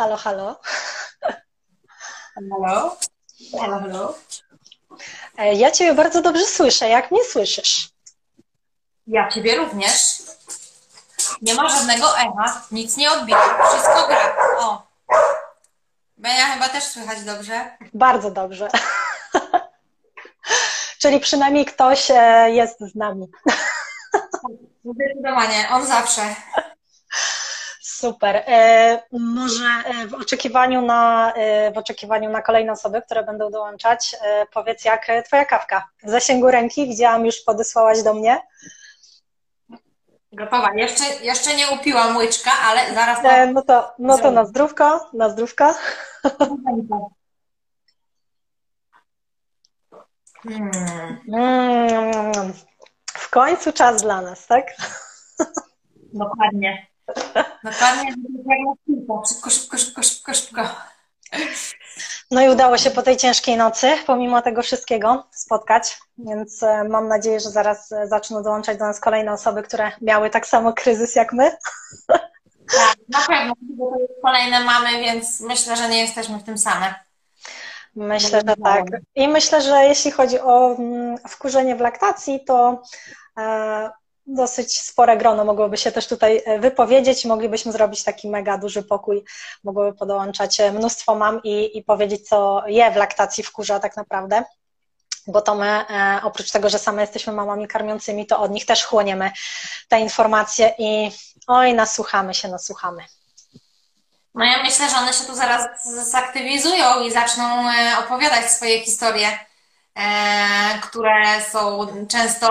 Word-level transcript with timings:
Halo, 0.00 0.16
halo. 0.16 0.60
Halo. 2.34 2.96
Halo, 3.60 3.80
halo. 3.80 4.14
E, 5.38 5.54
ja 5.54 5.70
Ciebie 5.70 5.94
bardzo 5.94 6.22
dobrze 6.22 6.44
słyszę. 6.44 6.88
Jak 6.88 7.10
mnie 7.10 7.24
słyszysz? 7.24 7.88
Ja 9.06 9.28
Ciebie 9.28 9.56
również. 9.56 10.22
Nie 11.42 11.54
ma 11.54 11.68
żadnego 11.68 12.18
echa, 12.18 12.62
nic 12.70 12.96
nie 12.96 13.10
odbija, 13.10 13.66
wszystko 13.68 14.06
gra. 14.06 14.36
O. 14.58 14.82
Benia 16.16 16.46
chyba 16.46 16.68
też 16.68 16.84
słychać 16.84 17.22
dobrze. 17.22 17.76
Bardzo 17.94 18.30
dobrze. 18.30 18.68
Czyli 21.02 21.20
przynajmniej 21.20 21.64
ktoś 21.64 22.10
e, 22.10 22.50
jest 22.50 22.80
z 22.80 22.94
nami. 22.94 23.26
Zdecydowanie, 24.84 25.68
on 25.70 25.86
zawsze. 25.86 26.22
Super. 28.00 28.36
E, 28.36 29.02
może 29.12 29.64
e, 29.64 30.06
w 30.06 30.14
oczekiwaniu, 30.14 30.82
na, 30.82 31.32
w 31.74 31.78
oczekiwaniu 31.78 32.30
na 32.30 32.42
kolejne 32.42 32.72
osoby, 32.72 33.02
które 33.02 33.24
będą 33.24 33.50
dołączać, 33.50 34.16
powiedz, 34.52 34.84
jak 34.84 35.06
Twoja 35.26 35.44
kawka? 35.44 35.88
W 36.02 36.10
zasięgu 36.10 36.50
ręki 36.50 36.86
widziałam, 36.86 37.26
już 37.26 37.40
podesłałaś 37.40 38.02
do 38.02 38.14
mnie. 38.14 38.40
Gotowa. 40.32 40.74
Jeszcze, 40.74 41.04
jeszcze 41.22 41.56
nie 41.56 41.70
upiłam 41.70 42.16
łyczka, 42.16 42.50
ale 42.64 42.94
zaraz. 42.94 43.18
No 43.54 43.62
to, 43.62 43.94
no 43.98 44.18
to 44.18 44.30
na 44.30 44.44
zdrówko, 44.44 45.10
na 45.12 45.28
zdrówko. 45.28 45.74
Hmm. 50.42 50.70
Mm, 51.32 52.52
w 53.12 53.30
końcu 53.30 53.72
czas 53.72 54.02
dla 54.02 54.20
nas, 54.20 54.46
tak? 54.46 54.66
Dokładnie. 56.12 56.89
Dokładnie, 57.64 58.14
szybko, 58.86 59.50
szybko, 59.50 59.50
szybko, 59.78 60.02
szybko, 60.02 60.34
szybko. 60.34 60.62
No 62.30 62.42
i 62.42 62.48
udało 62.48 62.78
się 62.78 62.90
po 62.90 63.02
tej 63.02 63.16
ciężkiej 63.16 63.56
nocy, 63.56 63.96
pomimo 64.06 64.42
tego 64.42 64.62
wszystkiego, 64.62 65.26
spotkać, 65.30 65.98
więc 66.18 66.62
e, 66.62 66.84
mam 66.84 67.08
nadzieję, 67.08 67.40
że 67.40 67.50
zaraz 67.50 67.92
e, 67.92 68.06
zaczną 68.06 68.42
dołączać 68.42 68.78
do 68.78 68.84
nas 68.84 69.00
kolejne 69.00 69.32
osoby, 69.32 69.62
które 69.62 69.92
miały 70.00 70.30
tak 70.30 70.46
samo 70.46 70.72
kryzys 70.72 71.14
jak 71.14 71.32
my. 71.32 71.56
Tak, 72.76 72.96
na 73.08 73.18
pewno, 73.26 73.54
bo 73.60 73.90
to 73.90 74.00
jest 74.00 74.12
kolejne 74.22 74.64
mamy, 74.64 74.90
więc 75.00 75.40
myślę, 75.40 75.76
że 75.76 75.88
nie 75.88 76.00
jesteśmy 76.00 76.38
w 76.38 76.42
tym 76.42 76.58
same. 76.58 76.94
Myślę, 77.96 78.42
że 78.48 78.56
tak. 78.64 78.84
I 79.14 79.28
myślę, 79.28 79.62
że 79.62 79.84
jeśli 79.84 80.10
chodzi 80.10 80.40
o 80.40 80.74
mm, 80.78 81.18
wkurzenie 81.28 81.76
w 81.76 81.80
laktacji, 81.80 82.44
to 82.44 82.82
e, 83.38 83.90
dosyć 84.34 84.78
spore 84.78 85.16
grono 85.16 85.44
mogłoby 85.44 85.76
się 85.76 85.92
też 85.92 86.06
tutaj 86.06 86.42
e, 86.44 86.58
wypowiedzieć. 86.58 87.24
Moglibyśmy 87.24 87.72
zrobić 87.72 88.04
taki 88.04 88.28
mega 88.28 88.58
duży 88.58 88.82
pokój. 88.82 89.24
Mogłoby 89.64 89.98
podłączać 89.98 90.60
e, 90.60 90.72
mnóstwo 90.72 91.14
mam 91.14 91.42
i, 91.42 91.78
i 91.78 91.84
powiedzieć, 91.84 92.28
co 92.28 92.62
je 92.66 92.90
w 92.90 92.96
laktacji 92.96 93.44
wkurza 93.44 93.80
tak 93.80 93.96
naprawdę. 93.96 94.44
Bo 95.26 95.42
to 95.42 95.54
my, 95.54 95.84
oprócz 96.22 96.50
tego, 96.50 96.68
że 96.68 96.78
same 96.78 97.02
jesteśmy 97.02 97.32
mamami 97.32 97.68
karmiącymi, 97.68 98.26
to 98.26 98.40
od 98.40 98.50
nich 98.50 98.66
też 98.66 98.84
chłoniemy 98.84 99.30
te 99.88 100.00
informacje 100.00 100.74
i 100.78 101.10
oj, 101.46 101.74
nasłuchamy 101.74 102.34
się, 102.34 102.48
nasłuchamy. 102.48 103.04
No 104.34 104.44
ja 104.44 104.62
myślę, 104.62 104.90
że 104.90 104.96
one 104.96 105.12
się 105.12 105.24
tu 105.24 105.34
zaraz 105.34 105.84
zaktywizują 106.10 107.00
i 107.00 107.10
zaczną 107.10 107.70
e, 107.70 107.98
opowiadać 107.98 108.50
swoje 108.50 108.80
historie, 108.80 109.38
e, 109.94 110.78
które 110.82 111.40
są 111.52 111.86
często 112.08 112.48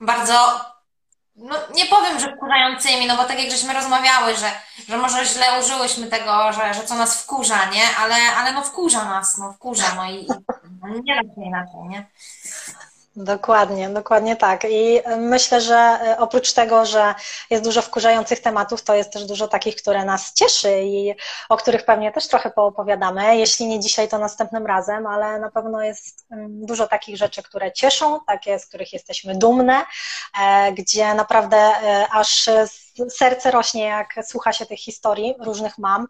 bardzo, 0.00 0.60
no 1.36 1.56
nie 1.74 1.86
powiem, 1.86 2.20
że 2.20 2.36
wkurzającymi, 2.36 3.06
no 3.06 3.16
bo 3.16 3.24
tak 3.24 3.38
jak 3.38 3.50
żeśmy 3.50 3.72
rozmawiały, 3.72 4.36
że, 4.36 4.50
że 4.88 4.96
może 4.96 5.26
źle 5.26 5.60
użyłyśmy 5.60 6.06
tego, 6.06 6.52
że, 6.52 6.74
że 6.74 6.84
co 6.84 6.94
nas 6.94 7.22
wkurza, 7.22 7.64
nie? 7.64 7.82
Ale, 8.00 8.14
ale 8.36 8.52
no 8.52 8.62
wkurza 8.62 9.04
nas, 9.04 9.38
no 9.38 9.52
wkurza, 9.52 9.94
no 9.96 10.10
i, 10.10 10.26
no 10.80 10.88
nie 10.88 11.16
da 11.16 11.22
się 11.34 11.42
inaczej, 11.46 11.80
nie? 11.88 12.06
Dokładnie, 13.16 13.88
dokładnie 13.88 14.36
tak. 14.36 14.64
I 14.70 15.00
myślę, 15.18 15.60
że 15.60 15.74
e, 15.74 16.18
oprócz 16.18 16.52
tego, 16.52 16.86
że 16.86 17.14
jest 17.50 17.64
dużo 17.64 17.82
wkurzających 17.82 18.40
tematów, 18.40 18.82
to 18.82 18.94
jest 18.94 19.12
też 19.12 19.24
dużo 19.24 19.48
takich, 19.48 19.76
które 19.76 20.04
nas 20.04 20.32
cieszy 20.32 20.82
i 20.82 21.14
o 21.48 21.56
których 21.56 21.84
pewnie 21.84 22.12
też 22.12 22.28
trochę 22.28 22.50
poopowiadamy. 22.50 23.36
Jeśli 23.36 23.66
nie 23.66 23.80
dzisiaj, 23.80 24.08
to 24.08 24.18
następnym 24.18 24.66
razem, 24.66 25.06
ale 25.06 25.40
na 25.40 25.50
pewno 25.50 25.82
jest 25.82 26.26
mm, 26.30 26.66
dużo 26.66 26.86
takich 26.86 27.16
rzeczy, 27.16 27.42
które 27.42 27.72
cieszą, 27.72 28.20
takie, 28.26 28.58
z 28.58 28.66
których 28.66 28.92
jesteśmy 28.92 29.34
dumne, 29.34 29.84
e, 30.40 30.72
gdzie 30.72 31.14
naprawdę 31.14 31.56
e, 31.56 32.06
aż 32.12 32.48
serce 33.10 33.50
rośnie, 33.50 33.84
jak 33.84 34.14
słucha 34.26 34.52
się 34.52 34.66
tych 34.66 34.78
historii 34.78 35.34
różnych 35.40 35.78
mam. 35.78 36.06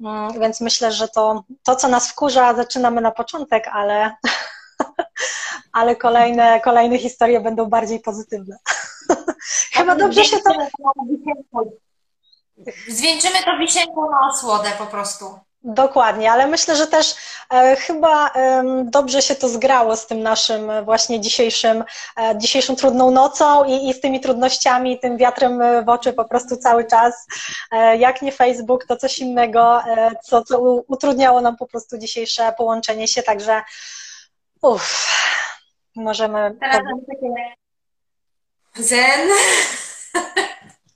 Mm, 0.00 0.40
więc 0.40 0.60
myślę, 0.60 0.92
że 0.92 1.08
to, 1.08 1.44
to 1.62 1.76
co 1.76 1.88
nas 1.88 2.08
wkurza, 2.08 2.54
zaczynamy 2.54 3.00
na 3.00 3.10
początek, 3.10 3.68
ale 3.72 4.16
ale 5.74 5.96
kolejne, 5.96 6.60
kolejne 6.60 6.98
historie 6.98 7.40
będą 7.40 7.66
bardziej 7.66 8.00
pozytywne. 8.00 8.56
Chyba 9.74 9.96
dobrze 9.96 10.24
się 10.24 10.36
to... 10.38 10.50
Zwieńczymy 12.88 13.34
to 13.44 13.58
wisienką 13.58 14.10
na 14.10 14.28
osłodę 14.28 14.68
po 14.78 14.86
prostu. 14.86 15.38
Dokładnie, 15.66 16.32
ale 16.32 16.46
myślę, 16.46 16.76
że 16.76 16.86
też 16.86 17.14
e, 17.50 17.76
chyba 17.76 18.28
e, 18.28 18.62
dobrze 18.84 19.22
się 19.22 19.34
to 19.34 19.48
zgrało 19.48 19.96
z 19.96 20.06
tym 20.06 20.22
naszym 20.22 20.84
właśnie 20.84 21.20
dzisiejszym, 21.20 21.84
e, 22.20 22.38
dzisiejszą 22.38 22.76
trudną 22.76 23.10
nocą 23.10 23.64
i, 23.64 23.88
i 23.88 23.94
z 23.94 24.00
tymi 24.00 24.20
trudnościami, 24.20 25.00
tym 25.00 25.16
wiatrem 25.16 25.84
w 25.84 25.88
oczy 25.88 26.12
po 26.12 26.24
prostu 26.24 26.56
cały 26.56 26.84
czas. 26.84 27.26
E, 27.72 27.96
jak 27.96 28.22
nie 28.22 28.32
Facebook, 28.32 28.86
to 28.86 28.96
coś 28.96 29.18
innego, 29.18 29.82
e, 29.82 30.10
co, 30.22 30.44
co 30.44 30.60
utrudniało 30.88 31.40
nam 31.40 31.56
po 31.56 31.66
prostu 31.66 31.98
dzisiejsze 31.98 32.54
połączenie 32.58 33.08
się, 33.08 33.22
także 33.22 33.62
uff, 34.62 35.08
Możemy. 35.96 36.56
Zen. 38.74 39.28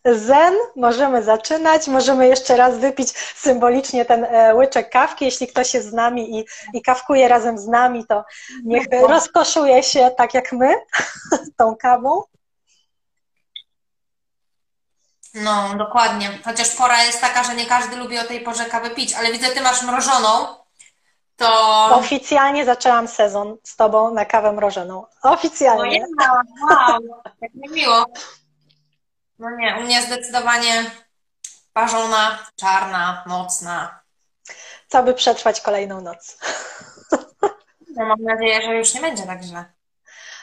Zen, 0.04 0.54
możemy 0.76 1.22
zaczynać, 1.22 1.88
możemy 1.88 2.26
jeszcze 2.26 2.56
raz 2.56 2.78
wypić 2.78 3.18
symbolicznie 3.18 4.04
ten 4.04 4.24
e, 4.24 4.54
łyczek 4.54 4.90
kawki. 4.90 5.24
Jeśli 5.24 5.46
ktoś 5.46 5.74
jest 5.74 5.90
z 5.90 5.92
nami 5.92 6.38
i, 6.38 6.44
i 6.74 6.82
kawkuje 6.82 7.28
razem 7.28 7.58
z 7.58 7.66
nami, 7.66 8.06
to 8.06 8.24
niech 8.64 8.86
rozkoszuje 9.08 9.82
się 9.82 10.10
tak 10.16 10.34
jak 10.34 10.52
my 10.52 10.74
tą 11.58 11.76
kawą. 11.76 12.22
No, 15.34 15.74
dokładnie. 15.78 16.38
Chociaż 16.44 16.76
pora 16.76 17.04
jest 17.04 17.20
taka, 17.20 17.44
że 17.44 17.54
nie 17.54 17.66
każdy 17.66 17.96
lubi 17.96 18.18
o 18.18 18.24
tej 18.24 18.40
porze 18.40 18.64
kawę 18.64 18.90
pić, 18.90 19.14
ale 19.14 19.32
widzę, 19.32 19.48
ty 19.48 19.60
masz 19.60 19.82
mrożoną 19.82 20.46
to... 21.38 21.88
Oficjalnie 21.92 22.64
zaczęłam 22.64 23.08
sezon 23.08 23.56
z 23.62 23.76
Tobą 23.76 24.14
na 24.14 24.24
kawę 24.24 24.52
mrożoną. 24.52 25.06
Oficjalnie. 25.22 26.06
No 26.18 26.24
wow, 26.70 27.22
jak 27.40 27.54
mi 27.54 27.68
miło. 27.70 28.06
No 29.38 29.50
nie, 29.50 29.76
u 29.80 29.82
mnie 29.82 30.02
zdecydowanie 30.02 30.90
parzona, 31.72 32.38
czarna, 32.56 33.24
nocna. 33.26 34.00
Co 34.88 35.02
by 35.02 35.14
przetrwać 35.14 35.60
kolejną 35.60 36.00
noc? 36.00 36.38
No 37.96 38.06
mam 38.06 38.22
nadzieję, 38.22 38.62
że 38.62 38.74
już 38.74 38.94
nie 38.94 39.00
będzie 39.00 39.22
tak 39.22 39.42
źle. 39.42 39.64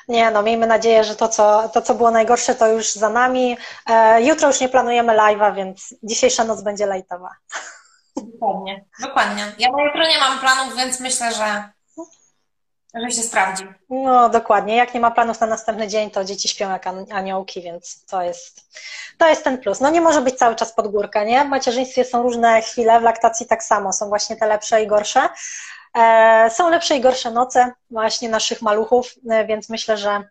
Nie, 0.08 0.32
no 0.32 0.42
miejmy 0.42 0.68
nadzieję, 0.68 1.04
że 1.04 1.16
to 1.16 1.28
co, 1.28 1.70
to, 1.70 1.82
co 1.82 1.96
było 1.96 2.12
najgorsze, 2.12 2.56
to 2.56 2.68
już 2.68 2.94
za 2.94 3.10
nami. 3.10 3.58
E, 3.90 4.22
jutro 4.22 4.48
już 4.48 4.60
nie 4.60 4.70
planujemy 4.70 5.14
live'a, 5.14 5.56
więc 5.56 5.96
dzisiejsza 6.04 6.44
noc 6.44 6.62
będzie 6.62 6.86
lejtowa. 6.86 7.30
Dokładnie, 8.16 8.86
dokładnie. 9.02 9.44
Ja 9.60 9.72
na 9.72 9.84
jutro 9.84 10.08
nie 10.08 10.18
mam 10.20 10.40
planów, 10.40 10.78
więc 10.78 11.00
myślę, 11.00 11.34
że, 11.34 11.70
że 13.02 13.12
się 13.12 13.22
sprawdzi. 13.22 13.68
No 13.90 14.30
dokładnie. 14.30 14.76
Jak 14.76 14.94
nie 14.94 15.00
ma 15.00 15.12
planów 15.12 15.40
na 15.40 15.48
następny 15.48 15.88
dzień, 15.88 16.12
to 16.12 16.26
dzieci 16.26 16.48
śpią 16.48 16.70
jak 16.70 16.88
aniołki, 17.12 17.62
więc 17.62 18.06
to 18.06 18.22
jest, 18.22 18.80
to 19.18 19.28
jest 19.28 19.44
ten 19.44 19.58
plus. 19.58 19.80
No 19.82 19.90
nie 19.90 20.02
może 20.02 20.22
być 20.22 20.36
cały 20.36 20.56
czas 20.56 20.74
pod 20.74 20.88
górkę, 20.88 21.26
nie? 21.26 21.46
W 21.46 21.48
macierzyństwie 21.48 22.06
są 22.06 22.24
różne 22.24 22.62
chwile, 22.62 23.00
w 23.00 23.04
laktacji 23.04 23.46
tak 23.46 23.64
samo. 23.64 23.94
Są 23.94 24.08
właśnie 24.10 24.36
te 24.36 24.48
lepsze 24.48 24.84
i 24.84 24.88
gorsze. 24.88 25.30
E, 25.96 26.50
są 26.50 26.70
lepsze 26.70 26.98
i 26.98 27.02
gorsze 27.02 27.32
noce 27.32 27.72
właśnie 27.92 28.30
naszych 28.30 28.62
maluchów, 28.62 29.14
e, 29.30 29.46
więc 29.46 29.70
myślę, 29.70 29.98
że 29.98 30.24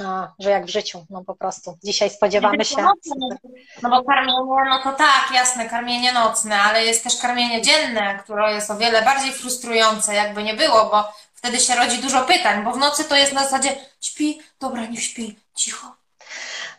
a, 0.00 0.32
że 0.38 0.50
jak 0.50 0.66
w 0.66 0.70
życiu, 0.70 1.06
no 1.10 1.24
po 1.24 1.34
prostu. 1.34 1.78
Dzisiaj 1.84 2.10
spodziewamy 2.10 2.64
się. 2.64 2.86
No 3.82 3.90
bo 3.90 4.04
karmienie, 4.04 4.70
no 4.70 4.78
to 4.82 4.92
tak, 4.92 5.30
jasne, 5.34 5.68
karmienie 5.68 6.12
nocne, 6.12 6.60
ale 6.60 6.84
jest 6.84 7.04
też 7.04 7.20
karmienie 7.20 7.62
dzienne, 7.62 8.18
które 8.24 8.54
jest 8.54 8.70
o 8.70 8.76
wiele 8.76 9.02
bardziej 9.02 9.32
frustrujące, 9.32 10.14
jakby 10.14 10.42
nie 10.42 10.54
było, 10.54 10.84
bo 10.84 11.12
wtedy 11.34 11.60
się 11.60 11.74
rodzi 11.74 11.98
dużo 11.98 12.20
pytań, 12.20 12.64
bo 12.64 12.72
w 12.72 12.78
nocy 12.78 13.04
to 13.04 13.16
jest 13.16 13.32
na 13.32 13.44
zasadzie 13.44 13.76
śpi, 14.00 14.40
dobra, 14.60 14.86
nie 14.86 15.00
śpi, 15.00 15.38
cicho. 15.54 16.02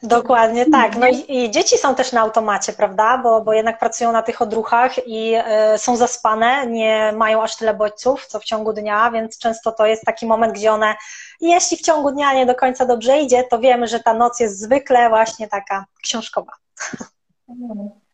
Dokładnie 0.03 0.65
tak. 0.65 0.95
No 0.95 1.07
i, 1.07 1.25
i, 1.27 1.51
dzieci 1.51 1.77
są 1.77 1.95
też 1.95 2.11
na 2.11 2.21
automacie, 2.21 2.73
prawda? 2.73 3.17
Bo, 3.17 3.41
bo 3.41 3.53
jednak 3.53 3.79
pracują 3.79 4.11
na 4.11 4.21
tych 4.21 4.41
odruchach 4.41 5.07
i 5.07 5.35
y, 5.75 5.77
są 5.77 5.95
zaspane, 5.95 6.67
nie 6.67 7.13
mają 7.17 7.43
aż 7.43 7.55
tyle 7.55 7.73
bodźców, 7.73 8.27
co 8.27 8.39
w 8.39 8.43
ciągu 8.43 8.73
dnia, 8.73 9.11
więc 9.11 9.37
często 9.37 9.71
to 9.71 9.85
jest 9.85 10.03
taki 10.05 10.25
moment, 10.25 10.53
gdzie 10.53 10.71
one 10.71 10.95
jeśli 11.49 11.77
w 11.77 11.81
ciągu 11.81 12.11
dnia 12.11 12.33
nie 12.33 12.45
do 12.45 12.55
końca 12.55 12.85
dobrze 12.85 13.19
idzie, 13.19 13.43
to 13.43 13.59
wiemy, 13.59 13.87
że 13.87 13.99
ta 13.99 14.13
noc 14.13 14.39
jest 14.39 14.59
zwykle 14.59 15.09
właśnie 15.09 15.47
taka 15.47 15.85
książkowa. 16.03 16.51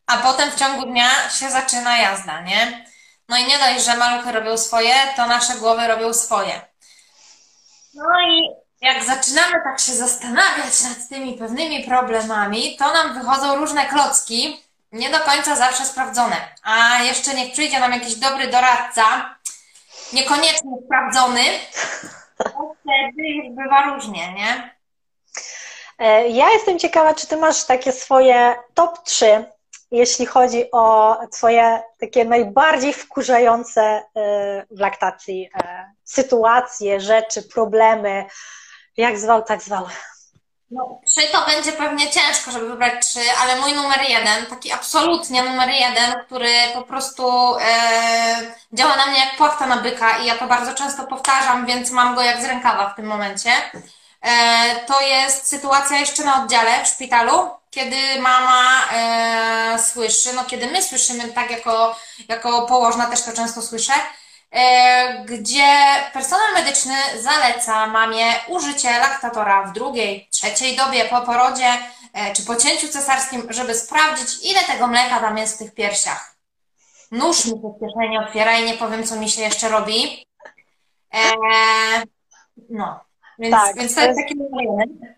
a 0.08 0.18
potem 0.18 0.52
w 0.52 0.56
ciągu 0.56 0.86
dnia 0.86 1.10
się 1.30 1.50
zaczyna 1.50 1.98
jazda, 1.98 2.42
nie? 2.42 2.86
No 3.30 3.38
i 3.38 3.46
nie 3.46 3.58
dość, 3.60 3.86
że 3.86 3.98
maluchy 3.98 4.32
robią 4.32 4.58
swoje, 4.58 4.94
to 5.16 5.28
nasze 5.28 5.56
głowy 5.56 5.88
robią 5.88 6.14
swoje. 6.14 6.62
No 7.94 8.06
i 8.30 8.50
jak 8.82 9.04
zaczynamy 9.04 9.54
tak 9.64 9.80
się 9.80 9.92
zastanawiać 9.92 10.84
nad 10.84 11.10
tymi 11.10 11.34
pewnymi 11.34 11.84
problemami, 11.84 12.78
to 12.78 12.94
nam 12.94 13.14
wychodzą 13.14 13.56
różne 13.56 13.86
klocki, 13.86 14.64
nie 14.92 15.10
do 15.10 15.20
końca 15.20 15.56
zawsze 15.56 15.86
sprawdzone. 15.86 16.36
A 16.64 17.04
jeszcze 17.04 17.34
niech 17.34 17.54
przyjdzie 17.54 17.80
nam 17.80 17.92
jakiś 17.92 18.16
dobry 18.16 18.48
doradca, 18.48 19.36
niekoniecznie 20.14 20.72
sprawdzony, 20.86 21.42
wtedy 22.44 23.28
już 23.28 23.56
bywa 23.56 23.94
różnie, 23.94 24.34
nie? 24.34 24.80
E, 26.00 26.28
ja 26.28 26.50
jestem 26.50 26.80
ciekawa, 26.80 27.14
czy 27.14 27.28
ty 27.28 27.38
masz 27.38 27.66
takie 27.66 27.92
swoje 27.92 28.56
top 28.74 29.04
3, 29.04 29.46
jeśli 29.92 30.26
chodzi 30.26 30.72
o 30.72 31.18
twoje 31.32 31.82
takie 32.00 32.26
najbardziej 32.26 32.94
wkurzające 32.94 33.82
e, 33.82 34.04
w 34.72 34.80
laktacji 34.80 35.50
e, 35.56 35.92
sytuacje, 36.04 37.00
rzeczy, 37.00 37.44
problemy, 37.44 38.26
jak 38.98 39.20
zwał, 39.20 39.44
tak 39.44 39.62
zwał. 39.62 39.86
No, 40.72 41.02
trzy 41.06 41.28
to 41.32 41.46
będzie 41.46 41.72
pewnie 41.72 42.12
ciężko, 42.12 42.52
żeby 42.52 42.70
wybrać 42.70 43.06
trzy, 43.06 43.20
ale 43.42 43.56
mój 43.56 43.74
numer 43.74 44.02
jeden, 44.10 44.46
taki 44.46 44.72
absolutnie 44.72 45.44
numer 45.44 45.70
jeden, 45.70 46.14
który 46.26 46.54
po 46.74 46.82
prostu 46.82 47.56
e, 47.62 48.54
działa 48.74 48.96
na 48.96 49.06
mnie 49.06 49.20
jak 49.20 49.38
płachta 49.38 49.68
na 49.68 49.78
byka 49.78 50.18
i 50.18 50.26
ja 50.26 50.38
to 50.38 50.48
bardzo 50.48 50.74
często 50.74 51.04
powtarzam, 51.04 51.66
więc 51.66 51.92
mam 51.92 52.16
go 52.16 52.22
jak 52.22 52.42
z 52.42 52.46
rękawa 52.46 52.90
w 52.90 52.96
tym 52.96 53.06
momencie. 53.06 53.52
E, 54.22 54.32
to 54.86 55.02
jest 55.02 55.48
sytuacja 55.48 55.98
jeszcze 55.98 56.24
na 56.24 56.44
oddziale 56.44 56.86
w 56.86 56.88
szpitalu, 56.88 57.50
kiedy 57.72 58.22
mama 58.22 58.90
e, 58.92 59.80
słyszy, 59.80 60.34
no 60.34 60.46
kiedy 60.46 60.68
my 60.68 60.84
słyszymy, 60.84 61.28
tak 61.28 61.52
jako, 61.52 61.96
jako 62.28 62.62
położna 62.62 63.06
też 63.06 63.22
to 63.22 63.34
często 63.34 63.62
słyszę, 63.62 63.94
E, 64.52 65.26
gdzie 65.26 65.66
personel 66.14 66.54
medyczny 66.54 66.94
zaleca 67.22 67.88
mamie 67.88 68.26
użycie 68.48 69.00
laktatora 69.00 69.64
w 69.64 69.74
drugiej, 69.74 70.28
trzeciej 70.40 70.76
dobie 70.76 71.06
po 71.06 71.22
porodzie 71.22 71.78
e, 72.14 72.34
czy 72.34 72.46
po 72.46 72.56
cięciu 72.56 72.88
cesarskim, 72.88 73.48
żeby 73.50 73.76
sprawdzić, 73.76 74.52
ile 74.52 74.60
tego 74.64 74.88
mleka 74.88 75.20
tam 75.20 75.38
jest 75.38 75.56
w 75.56 75.58
tych 75.60 75.74
piersiach. 75.74 76.36
Nóż 77.12 77.46
mi 77.46 77.52
się 77.52 77.74
kieszeni 77.80 78.18
otwiera 78.18 78.60
i 78.60 78.66
nie 78.66 78.74
powiem, 78.74 79.04
co 79.04 79.16
mi 79.16 79.30
się 79.30 79.42
jeszcze 79.42 79.70
robi. 79.70 80.26
E, 81.14 81.20
no, 82.70 83.00
więc, 83.40 83.56
tak, 83.56 83.76
więc 83.76 83.96
to 83.96 84.02
jest 84.02 84.20
taki 84.20 84.36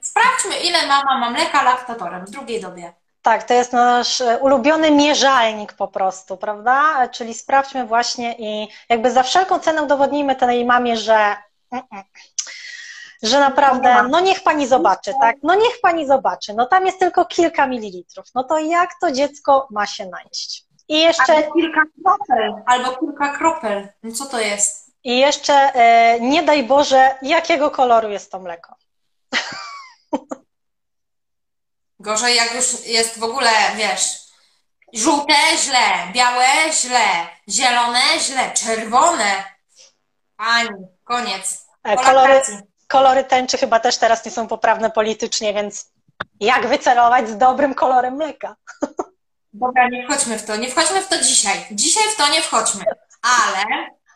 Sprawdźmy, 0.01 0.59
ile 0.67 0.87
mama 0.87 1.19
ma 1.19 1.29
mleka 1.29 1.63
laktatorem 1.63 2.25
w 2.25 2.29
drugiej 2.29 2.61
dobie. 2.61 2.93
Tak, 3.21 3.43
to 3.43 3.53
jest 3.53 3.73
nasz 3.73 4.21
e, 4.21 4.37
ulubiony 4.37 4.91
mierzalnik 4.91 5.73
po 5.73 5.87
prostu, 5.87 6.37
prawda? 6.37 7.07
Czyli 7.07 7.33
sprawdźmy 7.33 7.85
właśnie 7.85 8.35
i 8.39 8.67
jakby 8.89 9.11
za 9.11 9.23
wszelką 9.23 9.59
cenę 9.59 9.83
udowodnijmy 9.83 10.35
tej 10.35 10.65
mamie, 10.65 10.97
że 10.97 11.37
że 13.23 13.39
naprawdę, 13.39 14.07
no 14.09 14.19
niech 14.19 14.43
pani 14.43 14.67
zobaczy, 14.67 15.13
tak? 15.21 15.35
No 15.43 15.55
niech 15.55 15.81
pani 15.81 16.07
zobaczy, 16.07 16.53
no 16.53 16.65
tam 16.65 16.85
jest 16.85 16.99
tylko 16.99 17.25
kilka 17.25 17.67
mililitrów. 17.67 18.25
No 18.35 18.43
to 18.43 18.59
jak 18.59 18.89
to 19.01 19.11
dziecko 19.11 19.67
ma 19.71 19.87
się 19.87 20.05
najeść? 20.05 20.65
I 20.87 20.99
jeszcze. 20.99 21.35
Albo 21.35 21.53
kilka 21.53 21.81
kropel, 22.03 22.53
albo 22.65 22.97
kilka 22.97 23.37
kropel. 23.37 23.89
No 24.03 24.11
co 24.11 24.25
to 24.25 24.39
jest? 24.39 24.91
I 25.03 25.19
jeszcze, 25.19 25.53
e, 25.53 26.19
nie 26.19 26.43
daj 26.43 26.63
Boże, 26.63 27.15
jakiego 27.21 27.71
koloru 27.71 28.09
jest 28.09 28.31
to 28.31 28.39
mleko. 28.39 28.75
Gorzej 31.99 32.35
jak 32.35 32.55
już 32.55 32.85
jest 32.85 33.19
w 33.19 33.23
ogóle, 33.23 33.49
wiesz, 33.75 34.17
żółte 34.93 35.33
źle, 35.57 36.11
białe 36.13 36.47
źle, 36.71 37.27
zielone 37.49 38.19
źle, 38.19 38.51
czerwone. 38.51 39.43
Pani, 40.37 40.69
koniec. 41.03 41.67
E, 41.83 41.97
kolory, 41.97 42.41
kolory 42.91 43.23
tęczy 43.23 43.57
chyba 43.57 43.79
też 43.79 43.97
teraz 43.97 44.25
nie 44.25 44.31
są 44.31 44.47
poprawne 44.47 44.91
politycznie, 44.91 45.53
więc 45.53 45.91
jak 46.39 46.67
wycelować 46.67 47.29
z 47.29 47.37
dobrym 47.37 47.73
kolorem 47.73 48.15
mleka? 48.15 48.55
Dobra, 49.53 49.89
nie 49.89 50.07
wchodźmy 50.07 50.39
w 50.39 50.45
to, 50.45 50.55
nie 50.55 50.71
wchodźmy 50.71 51.01
w 51.01 51.07
to 51.07 51.23
dzisiaj. 51.23 51.65
Dzisiaj 51.71 52.03
w 52.13 52.15
to 52.17 52.29
nie 52.29 52.41
wchodźmy, 52.41 52.85
ale, 53.21 53.65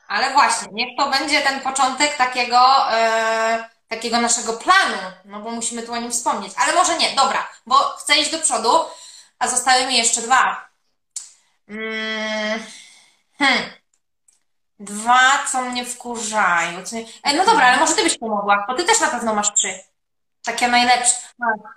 ale 0.08 0.34
właśnie, 0.34 0.68
niech 0.72 0.98
to 0.98 1.10
będzie 1.10 1.42
ten 1.42 1.60
początek 1.60 2.18
takiego. 2.18 2.60
Yy 2.92 3.76
takiego 3.88 4.22
naszego 4.22 4.54
planu, 4.54 4.98
no 5.26 5.40
bo 5.40 5.52
musimy 5.52 5.84
tu 5.84 5.94
o 5.94 5.98
nim 5.98 6.12
wspomnieć. 6.12 6.54
Ale 6.58 6.74
może 6.74 6.98
nie, 6.98 7.16
dobra, 7.16 7.50
bo 7.66 7.76
chcę 7.76 8.18
iść 8.18 8.32
do 8.32 8.40
przodu, 8.40 8.70
a 9.40 9.48
zostały 9.48 9.88
mi 9.88 9.98
jeszcze 9.98 10.22
dwa. 10.22 10.70
Mm, 11.68 12.60
hmm. 13.38 13.70
Dwa, 14.80 15.22
co 15.52 15.62
mnie 15.62 15.86
wkurzają. 15.86 16.84
Co 16.84 16.96
mnie... 16.96 17.06
E, 17.24 17.34
no 17.38 17.46
dobra, 17.46 17.68
ale 17.68 17.78
może 17.78 17.94
ty 17.94 18.04
byś 18.04 18.18
pomogła, 18.18 18.66
bo 18.68 18.74
ty 18.74 18.84
też 18.84 19.00
na 19.02 19.08
pewno 19.08 19.34
masz 19.34 19.54
trzy. 19.54 19.80
Takie 20.46 20.68
najlepsze. 20.68 21.16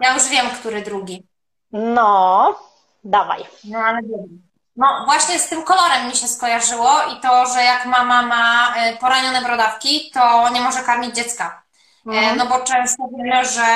Ja 0.01 0.15
już 0.15 0.29
wiem, 0.29 0.51
który 0.51 0.83
drugi. 0.83 1.27
No, 1.73 2.59
dawaj. 3.05 3.45
No, 3.65 3.79
ale 3.79 4.03
wiem. 4.03 4.43
No 4.77 5.03
właśnie 5.05 5.39
z 5.39 5.49
tym 5.49 5.63
kolorem 5.63 6.07
mi 6.07 6.17
się 6.17 6.29
skojarzyło 6.29 6.91
i 7.03 7.21
to, 7.21 7.47
że 7.47 7.65
jak 7.65 7.87
mama 7.87 8.23
ma 8.23 8.75
e, 8.77 8.97
poranione 8.97 9.43
brodawki, 9.43 10.11
to 10.15 10.49
nie 10.49 10.61
może 10.61 10.83
karmić 10.83 11.15
dziecka. 11.15 11.63
E, 12.13 12.37
no 12.37 12.47
bo 12.47 12.59
często 12.59 13.03
wiemy, 13.17 13.45
że 13.45 13.67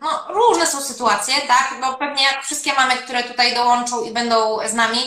no, 0.00 0.26
różne 0.28 0.66
są 0.66 0.80
sytuacje, 0.80 1.34
tak? 1.48 1.74
No 1.80 1.94
pewnie 1.94 2.24
jak 2.24 2.42
wszystkie 2.42 2.72
mamy, 2.72 2.96
które 2.96 3.22
tutaj 3.22 3.54
dołączą 3.54 4.02
i 4.02 4.10
będą 4.10 4.58
z 4.68 4.74
nami, 4.74 4.98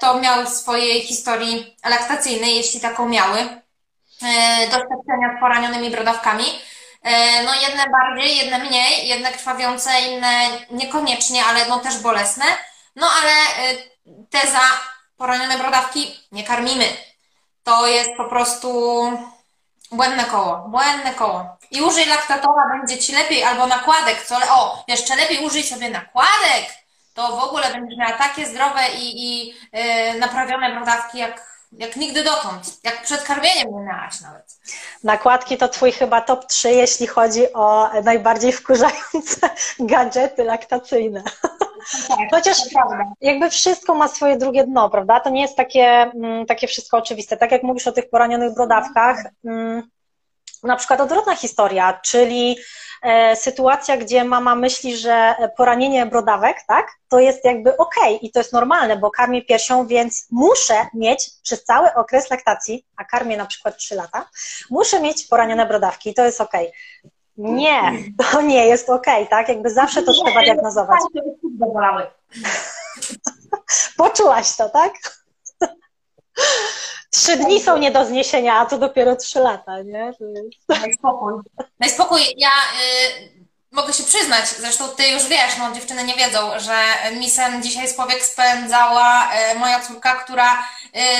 to 0.00 0.20
miały 0.20 0.44
w 0.44 0.48
swojej 0.48 1.00
historii 1.00 1.76
laktacyjnej, 1.84 2.56
jeśli 2.56 2.80
taką 2.80 3.08
miały, 3.08 3.38
e, 3.38 4.64
doświadczenia 4.64 5.36
z 5.36 5.40
poranionymi 5.40 5.90
brodawkami. 5.90 6.44
No 7.44 7.54
jedne 7.54 7.84
bardziej, 7.90 8.36
jedne 8.36 8.58
mniej, 8.58 9.08
jedne 9.08 9.32
krwawiące, 9.32 9.90
inne 10.00 10.48
niekoniecznie, 10.70 11.44
ale 11.44 11.66
no 11.68 11.78
też 11.78 11.98
bolesne. 11.98 12.44
No 12.96 13.06
ale 13.22 13.32
te 14.30 14.50
za 14.50 14.60
poranione 15.16 15.58
brodawki 15.58 16.20
nie 16.32 16.44
karmimy. 16.44 16.84
To 17.64 17.86
jest 17.86 18.10
po 18.16 18.24
prostu 18.24 18.68
Błędne 19.92 20.24
koło, 20.24 20.64
błędne 20.68 21.14
koło. 21.14 21.56
I 21.70 21.82
użyj 21.82 22.06
laktatora, 22.06 22.68
będzie 22.78 22.98
Ci 22.98 23.12
lepiej, 23.12 23.44
albo 23.44 23.66
nakładek, 23.66 24.22
co, 24.22 24.36
o, 24.36 24.84
jeszcze 24.88 25.16
lepiej 25.16 25.46
użyj 25.46 25.62
sobie 25.62 25.90
nakładek, 25.90 26.64
to 27.18 27.36
w 27.36 27.44
ogóle 27.44 27.72
będziesz 27.72 27.98
miała 27.98 28.12
takie 28.12 28.46
zdrowe 28.46 28.80
i, 28.98 29.24
i 29.24 29.48
yy, 29.48 30.18
naprawione 30.18 30.74
brodawki, 30.74 31.18
jak, 31.18 31.46
jak 31.72 31.96
nigdy 31.96 32.24
dotąd, 32.24 32.80
jak 32.84 33.02
przed 33.02 33.22
karmieniem 33.22 33.68
nie 33.70 33.82
miałaś 33.82 34.20
nawet. 34.20 34.60
Nakładki 35.04 35.56
to 35.56 35.68
Twój 35.68 35.92
chyba 35.92 36.20
top 36.20 36.46
3, 36.46 36.70
jeśli 36.70 37.06
chodzi 37.06 37.52
o 37.52 37.90
najbardziej 38.04 38.52
wkurzające 38.52 39.50
gadżety 39.80 40.44
laktacyjne. 40.44 41.22
Tak, 42.08 42.18
Chociaż 42.30 42.58
jakby 43.20 43.50
wszystko 43.50 43.94
ma 43.94 44.08
swoje 44.08 44.36
drugie 44.36 44.64
dno, 44.64 44.90
prawda? 44.90 45.20
To 45.20 45.30
nie 45.30 45.42
jest 45.42 45.56
takie, 45.56 45.86
mm, 45.86 46.46
takie 46.46 46.66
wszystko 46.66 46.96
oczywiste. 46.96 47.36
Tak 47.36 47.52
jak 47.52 47.62
mówisz 47.62 47.86
o 47.86 47.92
tych 47.92 48.10
poranionych 48.10 48.54
brodawkach, 48.54 49.16
mm, 49.44 49.82
na 50.62 50.76
przykład 50.76 51.00
odwrotna 51.00 51.36
historia, 51.36 52.00
czyli 52.04 52.56
sytuacja, 53.34 53.96
gdzie 53.96 54.24
mama 54.24 54.54
myśli, 54.54 54.96
że 54.96 55.34
poranienie 55.56 56.06
brodawek, 56.06 56.56
tak, 56.66 56.86
to 57.08 57.18
jest 57.18 57.44
jakby 57.44 57.76
ok 57.76 57.94
i 58.20 58.30
to 58.30 58.40
jest 58.40 58.52
normalne, 58.52 58.96
bo 58.96 59.10
karmię 59.10 59.42
piersią, 59.42 59.86
więc 59.86 60.26
muszę 60.30 60.86
mieć 60.94 61.30
przez 61.42 61.64
cały 61.64 61.94
okres 61.94 62.30
laktacji, 62.30 62.86
a 62.96 63.04
karmię 63.04 63.36
na 63.36 63.46
przykład 63.46 63.76
3 63.76 63.94
lata, 63.94 64.28
muszę 64.70 65.00
mieć 65.00 65.26
poranione 65.26 65.66
brodawki 65.66 66.10
i 66.10 66.14
to 66.14 66.24
jest 66.24 66.40
ok. 66.40 66.52
Nie, 67.36 67.92
to 68.32 68.40
nie 68.40 68.66
jest 68.66 68.90
ok, 68.90 69.06
tak? 69.30 69.48
Jakby 69.48 69.70
zawsze 69.70 70.02
to 70.02 70.12
trzeba 70.12 70.42
diagnozować. 70.42 71.00
Poczułaś 73.96 74.56
to, 74.56 74.68
tak? 74.68 74.92
Trzy 77.10 77.36
dni 77.36 77.62
są 77.62 77.78
nie 77.78 77.90
do 77.90 78.06
zniesienia, 78.06 78.54
a 78.54 78.66
to 78.66 78.78
dopiero 78.78 79.16
trzy 79.16 79.40
lata, 79.40 79.82
nie? 79.82 80.12
Daj 80.68 80.94
spokój. 80.94 81.32
Daj 81.80 81.90
spokój. 81.90 82.20
Ja 82.36 82.50
y, 82.50 83.38
mogę 83.70 83.92
się 83.92 84.02
przyznać, 84.02 84.48
zresztą 84.48 84.88
ty 84.88 85.08
już 85.08 85.26
wiesz, 85.26 85.58
no 85.58 85.72
dziewczyny 85.72 86.04
nie 86.04 86.14
wiedzą, 86.14 86.58
że 86.58 86.74
misem 87.12 87.62
dzisiaj 87.62 87.88
z 87.88 87.94
powiek 87.94 88.24
spędzała 88.24 89.30
y, 89.52 89.58
moja 89.58 89.80
córka, 89.80 90.16
która 90.16 90.68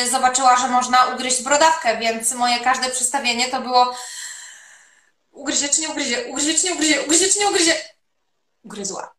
y, 0.02 0.10
zobaczyła, 0.10 0.56
że 0.56 0.68
można 0.68 1.06
ugryźć 1.06 1.42
brodawkę, 1.42 1.98
więc 1.98 2.32
moje 2.32 2.60
każde 2.60 2.90
przystawienie 2.90 3.48
to 3.48 3.60
było 3.60 3.94
ugryzie 5.32 5.68
czy 5.68 5.80
nie 5.80 5.88
ugryzie, 5.88 6.26
ugryzie 6.26 6.54
czy 6.54 6.66
nie 6.66 6.72
ugryzie, 6.72 7.02
ugryzie 7.02 7.28
czy 7.28 7.38
nie 7.38 7.48
ugryzie. 7.48 7.74
Ugryzła. 8.64 9.14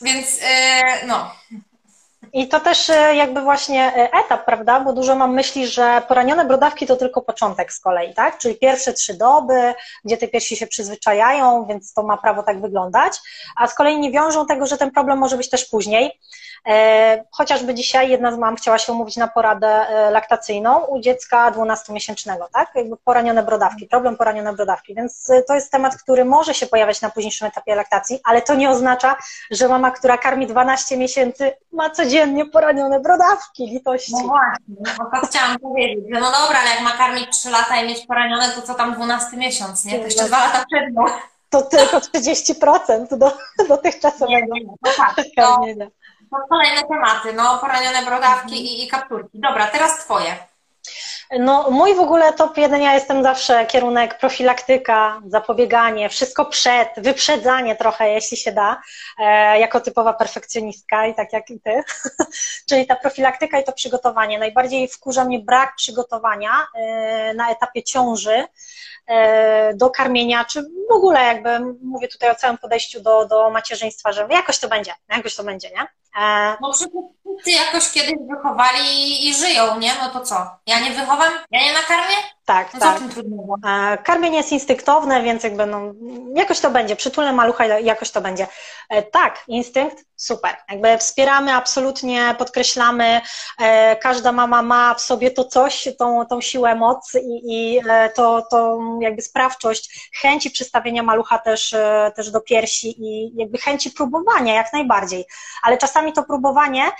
Więc 0.00 0.36
yy, 0.36 1.06
no. 1.06 1.34
I 2.34 2.48
to 2.48 2.60
też 2.60 2.90
e, 2.90 3.16
jakby 3.16 3.40
właśnie 3.40 3.96
e, 3.96 4.12
etap, 4.12 4.44
prawda? 4.44 4.80
Bo 4.80 4.92
dużo 4.92 5.14
mam 5.14 5.34
myśli, 5.34 5.66
że 5.66 6.02
poranione 6.08 6.44
brodawki 6.44 6.86
to 6.86 6.96
tylko 6.96 7.22
początek 7.22 7.72
z 7.72 7.80
kolei, 7.80 8.14
tak? 8.14 8.38
Czyli 8.38 8.54
pierwsze 8.54 8.92
trzy 8.92 9.14
doby, 9.14 9.74
gdzie 10.04 10.16
te 10.16 10.28
piersi 10.28 10.56
się 10.56 10.66
przyzwyczajają, 10.66 11.66
więc 11.66 11.92
to 11.92 12.02
ma 12.02 12.16
prawo 12.16 12.42
tak 12.42 12.60
wyglądać, 12.60 13.12
a 13.56 13.66
z 13.66 13.74
kolei 13.74 14.00
nie 14.00 14.10
wiążą 14.10 14.46
tego, 14.46 14.66
że 14.66 14.78
ten 14.78 14.90
problem 14.90 15.18
może 15.18 15.36
być 15.36 15.50
też 15.50 15.64
później. 15.64 16.20
E, 16.68 17.24
chociażby 17.30 17.74
dzisiaj 17.74 18.10
jedna 18.10 18.32
z 18.32 18.38
mam 18.38 18.56
chciała 18.56 18.78
się 18.78 18.92
umówić 18.92 19.16
na 19.16 19.28
poradę 19.28 19.86
laktacyjną 20.10 20.84
u 20.84 21.00
dziecka 21.00 21.50
12-miesięcznego, 21.50 22.44
tak? 22.52 22.70
Jakby 22.74 22.96
poranione 22.96 23.42
brodawki, 23.42 23.86
problem 23.86 24.16
poranione 24.16 24.52
brodawki, 24.52 24.94
więc 24.94 25.30
to 25.48 25.54
jest 25.54 25.72
temat, 25.72 25.96
który 25.96 26.24
może 26.24 26.54
się 26.54 26.66
pojawiać 26.66 27.00
na 27.00 27.10
późniejszym 27.10 27.48
etapie 27.48 27.74
laktacji, 27.74 28.20
ale 28.24 28.42
to 28.42 28.54
nie 28.54 28.70
oznacza, 28.70 29.16
że 29.50 29.68
mama, 29.68 29.90
która 29.90 30.18
karmi 30.18 30.46
12 30.46 30.96
miesięcy, 30.96 31.52
ma 31.72 31.90
codziennie 31.90 32.46
poranione 32.46 33.00
brodawki, 33.00 33.66
litości. 33.66 34.12
No 34.12 34.18
właśnie, 34.18 34.94
no 34.98 35.20
to 35.20 35.26
chciałam 35.26 35.58
powiedzieć, 35.58 36.04
no 36.08 36.20
dobra, 36.20 36.60
ale 36.60 36.70
jak 36.70 36.80
ma 36.80 36.92
karmić 36.92 37.30
3 37.30 37.50
lata 37.50 37.76
i 37.76 37.88
mieć 37.88 38.06
poranione, 38.06 38.48
to 38.48 38.62
co 38.62 38.74
tam 38.74 38.94
12 38.94 39.36
miesiąc, 39.36 39.84
nie? 39.84 39.98
To 39.98 40.04
jeszcze 40.04 40.24
2 40.24 40.38
lata 40.38 40.64
przed. 40.70 40.94
To 41.50 41.62
tylko 41.62 41.98
30% 41.98 43.18
do, 43.18 43.32
dotychczasowego 43.68 44.54
nie, 44.54 44.64
no 44.64 44.92
tak. 44.96 45.14
To, 45.16 45.22
to 45.78 46.03
kolejne 46.48 46.82
tematy, 46.82 47.32
no 47.32 47.58
poranione 47.58 48.02
brodawki 48.02 48.54
i, 48.54 48.84
i 48.84 48.88
kapturki. 48.88 49.40
Dobra, 49.40 49.66
teraz 49.66 50.04
Twoje. 50.04 50.36
No, 51.38 51.70
mój 51.70 51.94
w 51.94 52.00
ogóle 52.00 52.32
top 52.32 52.58
jeden, 52.58 52.82
ja 52.82 52.94
jestem 52.94 53.22
zawsze 53.22 53.66
kierunek 53.66 54.18
profilaktyka, 54.18 55.20
zapobieganie, 55.26 56.08
wszystko 56.08 56.44
przed, 56.44 56.88
wyprzedzanie 56.96 57.76
trochę, 57.76 58.10
jeśli 58.10 58.36
się 58.36 58.52
da, 58.52 58.80
e, 59.18 59.58
jako 59.58 59.80
typowa 59.80 60.12
perfekcjonistka 60.12 61.06
i 61.06 61.14
tak 61.14 61.32
jak 61.32 61.50
i 61.50 61.60
ty. 61.60 61.82
Czyli 62.68 62.86
ta 62.86 62.96
profilaktyka 62.96 63.60
i 63.60 63.64
to 63.64 63.72
przygotowanie. 63.72 64.38
Najbardziej 64.38 64.88
wkurza 64.88 65.24
mnie 65.24 65.38
brak 65.38 65.76
przygotowania 65.76 66.66
e, 66.74 67.34
na 67.34 67.50
etapie 67.50 67.82
ciąży 67.82 68.44
e, 69.06 69.74
do 69.74 69.90
karmienia, 69.90 70.44
czy 70.44 70.62
w 70.90 70.92
ogóle 70.92 71.24
jakby 71.24 71.60
mówię 71.82 72.08
tutaj 72.08 72.30
o 72.30 72.34
całym 72.34 72.58
podejściu 72.58 73.00
do, 73.00 73.26
do 73.26 73.50
macierzyństwa, 73.50 74.12
że 74.12 74.26
jakoś 74.30 74.58
to 74.58 74.68
będzie, 74.68 74.94
jakoś 75.08 75.36
to 75.36 75.44
będzie, 75.44 75.70
nie? 75.70 75.86
E, 76.14 76.58
no 76.60 76.72
wszyscy 77.24 77.50
jakoś 77.50 77.90
kiedyś 77.90 78.14
wychowali 78.30 79.28
i 79.28 79.34
żyją, 79.34 79.78
nie? 79.78 79.92
No 80.02 80.10
to 80.10 80.20
co? 80.20 80.50
Ja 80.66 80.80
nie 80.80 80.90
wychowam? 80.90 81.32
Ja 81.50 81.60
nie 81.60 81.72
nakarmię? 81.72 82.14
Tak, 82.44 82.74
no 82.74 82.80
tak. 82.80 83.00
E, 83.66 83.98
karmienie 83.98 84.36
jest 84.36 84.52
instynktowne, 84.52 85.22
więc 85.22 85.44
jakby 85.44 85.66
no, 85.66 85.80
jakoś 86.34 86.60
to 86.60 86.70
będzie. 86.70 86.96
Przytulne 86.96 87.32
malucha 87.32 87.64
jakoś 87.64 88.10
to 88.10 88.20
będzie. 88.20 88.46
E, 88.90 89.02
tak, 89.02 89.44
instynkt, 89.48 90.04
super. 90.16 90.56
Jakby 90.70 90.98
wspieramy, 90.98 91.52
absolutnie 91.52 92.34
podkreślamy. 92.38 93.20
Każda 94.00 94.32
mama 94.32 94.62
ma 94.62 94.94
w 94.94 95.00
sobie 95.00 95.30
to 95.30 95.44
coś, 95.44 95.88
tą, 95.98 96.26
tą 96.26 96.40
siłę, 96.40 96.74
moc 96.74 97.14
i, 97.14 97.42
i 97.48 97.80
to, 98.14 98.42
to 98.50 98.78
jakby 99.00 99.22
sprawczość, 99.22 100.10
chęci 100.20 100.50
przystawienia 100.50 101.02
malucha 101.02 101.38
też, 101.38 101.74
też 102.16 102.30
do 102.30 102.40
piersi 102.40 102.94
i 102.98 103.32
jakby 103.36 103.58
chęci 103.58 103.90
próbowania 103.90 104.54
jak 104.54 104.72
najbardziej. 104.72 105.24
Ale 105.62 105.78
czasami 105.78 106.12
to 106.12 106.22
próbowanie 106.22 106.90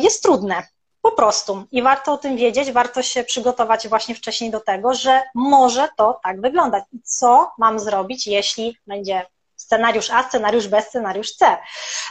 jest 0.00 0.22
trudne 0.22 0.62
po 1.02 1.12
prostu. 1.12 1.64
I 1.72 1.82
warto 1.82 2.12
o 2.12 2.18
tym 2.18 2.36
wiedzieć, 2.36 2.72
warto 2.72 3.02
się 3.02 3.24
przygotować 3.24 3.88
właśnie 3.88 4.14
wcześniej 4.14 4.50
do 4.50 4.60
tego, 4.60 4.94
że 4.94 5.22
może 5.34 5.88
to 5.96 6.20
tak 6.24 6.40
wyglądać. 6.40 6.84
I 6.92 7.02
co 7.02 7.52
mam 7.58 7.78
zrobić, 7.78 8.26
jeśli 8.26 8.78
będzie 8.86 9.26
scenariusz 9.56 10.10
A, 10.10 10.22
scenariusz 10.22 10.68
B, 10.68 10.82
scenariusz 10.82 11.32
C. 11.32 11.56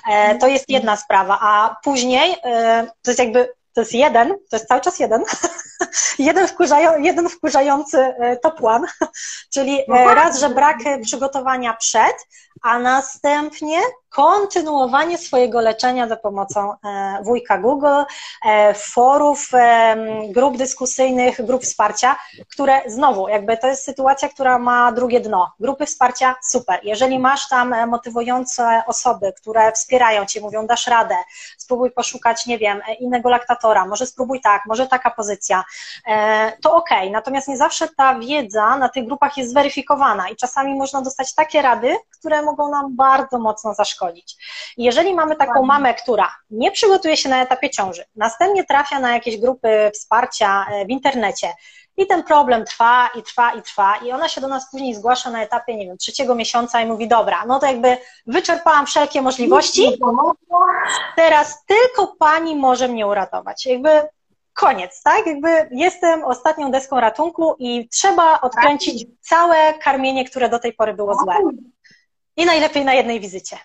E, 0.10 0.36
to 0.36 0.48
jest 0.48 0.70
jedna 0.70 0.98
sprawa, 0.98 1.38
a 1.42 1.76
później 1.84 2.36
e, 2.44 2.88
to 3.02 3.12
jest 3.12 3.20
jakby 3.20 3.54
to 3.74 3.82
jest 3.82 3.94
jeden, 3.94 4.30
to 4.30 4.56
jest 4.56 4.68
cały 4.68 4.82
czas 4.82 5.00
jeden, 5.00 5.24
jeden, 6.20 6.48
wkurzają, 6.48 7.00
jeden 7.00 7.30
wkurzający 7.30 7.98
e, 8.00 8.38
top 8.38 8.64
one, 8.64 8.88
czyli 9.54 9.80
no 9.88 10.14
raz, 10.14 10.40
że 10.40 10.50
brak 10.50 10.78
przygotowania 11.04 11.74
przed, 11.74 12.16
a 12.66 12.80
następnie 12.80 13.80
kontynuowanie 14.16 15.18
swojego 15.18 15.62
leczenia 15.62 16.08
za 16.08 16.16
pomocą 16.16 16.74
e, 16.74 17.20
wujka 17.24 17.58
Google, 17.58 18.04
e, 18.46 18.74
forów, 18.74 19.50
e, 19.54 19.96
grup 20.30 20.58
dyskusyjnych, 20.58 21.46
grup 21.46 21.64
wsparcia, 21.64 22.16
które 22.52 22.82
znowu, 22.88 23.28
jakby 23.28 23.58
to 23.58 23.68
jest 23.68 23.84
sytuacja, 23.84 24.30
która 24.30 24.60
ma 24.60 24.92
drugie 24.92 25.20
dno. 25.20 25.52
Grupy 25.60 25.86
wsparcia, 25.86 26.36
super. 26.44 26.80
Jeżeli 26.84 27.20
masz 27.20 27.48
tam 27.50 27.90
motywujące 27.90 28.82
osoby, 28.88 29.34
które 29.38 29.72
wspierają 29.72 30.26
cię, 30.26 30.42
mówią, 30.42 30.68
dasz 30.68 30.88
radę, 30.88 31.16
spróbuj 31.58 31.92
poszukać, 31.92 32.46
nie 32.46 32.58
wiem, 32.58 32.82
innego 33.00 33.30
laktatora, 33.30 33.86
może 33.86 34.06
spróbuj 34.06 34.42
tak, 34.42 34.62
może 34.68 34.88
taka 34.88 35.12
pozycja, 35.12 35.64
to 36.62 36.74
ok. 36.74 36.90
Natomiast 37.12 37.48
nie 37.48 37.58
zawsze 37.58 37.88
ta 37.88 38.20
wiedza 38.20 38.78
na 38.78 38.90
tych 38.90 39.06
grupach 39.06 39.38
jest 39.38 39.52
zweryfikowana 39.52 40.30
i 40.30 40.36
czasami 40.36 40.76
można 40.76 41.02
dostać 41.02 41.36
takie 41.36 41.62
rady, 41.62 41.96
które 42.20 42.42
mogą 42.42 42.55
nam 42.58 42.96
bardzo 42.96 43.40
mocno 43.40 43.74
zaszkodzić 43.74 44.06
szkodzić. 44.06 44.38
I 44.78 44.84
jeżeli 44.84 45.14
mamy 45.14 45.36
taką 45.36 45.64
mamę, 45.64 45.94
która 45.94 46.36
nie 46.50 46.72
przygotuje 46.72 47.18
się 47.18 47.30
na 47.30 47.42
etapie 47.42 47.70
ciąży, 47.70 48.04
następnie 48.16 48.64
trafia 48.64 49.00
na 49.00 49.14
jakieś 49.14 49.38
grupy 49.38 49.92
wsparcia 49.94 50.66
e, 50.72 50.86
w 50.86 50.90
internecie, 50.90 51.54
i 51.98 52.08
ten 52.08 52.24
problem 52.24 52.66
trwa 52.66 53.10
i 53.16 53.24
trwa 53.24 53.54
i 53.54 53.62
trwa, 53.62 53.96
i 53.98 54.12
ona 54.12 54.30
się 54.30 54.42
do 54.42 54.48
nas 54.48 54.72
później 54.72 54.96
zgłasza 54.96 55.32
na 55.32 55.44
etapie, 55.44 55.76
nie 55.76 55.86
wiem, 55.86 55.98
trzeciego 55.98 56.36
miesiąca 56.36 56.82
i 56.82 56.86
mówi: 56.86 57.08
Dobra, 57.08 57.46
no 57.48 57.60
to 57.60 57.66
jakby 57.66 57.98
wyczerpałam 58.28 58.86
wszelkie 58.86 59.22
możliwości, 59.22 59.98
teraz 61.16 61.66
tylko 61.66 62.16
pani 62.20 62.56
może 62.56 62.88
mnie 62.88 63.08
uratować. 63.08 63.66
Jakby 63.66 63.90
koniec, 64.54 65.04
tak? 65.04 65.28
Jakby 65.28 65.70
jestem 65.72 66.24
ostatnią 66.24 66.72
deską 66.72 67.00
ratunku 67.00 67.56
i 67.60 67.90
trzeba 67.90 68.42
odkręcić 68.42 69.08
całe 69.22 69.74
karmienie, 69.74 70.26
które 70.26 70.50
do 70.50 70.60
tej 70.60 70.74
pory 70.74 70.94
było 70.94 71.16
złe. 71.16 71.36
I 72.38 72.46
najlepiej 72.46 72.86
na 72.86 72.94
jednej 72.94 73.20
wizycie. 73.20 73.58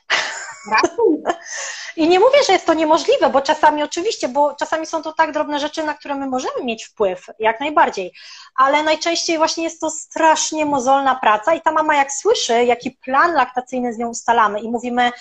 I 1.96 2.08
nie 2.08 2.20
mówię, 2.20 2.38
że 2.46 2.52
jest 2.52 2.66
to 2.66 2.74
niemożliwe, 2.74 3.30
bo 3.30 3.40
czasami 3.40 3.82
oczywiście, 3.82 4.28
bo 4.28 4.54
czasami 4.54 4.86
są 4.86 5.02
to 5.02 5.12
tak 5.12 5.32
drobne 5.32 5.60
rzeczy, 5.60 5.84
na 5.84 5.94
które 5.94 6.14
my 6.14 6.26
możemy 6.26 6.64
mieć 6.64 6.84
wpływ, 6.84 7.26
jak 7.38 7.60
najbardziej, 7.60 8.12
ale 8.54 8.82
najczęściej 8.82 9.38
właśnie 9.38 9.64
jest 9.64 9.80
to 9.80 9.90
strasznie 9.90 10.66
mozolna 10.66 11.14
praca 11.14 11.54
i 11.54 11.60
ta 11.60 11.72
mama 11.72 11.96
jak 11.96 12.12
słyszy, 12.12 12.64
jaki 12.64 12.90
plan 12.90 13.34
laktacyjny 13.34 13.92
z 13.92 13.98
nią 13.98 14.08
ustalamy 14.08 14.60
i 14.60 14.68
mówimy, 14.68 15.12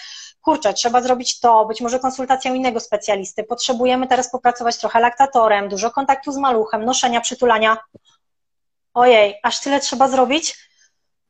kurczę, 0.41 0.73
trzeba 0.73 1.01
zrobić 1.01 1.39
to, 1.39 1.65
być 1.65 1.81
może 1.81 1.99
konsultację 1.99 2.55
innego 2.55 2.79
specjalisty, 2.79 3.43
potrzebujemy 3.43 4.07
teraz 4.07 4.31
popracować 4.31 4.77
trochę 4.77 4.99
laktatorem, 4.99 5.69
dużo 5.69 5.91
kontaktu 5.91 6.31
z 6.31 6.37
maluchem, 6.37 6.85
noszenia, 6.85 7.21
przytulania. 7.21 7.77
Ojej, 8.93 9.39
aż 9.43 9.59
tyle 9.59 9.79
trzeba 9.79 10.07
zrobić? 10.07 10.68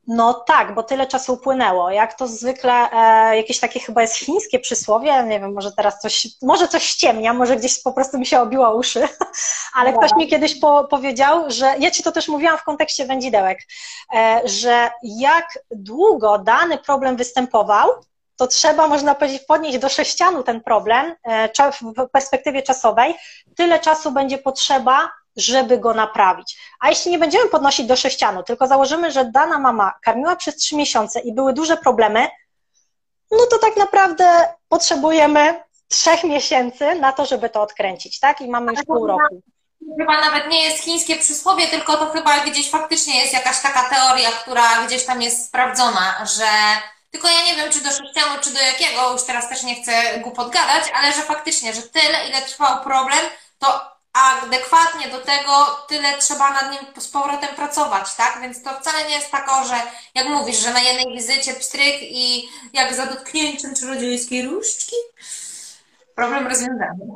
No 0.06 0.34
tak, 0.34 0.74
bo 0.74 0.82
tyle 0.82 1.06
czasu 1.06 1.32
upłynęło. 1.32 1.90
Jak 1.90 2.14
to 2.14 2.28
zwykle 2.28 2.90
e, 2.92 3.36
jakieś 3.36 3.60
takie 3.60 3.80
chyba 3.80 4.02
jest 4.02 4.16
chińskie 4.16 4.58
przysłowie, 4.58 5.24
nie 5.24 5.40
wiem, 5.40 5.54
może 5.54 5.72
teraz 5.72 6.00
coś, 6.00 6.26
może 6.42 6.68
coś 6.68 6.82
ściemnia, 6.82 7.34
może 7.34 7.56
gdzieś 7.56 7.82
po 7.82 7.92
prostu 7.92 8.18
mi 8.18 8.26
się 8.26 8.40
obiła 8.40 8.74
uszy, 8.74 9.08
ale 9.78 9.92
ktoś 9.92 10.14
mi 10.16 10.28
kiedyś 10.28 10.60
po, 10.60 10.84
powiedział, 10.84 11.50
że 11.50 11.74
ja 11.78 11.90
ci 11.90 12.02
to 12.02 12.12
też 12.12 12.28
mówiłam 12.28 12.58
w 12.58 12.64
kontekście 12.64 13.06
wędzidełek, 13.06 13.58
e, 14.14 14.40
że 14.44 14.90
jak 15.02 15.58
długo 15.70 16.38
dany 16.38 16.78
problem 16.78 17.16
występował, 17.16 17.90
to 18.36 18.46
trzeba, 18.46 18.88
można 18.88 19.14
powiedzieć, 19.14 19.42
podnieść 19.42 19.78
do 19.78 19.88
sześcianu 19.88 20.42
ten 20.42 20.60
problem 20.60 21.14
e, 21.24 21.48
w 21.82 22.08
perspektywie 22.12 22.62
czasowej. 22.62 23.14
Tyle 23.56 23.78
czasu 23.78 24.12
będzie 24.12 24.38
potrzeba, 24.38 25.10
żeby 25.36 25.78
go 25.78 25.94
naprawić. 25.94 26.58
A 26.80 26.88
jeśli 26.88 27.10
nie 27.10 27.18
będziemy 27.18 27.48
podnosić 27.48 27.86
do 27.86 27.96
sześcianu, 27.96 28.42
tylko 28.42 28.66
założymy, 28.66 29.10
że 29.10 29.24
dana 29.24 29.58
mama 29.58 29.92
karmiła 30.02 30.36
przez 30.36 30.56
trzy 30.56 30.76
miesiące 30.76 31.20
i 31.20 31.34
były 31.34 31.52
duże 31.52 31.76
problemy, 31.76 32.28
no 33.30 33.46
to 33.50 33.58
tak 33.58 33.76
naprawdę 33.76 34.54
potrzebujemy 34.68 35.62
trzech 35.88 36.24
miesięcy 36.24 36.94
na 36.94 37.12
to, 37.12 37.26
żeby 37.26 37.50
to 37.50 37.62
odkręcić, 37.62 38.20
tak? 38.20 38.40
I 38.40 38.48
mamy 38.48 38.72
już 38.72 38.82
pół 38.86 39.06
roku. 39.06 39.42
Chyba 39.98 40.20
nawet 40.20 40.48
nie 40.48 40.64
jest 40.64 40.84
chińskie 40.84 41.16
przysłowie, 41.16 41.66
tylko 41.66 41.96
to 41.96 42.10
chyba 42.10 42.38
gdzieś 42.38 42.70
faktycznie 42.70 43.20
jest 43.20 43.32
jakaś 43.32 43.60
taka 43.60 43.82
teoria, 43.94 44.30
która 44.30 44.86
gdzieś 44.86 45.04
tam 45.04 45.22
jest 45.22 45.46
sprawdzona, 45.46 46.26
że 46.26 46.46
tylko 47.10 47.28
ja 47.28 47.44
nie 47.46 47.56
wiem, 47.56 47.72
czy 47.72 47.80
do 47.80 47.90
sześcianu, 47.90 48.40
czy 48.42 48.54
do 48.54 48.60
jakiego, 48.60 49.12
już 49.12 49.22
teraz 49.22 49.48
też 49.48 49.62
nie 49.62 49.82
chcę 49.82 49.92
głupot 50.18 50.50
gadać, 50.50 50.84
ale 50.94 51.12
że 51.12 51.22
faktycznie, 51.22 51.74
że 51.74 51.82
tyle, 51.82 52.28
ile 52.28 52.42
trwał 52.42 52.82
problem, 52.82 53.20
to 53.58 53.80
adekwatnie 54.12 55.08
do 55.08 55.18
tego 55.18 55.84
tyle 55.88 56.18
trzeba 56.18 56.50
nad 56.50 56.72
nim 56.72 56.80
z 57.02 57.08
powrotem 57.08 57.48
pracować, 57.56 58.14
tak? 58.14 58.38
Więc 58.42 58.62
to 58.62 58.70
wcale 58.80 59.08
nie 59.08 59.14
jest 59.14 59.30
tako, 59.30 59.64
że 59.64 59.74
jak 60.14 60.28
mówisz, 60.28 60.56
że 60.56 60.72
na 60.72 60.80
jednej 60.80 61.14
wizycie 61.14 61.54
pstryk 61.54 61.96
i 62.02 62.48
jak 62.72 62.94
za 62.94 63.06
dotknięciem 63.06 63.74
czarodziejskiej 63.74 64.46
różdżki, 64.46 64.96
problem 66.14 66.46
rozwiązany. 66.46 67.06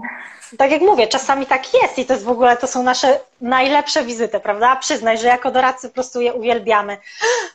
Tak 0.58 0.70
jak 0.70 0.80
mówię, 0.80 1.06
czasami 1.06 1.46
tak 1.46 1.74
jest 1.74 1.98
i 1.98 2.06
to 2.06 2.12
jest 2.12 2.24
w 2.24 2.30
ogóle, 2.30 2.56
to 2.56 2.66
są 2.66 2.82
nasze 2.82 3.20
najlepsze 3.40 4.04
wizyty, 4.04 4.40
prawda? 4.40 4.76
Przyznaj, 4.76 5.18
że 5.18 5.26
jako 5.26 5.50
doradcy 5.50 5.88
po 5.88 5.94
prostu 5.94 6.20
je 6.20 6.34
uwielbiamy. 6.34 6.98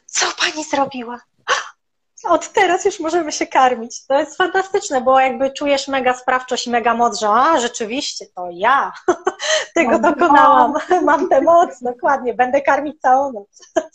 Co 0.06 0.26
pani 0.32 0.64
zrobiła? 0.64 1.20
Od 2.24 2.54
teraz 2.54 2.86
już 2.86 3.00
możemy 3.00 3.32
się 3.32 3.48
karmić. 3.48 4.06
To 4.06 4.20
jest 4.20 4.38
fantastyczne, 4.38 5.02
bo 5.02 5.20
jakby 5.20 5.52
czujesz 5.52 5.88
mega 5.88 6.14
sprawczość 6.14 6.68
i 6.68 6.70
mega 6.70 6.94
moc, 6.94 7.20
że 7.20 7.30
a, 7.30 7.60
rzeczywiście, 7.60 8.26
to 8.36 8.48
ja 8.52 8.92
tego 9.76 10.00
dokonałam, 10.00 10.74
mam 11.04 11.30
tę 11.30 11.42
moc, 11.42 11.70
dokładnie, 11.82 12.34
będę 12.34 12.62
karmić 12.62 13.02
całą 13.02 13.32
noc. 13.32 13.48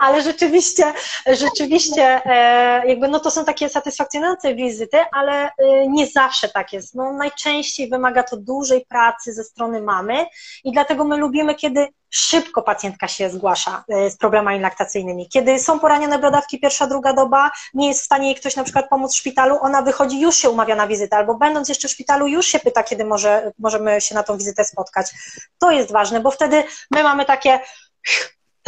Ale 0.00 0.22
rzeczywiście, 0.22 0.92
rzeczywiście, 1.26 2.20
e, 2.24 2.88
jakby 2.88 3.08
no 3.08 3.20
to 3.20 3.30
są 3.30 3.44
takie 3.44 3.68
satysfakcjonujące 3.68 4.54
wizyty, 4.54 4.98
ale 5.12 5.32
e, 5.32 5.88
nie 5.88 6.06
zawsze 6.06 6.48
tak 6.48 6.72
jest. 6.72 6.94
No, 6.94 7.12
najczęściej 7.12 7.88
wymaga 7.88 8.22
to 8.22 8.36
dużej 8.36 8.86
pracy 8.86 9.32
ze 9.32 9.44
strony 9.44 9.82
mamy 9.82 10.26
i 10.64 10.72
dlatego 10.72 11.04
my 11.04 11.16
lubimy, 11.16 11.54
kiedy 11.54 11.88
szybko 12.10 12.62
pacjentka 12.62 13.08
się 13.08 13.30
zgłasza 13.30 13.84
e, 13.88 14.10
z 14.10 14.16
problemami 14.16 14.60
laktacyjnymi. 14.60 15.28
Kiedy 15.28 15.58
są 15.58 15.80
poranione 15.80 16.18
brodawki 16.18 16.60
pierwsza, 16.60 16.86
druga 16.86 17.12
doba, 17.12 17.50
nie 17.74 17.88
jest 17.88 18.00
w 18.00 18.04
stanie 18.04 18.26
jej 18.26 18.36
ktoś 18.36 18.56
na 18.56 18.64
przykład 18.64 18.88
pomóc 18.88 19.14
w 19.14 19.16
szpitalu, 19.16 19.58
ona 19.60 19.82
wychodzi, 19.82 20.20
już 20.20 20.36
się 20.36 20.50
umawia 20.50 20.74
na 20.74 20.86
wizytę, 20.86 21.16
albo 21.16 21.34
będąc 21.34 21.68
jeszcze 21.68 21.88
w 21.88 21.90
szpitalu, 21.90 22.26
już 22.26 22.46
się 22.46 22.58
pyta, 22.58 22.82
kiedy 22.82 23.04
może, 23.04 23.52
możemy 23.58 24.00
się 24.00 24.14
na 24.14 24.22
tą 24.22 24.36
wizytę 24.36 24.64
spotkać. 24.64 25.10
To 25.58 25.70
jest 25.70 25.92
ważne, 25.92 26.20
bo 26.20 26.30
wtedy 26.30 26.64
my 26.90 27.02
mamy 27.02 27.24
takie 27.24 27.60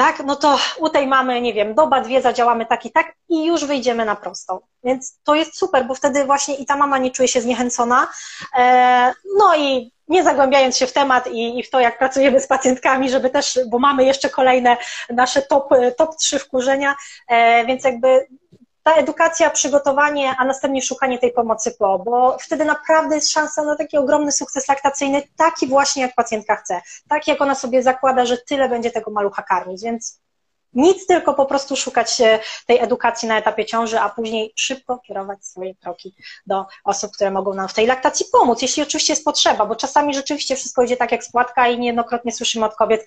tak, 0.00 0.25
no 0.26 0.37
to 0.37 0.59
u 0.78 0.88
tej 0.88 1.07
mamy, 1.07 1.40
nie 1.40 1.54
wiem, 1.54 1.75
doba, 1.75 2.00
dwie 2.00 2.23
zadziałamy 2.23 2.66
tak 2.66 2.87
i 2.87 2.90
tak 2.90 3.12
i 3.28 3.45
już 3.45 3.64
wyjdziemy 3.64 4.04
na 4.04 4.16
prostą. 4.16 4.61
Więc 4.85 5.19
to 5.25 5.35
jest 5.35 5.59
super, 5.59 5.87
bo 5.87 5.95
wtedy 5.95 6.25
właśnie 6.25 6.54
i 6.54 6.66
ta 6.66 6.76
mama 6.76 6.99
nie 6.99 7.11
czuje 7.11 7.28
się 7.28 7.40
zniechęcona, 7.40 8.09
e, 8.59 9.12
no 9.38 9.57
i 9.57 9.92
nie 10.09 10.25
zagłębiając 10.25 10.76
się 10.76 10.87
w 10.87 10.92
temat 10.92 11.26
i, 11.26 11.59
i, 11.59 11.62
w 11.62 11.71
to, 11.71 11.80
jak 11.80 11.99
pracujemy 11.99 12.40
z 12.40 12.47
pacjentkami, 12.47 13.11
żeby 13.11 13.30
też, 13.30 13.61
bo 13.71 13.78
mamy 13.78 14.04
jeszcze 14.04 14.30
kolejne 14.30 14.76
nasze 15.11 15.42
top, 15.42 15.69
top 15.97 16.16
3 16.16 16.38
wkurzenia, 16.38 16.97
e, 17.28 17.66
więc 17.66 17.85
jakby 17.85 18.26
ta 18.82 18.94
edukacja, 18.94 19.50
przygotowanie, 19.50 20.34
a 20.38 20.44
następnie 20.44 20.82
szukanie 20.82 21.18
tej 21.18 21.32
pomocy 21.32 21.75
po, 21.78 21.99
bo 21.99 22.37
wtedy 22.40 22.64
naprawdę 22.64 23.14
jest 23.14 23.32
szansa 23.32 23.62
na 23.62 23.76
taki 23.76 23.99
ogromny 23.99 24.32
sukces 24.32 24.68
laktacyjny, 24.68 25.22
taki 25.37 25.66
właśnie 25.66 26.02
jak 26.02 26.14
pacjentka 26.14 26.56
chce, 26.56 26.80
taki 27.08 27.30
jak 27.30 27.40
ona 27.40 27.54
sobie 27.54 27.82
zakłada, 27.82 28.26
że 28.26 28.38
tyle 28.38 28.68
będzie 28.68 28.90
tego 28.90 29.10
malucha 29.10 29.42
karmić, 29.42 29.82
więc 29.82 30.20
nic, 30.72 31.06
tylko 31.06 31.34
po 31.34 31.46
prostu 31.46 31.76
szukać 31.76 32.22
tej 32.66 32.78
edukacji 32.78 33.28
na 33.28 33.38
etapie 33.38 33.66
ciąży, 33.66 34.00
a 34.00 34.08
później 34.08 34.52
szybko 34.56 34.99
kierować 34.99 35.46
swoje 35.46 35.75
kroki 35.75 36.14
do 36.46 36.66
osób, 36.84 37.12
które 37.12 37.30
mogą 37.30 37.54
nam 37.54 37.68
w 37.68 37.75
tej 37.75 37.87
laktacji 37.87 38.26
pomóc, 38.32 38.62
jeśli 38.62 38.82
oczywiście 38.82 39.12
jest 39.12 39.25
potrzeba, 39.25 39.66
bo 39.66 39.76
czasami 39.76 40.14
rzeczywiście 40.14 40.56
wszystko 40.56 40.82
idzie 40.82 40.96
tak 40.96 41.12
jak 41.12 41.25
spłatka 41.25 41.68
i 41.68 41.78
niejednokrotnie 41.78 42.32
słyszymy 42.32 42.66
od 42.66 42.76
kobiet, 42.76 43.06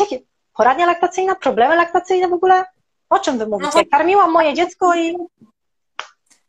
jakie 0.00 0.18
poradnia 0.56 0.86
laktacyjna, 0.86 1.34
problemy 1.34 1.76
laktacyjne 1.76 2.28
w 2.28 2.32
ogóle? 2.32 2.64
O 3.10 3.18
czym 3.18 3.38
wy 3.38 3.46
mówicie? 3.46 3.70
No, 3.74 3.82
Karmiłam 3.90 4.32
moje 4.32 4.54
dziecko 4.54 4.94
i 4.94 5.16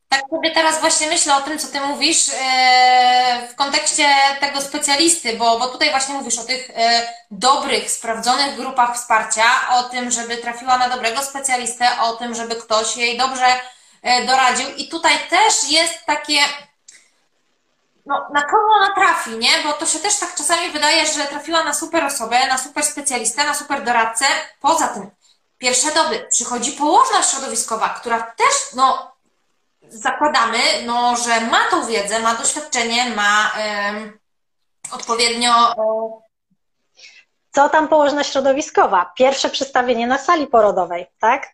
tak 0.09 0.21
sobie 0.29 0.51
teraz 0.51 0.79
właśnie 0.79 1.07
myślę 1.07 1.35
o 1.35 1.41
tym, 1.41 1.59
co 1.59 1.67
ty 1.67 1.81
mówisz 1.81 2.29
e, 2.41 3.47
w 3.51 3.55
kontekście 3.55 4.07
tego 4.39 4.61
specjalisty, 4.61 5.37
bo, 5.37 5.59
bo 5.59 5.67
tutaj 5.67 5.89
właśnie 5.89 6.15
mówisz 6.15 6.39
o 6.39 6.43
tych 6.43 6.69
e, 6.69 7.13
dobrych, 7.31 7.91
sprawdzonych 7.91 8.55
grupach 8.55 8.95
wsparcia, 8.95 9.43
o 9.71 9.83
tym, 9.83 10.11
żeby 10.11 10.37
trafiła 10.37 10.77
na 10.77 10.89
dobrego 10.89 11.23
specjalistę, 11.23 11.87
o 12.01 12.13
tym, 12.15 12.35
żeby 12.35 12.55
ktoś 12.55 12.97
jej 12.97 13.17
dobrze 13.17 13.45
e, 14.03 14.25
doradził. 14.25 14.69
I 14.77 14.89
tutaj 14.89 15.13
też 15.29 15.69
jest 15.69 16.05
takie, 16.05 16.39
no, 18.05 18.27
na 18.33 18.41
kogo 18.43 18.67
ona 18.81 18.95
trafi, 18.95 19.37
nie? 19.37 19.63
Bo 19.63 19.73
to 19.73 19.85
się 19.85 19.99
też 19.99 20.19
tak 20.19 20.35
czasami 20.35 20.69
wydaje, 20.69 21.05
że 21.05 21.25
trafiła 21.25 21.63
na 21.63 21.73
super 21.73 22.05
osobę, 22.05 22.47
na 22.47 22.57
super 22.57 22.83
specjalistę, 22.83 23.43
na 23.43 23.53
super 23.53 23.83
doradcę. 23.83 24.25
Poza 24.61 24.87
tym, 24.87 25.09
pierwsze 25.57 25.93
doby 25.93 26.27
przychodzi 26.29 26.71
położna 26.71 27.23
środowiskowa, 27.23 27.89
która 27.89 28.21
też, 28.21 28.73
no, 28.75 29.11
zakładamy, 29.89 30.57
no, 30.85 31.15
że 31.15 31.41
ma 31.41 31.69
tą 31.71 31.87
wiedzę, 31.87 32.19
ma 32.19 32.35
doświadczenie, 32.35 33.09
ma 33.09 33.51
odpowiednio. 34.91 35.53
Co 37.51 37.69
tam 37.69 37.87
położna 37.87 38.23
środowiskowa? 38.23 39.11
Pierwsze 39.17 39.49
przystawienie 39.49 40.07
na 40.07 40.17
sali 40.17 40.47
porodowej, 40.47 41.07
tak? 41.19 41.47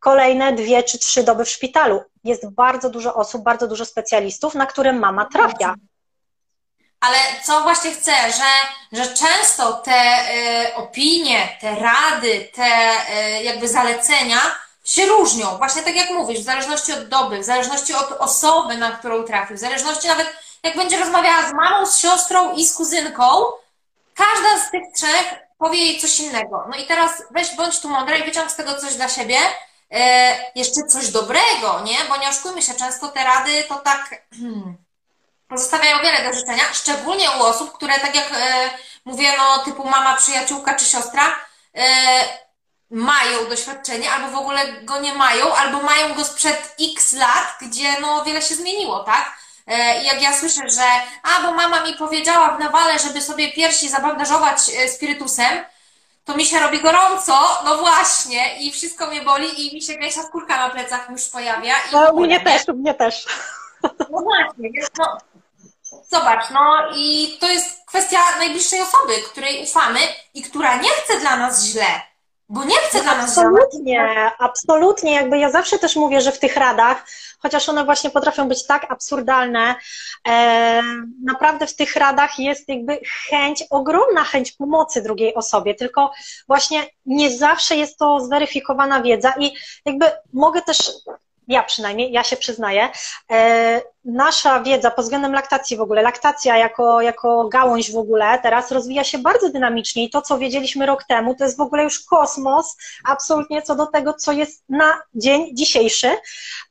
Kolejne 0.00 0.52
dwie 0.52 0.82
czy 0.82 0.98
trzy 0.98 1.22
doby 1.22 1.44
w 1.44 1.50
szpitalu. 1.50 2.02
Jest 2.24 2.50
bardzo 2.50 2.90
dużo 2.90 3.14
osób, 3.14 3.42
bardzo 3.42 3.68
dużo 3.68 3.84
specjalistów, 3.84 4.54
na 4.54 4.66
które 4.66 4.92
mama 4.92 5.24
trafia. 5.24 5.74
Ale 7.00 7.18
co 7.44 7.60
właśnie 7.60 7.90
chcę, 7.90 8.12
że, 8.12 8.50
że 8.92 9.14
często 9.14 9.72
te 9.72 10.28
y, 10.70 10.74
opinie, 10.74 11.58
te 11.60 11.74
rady, 11.74 12.48
te 12.54 12.90
y, 13.38 13.42
jakby 13.42 13.68
zalecenia 13.68 14.38
się 14.84 15.06
różnią. 15.06 15.56
Właśnie 15.58 15.82
tak 15.82 15.96
jak 15.96 16.10
mówisz, 16.10 16.40
w 16.40 16.44
zależności 16.44 16.92
od 16.92 17.08
doby, 17.08 17.38
w 17.38 17.44
zależności 17.44 17.94
od 17.94 18.12
osoby, 18.12 18.76
na 18.76 18.90
którą 18.90 19.24
trafi, 19.24 19.54
w 19.54 19.58
zależności 19.58 20.08
nawet 20.08 20.36
jak 20.62 20.76
będzie 20.76 20.98
rozmawiała 20.98 21.48
z 21.48 21.52
mamą, 21.52 21.86
z 21.86 21.98
siostrą 21.98 22.54
i 22.54 22.64
z 22.64 22.74
kuzynką, 22.74 23.24
każda 24.14 24.66
z 24.66 24.70
tych 24.70 24.82
trzech 24.94 25.34
powie 25.58 25.78
jej 25.78 26.00
coś 26.00 26.20
innego. 26.20 26.64
No 26.70 26.76
i 26.76 26.86
teraz 26.86 27.22
weź 27.30 27.54
bądź 27.54 27.80
tu 27.80 27.88
mądra 27.88 28.16
i 28.16 28.24
wyciąg 28.24 28.50
z 28.50 28.56
tego 28.56 28.74
coś 28.74 28.94
dla 28.94 29.08
siebie, 29.08 29.36
e, 29.90 30.50
jeszcze 30.54 30.80
coś 30.88 31.08
dobrego, 31.08 31.80
nie? 31.84 31.96
Bo 32.08 32.16
nie 32.16 32.28
oszukujmy 32.28 32.62
się, 32.62 32.74
często 32.74 33.08
te 33.08 33.24
rady 33.24 33.64
to 33.68 33.74
tak 33.74 34.22
hmm, 34.38 34.76
pozostawiają 35.48 35.98
wiele 36.02 36.30
do 36.30 36.38
życzenia, 36.38 36.64
szczególnie 36.72 37.30
u 37.30 37.42
osób, 37.42 37.72
które 37.72 38.00
tak 38.00 38.14
jak 38.14 38.32
e, 38.32 38.70
mówię, 39.04 39.32
no 39.38 39.58
typu 39.58 39.88
mama, 39.88 40.16
przyjaciółka 40.16 40.74
czy 40.74 40.84
siostra, 40.84 41.22
e, 41.74 41.84
mają 42.90 43.48
doświadczenie, 43.48 44.10
albo 44.10 44.28
w 44.28 44.40
ogóle 44.40 44.72
go 44.82 45.00
nie 45.00 45.14
mają, 45.14 45.54
albo 45.54 45.82
mają 45.82 46.14
go 46.14 46.24
sprzed 46.24 46.74
x 46.94 47.12
lat, 47.12 47.54
gdzie 47.60 48.00
no 48.00 48.24
wiele 48.24 48.42
się 48.42 48.54
zmieniło, 48.54 49.04
tak? 49.04 49.36
E, 49.66 50.02
I 50.02 50.06
jak 50.06 50.22
ja 50.22 50.36
słyszę, 50.36 50.70
że 50.70 50.82
a, 51.22 51.42
bo 51.42 51.52
mama 51.52 51.84
mi 51.84 51.94
powiedziała 51.94 52.56
w 52.56 52.60
nawale, 52.60 52.98
żeby 52.98 53.20
sobie 53.20 53.52
piersi 53.52 53.88
zabandażować 53.88 54.58
e, 54.76 54.88
spirytusem, 54.88 55.64
to 56.24 56.36
mi 56.36 56.44
się 56.44 56.60
robi 56.60 56.80
gorąco, 56.80 57.62
no 57.64 57.78
właśnie, 57.78 58.58
i 58.58 58.72
wszystko 58.72 59.06
mnie 59.06 59.22
boli 59.22 59.66
i 59.66 59.74
mi 59.74 59.82
się 59.82 59.94
gęsia 59.94 60.22
skórka 60.22 60.56
na 60.56 60.70
plecach 60.70 61.10
już 61.10 61.28
pojawia. 61.28 61.74
No, 61.92 62.10
u 62.12 62.20
mnie 62.20 62.40
też, 62.40 62.68
u 62.68 62.72
mnie 62.72 62.94
też. 62.94 63.26
No 64.10 64.22
właśnie, 64.22 64.70
no, 64.98 65.18
zobacz, 66.10 66.50
no 66.50 66.76
i 66.96 67.36
to 67.40 67.48
jest 67.48 67.86
kwestia 67.86 68.18
najbliższej 68.38 68.80
osoby, 68.80 69.12
której 69.30 69.62
ufamy 69.62 69.98
i 70.34 70.42
która 70.42 70.76
nie 70.76 70.90
chce 70.90 71.20
dla 71.20 71.36
nas 71.36 71.64
źle. 71.64 71.86
Bo 72.48 72.64
nie 72.64 72.76
chcę 72.76 73.02
dla 73.02 73.14
nas 73.14 73.38
Absolutnie, 73.38 74.30
absolutnie. 74.38 75.14
Jakby 75.14 75.38
ja 75.38 75.50
zawsze 75.50 75.78
też 75.78 75.96
mówię, 75.96 76.20
że 76.20 76.32
w 76.32 76.38
tych 76.38 76.56
radach, 76.56 77.06
chociaż 77.38 77.68
one 77.68 77.84
właśnie 77.84 78.10
potrafią 78.10 78.48
być 78.48 78.66
tak 78.66 78.92
absurdalne, 78.92 79.74
e, 80.28 80.82
naprawdę 81.24 81.66
w 81.66 81.76
tych 81.76 81.96
radach 81.96 82.38
jest 82.38 82.68
jakby 82.68 83.00
chęć, 83.30 83.64
ogromna 83.70 84.24
chęć 84.24 84.52
pomocy 84.52 85.02
drugiej 85.02 85.34
osobie, 85.34 85.74
tylko 85.74 86.12
właśnie 86.46 86.86
nie 87.06 87.38
zawsze 87.38 87.76
jest 87.76 87.98
to 87.98 88.20
zweryfikowana 88.20 89.02
wiedza 89.02 89.34
i 89.38 89.52
jakby 89.84 90.06
mogę 90.32 90.62
też 90.62 90.92
ja 91.48 91.62
przynajmniej, 91.62 92.12
ja 92.12 92.24
się 92.24 92.36
przyznaję, 92.36 92.88
e, 93.30 93.82
nasza 94.04 94.60
wiedza 94.60 94.90
pod 94.90 95.04
względem 95.04 95.32
laktacji 95.32 95.76
w 95.76 95.80
ogóle, 95.80 96.02
laktacja 96.02 96.56
jako, 96.56 97.00
jako 97.00 97.48
gałąź 97.48 97.92
w 97.92 97.96
ogóle 97.96 98.38
teraz 98.42 98.70
rozwija 98.72 99.04
się 99.04 99.18
bardzo 99.18 99.50
dynamicznie 99.50 100.04
i 100.04 100.10
to, 100.10 100.22
co 100.22 100.38
wiedzieliśmy 100.38 100.86
rok 100.86 101.04
temu, 101.04 101.34
to 101.34 101.44
jest 101.44 101.56
w 101.56 101.60
ogóle 101.60 101.84
już 101.84 102.04
kosmos 102.04 102.76
absolutnie 103.04 103.62
co 103.62 103.76
do 103.76 103.86
tego, 103.86 104.14
co 104.14 104.32
jest 104.32 104.64
na 104.68 105.02
dzień 105.14 105.56
dzisiejszy, 105.56 106.16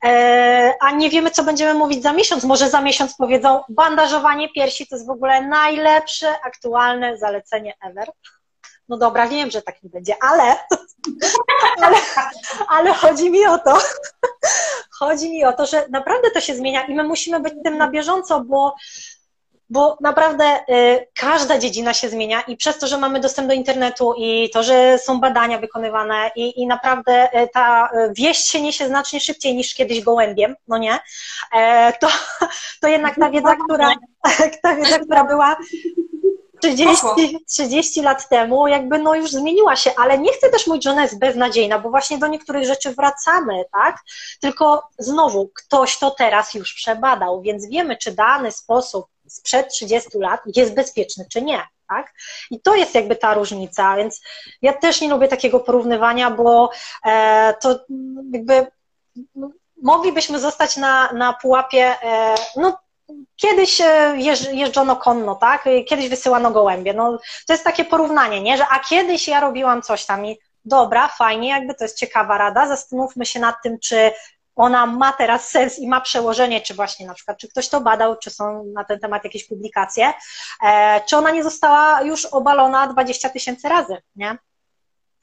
e, 0.03 0.73
a 0.81 0.91
nie 0.91 1.09
wiemy, 1.09 1.31
co 1.31 1.43
będziemy 1.43 1.73
mówić 1.73 2.03
za 2.03 2.13
miesiąc. 2.13 2.43
Może 2.43 2.69
za 2.69 2.81
miesiąc 2.81 3.15
powiedzą, 3.15 3.63
bandażowanie 3.69 4.49
piersi 4.49 4.87
to 4.87 4.95
jest 4.95 5.07
w 5.07 5.09
ogóle 5.09 5.41
najlepsze 5.41 6.27
aktualne 6.43 7.17
zalecenie 7.17 7.73
ever. 7.81 8.11
No 8.89 8.97
dobra, 8.97 9.27
wiem, 9.27 9.51
że 9.51 9.61
tak 9.61 9.83
nie 9.83 9.89
będzie, 9.89 10.15
ale, 10.21 10.43
ale, 11.83 11.97
ale 12.67 12.93
chodzi 12.93 13.31
mi 13.31 13.45
o 13.47 13.57
to, 13.57 13.77
chodzi 14.99 15.29
mi 15.29 15.45
o 15.45 15.53
to, 15.53 15.65
że 15.65 15.85
naprawdę 15.89 16.31
to 16.31 16.41
się 16.41 16.55
zmienia 16.55 16.85
i 16.87 16.95
my 16.95 17.03
musimy 17.03 17.39
być 17.39 17.53
tym 17.63 17.77
na 17.77 17.91
bieżąco, 17.91 18.41
bo 18.41 18.75
bo 19.69 19.97
naprawdę 20.01 20.59
y, 20.69 21.07
każda 21.15 21.59
dziedzina 21.59 21.93
się 21.93 22.09
zmienia 22.09 22.41
i 22.41 22.57
przez 22.57 22.77
to, 22.77 22.87
że 22.87 22.97
mamy 22.97 23.19
dostęp 23.19 23.47
do 23.47 23.53
internetu 23.53 24.13
i 24.17 24.49
to, 24.53 24.63
że 24.63 24.99
są 24.99 25.19
badania 25.19 25.57
wykonywane 25.57 26.31
i, 26.35 26.61
i 26.61 26.67
naprawdę 26.67 27.41
y, 27.43 27.47
ta 27.53 27.89
wieść 28.11 28.47
się 28.47 28.61
niesie 28.61 28.87
znacznie 28.87 29.19
szybciej 29.19 29.55
niż 29.55 29.73
kiedyś 29.73 30.01
gołębiem, 30.01 30.55
no 30.67 30.77
nie, 30.77 30.99
e, 31.55 31.93
to, 31.93 32.07
to 32.81 32.87
jednak 32.87 33.15
ta 33.15 33.29
wiedza, 33.29 33.55
która, 33.65 33.93
ta 34.61 34.75
wiedza, 34.75 34.99
która 34.99 35.23
była 35.23 35.57
30, 36.69 37.05
30 37.47 38.01
lat 38.01 38.29
temu 38.29 38.67
jakby 38.67 38.99
no 38.99 39.15
już 39.15 39.31
zmieniła 39.31 39.75
się, 39.75 39.91
ale 39.97 40.17
nie 40.17 40.33
chcę 40.33 40.49
też 40.49 40.67
mówić, 40.67 40.83
że 40.83 40.91
ona 40.91 41.01
jest 41.01 41.19
beznadziejna, 41.19 41.79
bo 41.79 41.89
właśnie 41.89 42.17
do 42.17 42.27
niektórych 42.27 42.65
rzeczy 42.65 42.93
wracamy, 42.93 43.63
tak? 43.71 43.97
Tylko 44.41 44.83
znowu, 44.99 45.49
ktoś 45.55 45.97
to 45.97 46.11
teraz 46.11 46.53
już 46.53 46.73
przebadał, 46.73 47.41
więc 47.41 47.69
wiemy, 47.69 47.97
czy 47.97 48.11
dany 48.11 48.51
sposób 48.51 49.05
sprzed 49.27 49.69
30 49.69 50.09
lat 50.19 50.41
jest 50.55 50.73
bezpieczny, 50.73 51.25
czy 51.31 51.41
nie. 51.41 51.61
Tak? 51.89 52.13
I 52.51 52.61
to 52.61 52.75
jest 52.75 52.95
jakby 52.95 53.15
ta 53.15 53.33
różnica, 53.33 53.95
więc 53.95 54.21
ja 54.61 54.73
też 54.73 55.01
nie 55.01 55.09
lubię 55.09 55.27
takiego 55.27 55.59
porównywania, 55.59 56.31
bo 56.31 56.69
e, 57.05 57.53
to 57.61 57.79
jakby 58.33 58.67
moglibyśmy 59.81 60.39
zostać 60.39 60.77
na, 60.77 61.13
na 61.13 61.33
pułapie, 61.33 62.03
e, 62.03 62.35
no 62.55 62.77
kiedyś 63.35 63.81
jeżdżono 64.51 64.95
konno, 64.95 65.35
tak? 65.35 65.63
Kiedyś 65.87 66.09
wysyłano 66.09 66.51
gołębie. 66.51 66.93
No, 66.93 67.19
to 67.47 67.53
jest 67.53 67.63
takie 67.63 67.85
porównanie, 67.85 68.41
nie? 68.41 68.57
Że 68.57 68.67
a 68.67 68.79
kiedyś 68.79 69.27
ja 69.27 69.39
robiłam 69.39 69.81
coś 69.81 70.05
tam 70.05 70.25
i 70.25 70.37
dobra, 70.65 71.07
fajnie, 71.07 71.49
jakby 71.49 71.75
to 71.75 71.83
jest 71.83 71.97
ciekawa 71.97 72.37
rada. 72.37 72.67
Zastanówmy 72.67 73.25
się 73.25 73.39
nad 73.39 73.55
tym, 73.63 73.79
czy 73.79 74.11
ona 74.55 74.85
ma 74.85 75.13
teraz 75.13 75.49
sens 75.49 75.79
i 75.79 75.87
ma 75.87 76.01
przełożenie, 76.01 76.61
czy 76.61 76.73
właśnie 76.73 77.07
na 77.07 77.13
przykład, 77.13 77.37
czy 77.37 77.47
ktoś 77.47 77.69
to 77.69 77.81
badał, 77.81 78.17
czy 78.17 78.29
są 78.29 78.63
na 78.63 78.83
ten 78.83 78.99
temat 78.99 79.23
jakieś 79.23 79.47
publikacje, 79.47 80.13
e, 80.63 81.01
czy 81.05 81.17
ona 81.17 81.31
nie 81.31 81.43
została 81.43 82.01
już 82.01 82.25
obalona 82.25 82.87
20 82.87 83.29
tysięcy 83.29 83.69
razy, 83.69 84.01
nie? 84.15 84.37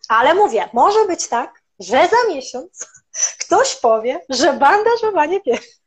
Ale 0.08 0.34
mówię, 0.34 0.68
może 0.72 1.06
być 1.06 1.28
tak, 1.28 1.62
że 1.78 2.08
za 2.08 2.34
miesiąc 2.34 2.86
ktoś 3.46 3.76
powie, 3.76 4.20
że 4.28 4.52
bandażowanie 4.52 5.40
piersi. 5.40 5.81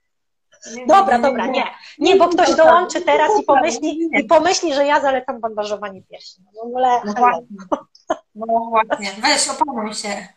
Dobra, 0.88 1.20
dobra, 1.20 1.48
nie. 1.48 1.64
Nie, 2.00 2.16
bo 2.16 2.28
ktoś 2.28 2.56
dołączy 2.56 3.02
teraz 3.02 3.32
i 3.42 3.44
pomyśli, 3.44 4.10
i 4.14 4.24
pomyśli, 4.24 4.74
że 4.74 4.86
ja 4.86 5.00
zalecam 5.02 5.40
bandażowanie 5.40 6.02
piersi. 6.02 6.36
No 6.46 6.62
w 6.62 6.66
ogóle. 6.66 7.02
No 7.06 7.14
właśnie. 7.14 7.46
No 8.36 8.46
właśnie. 8.70 9.12
Weź, 9.22 9.50
opanuj 9.50 9.94
się. 9.94 10.28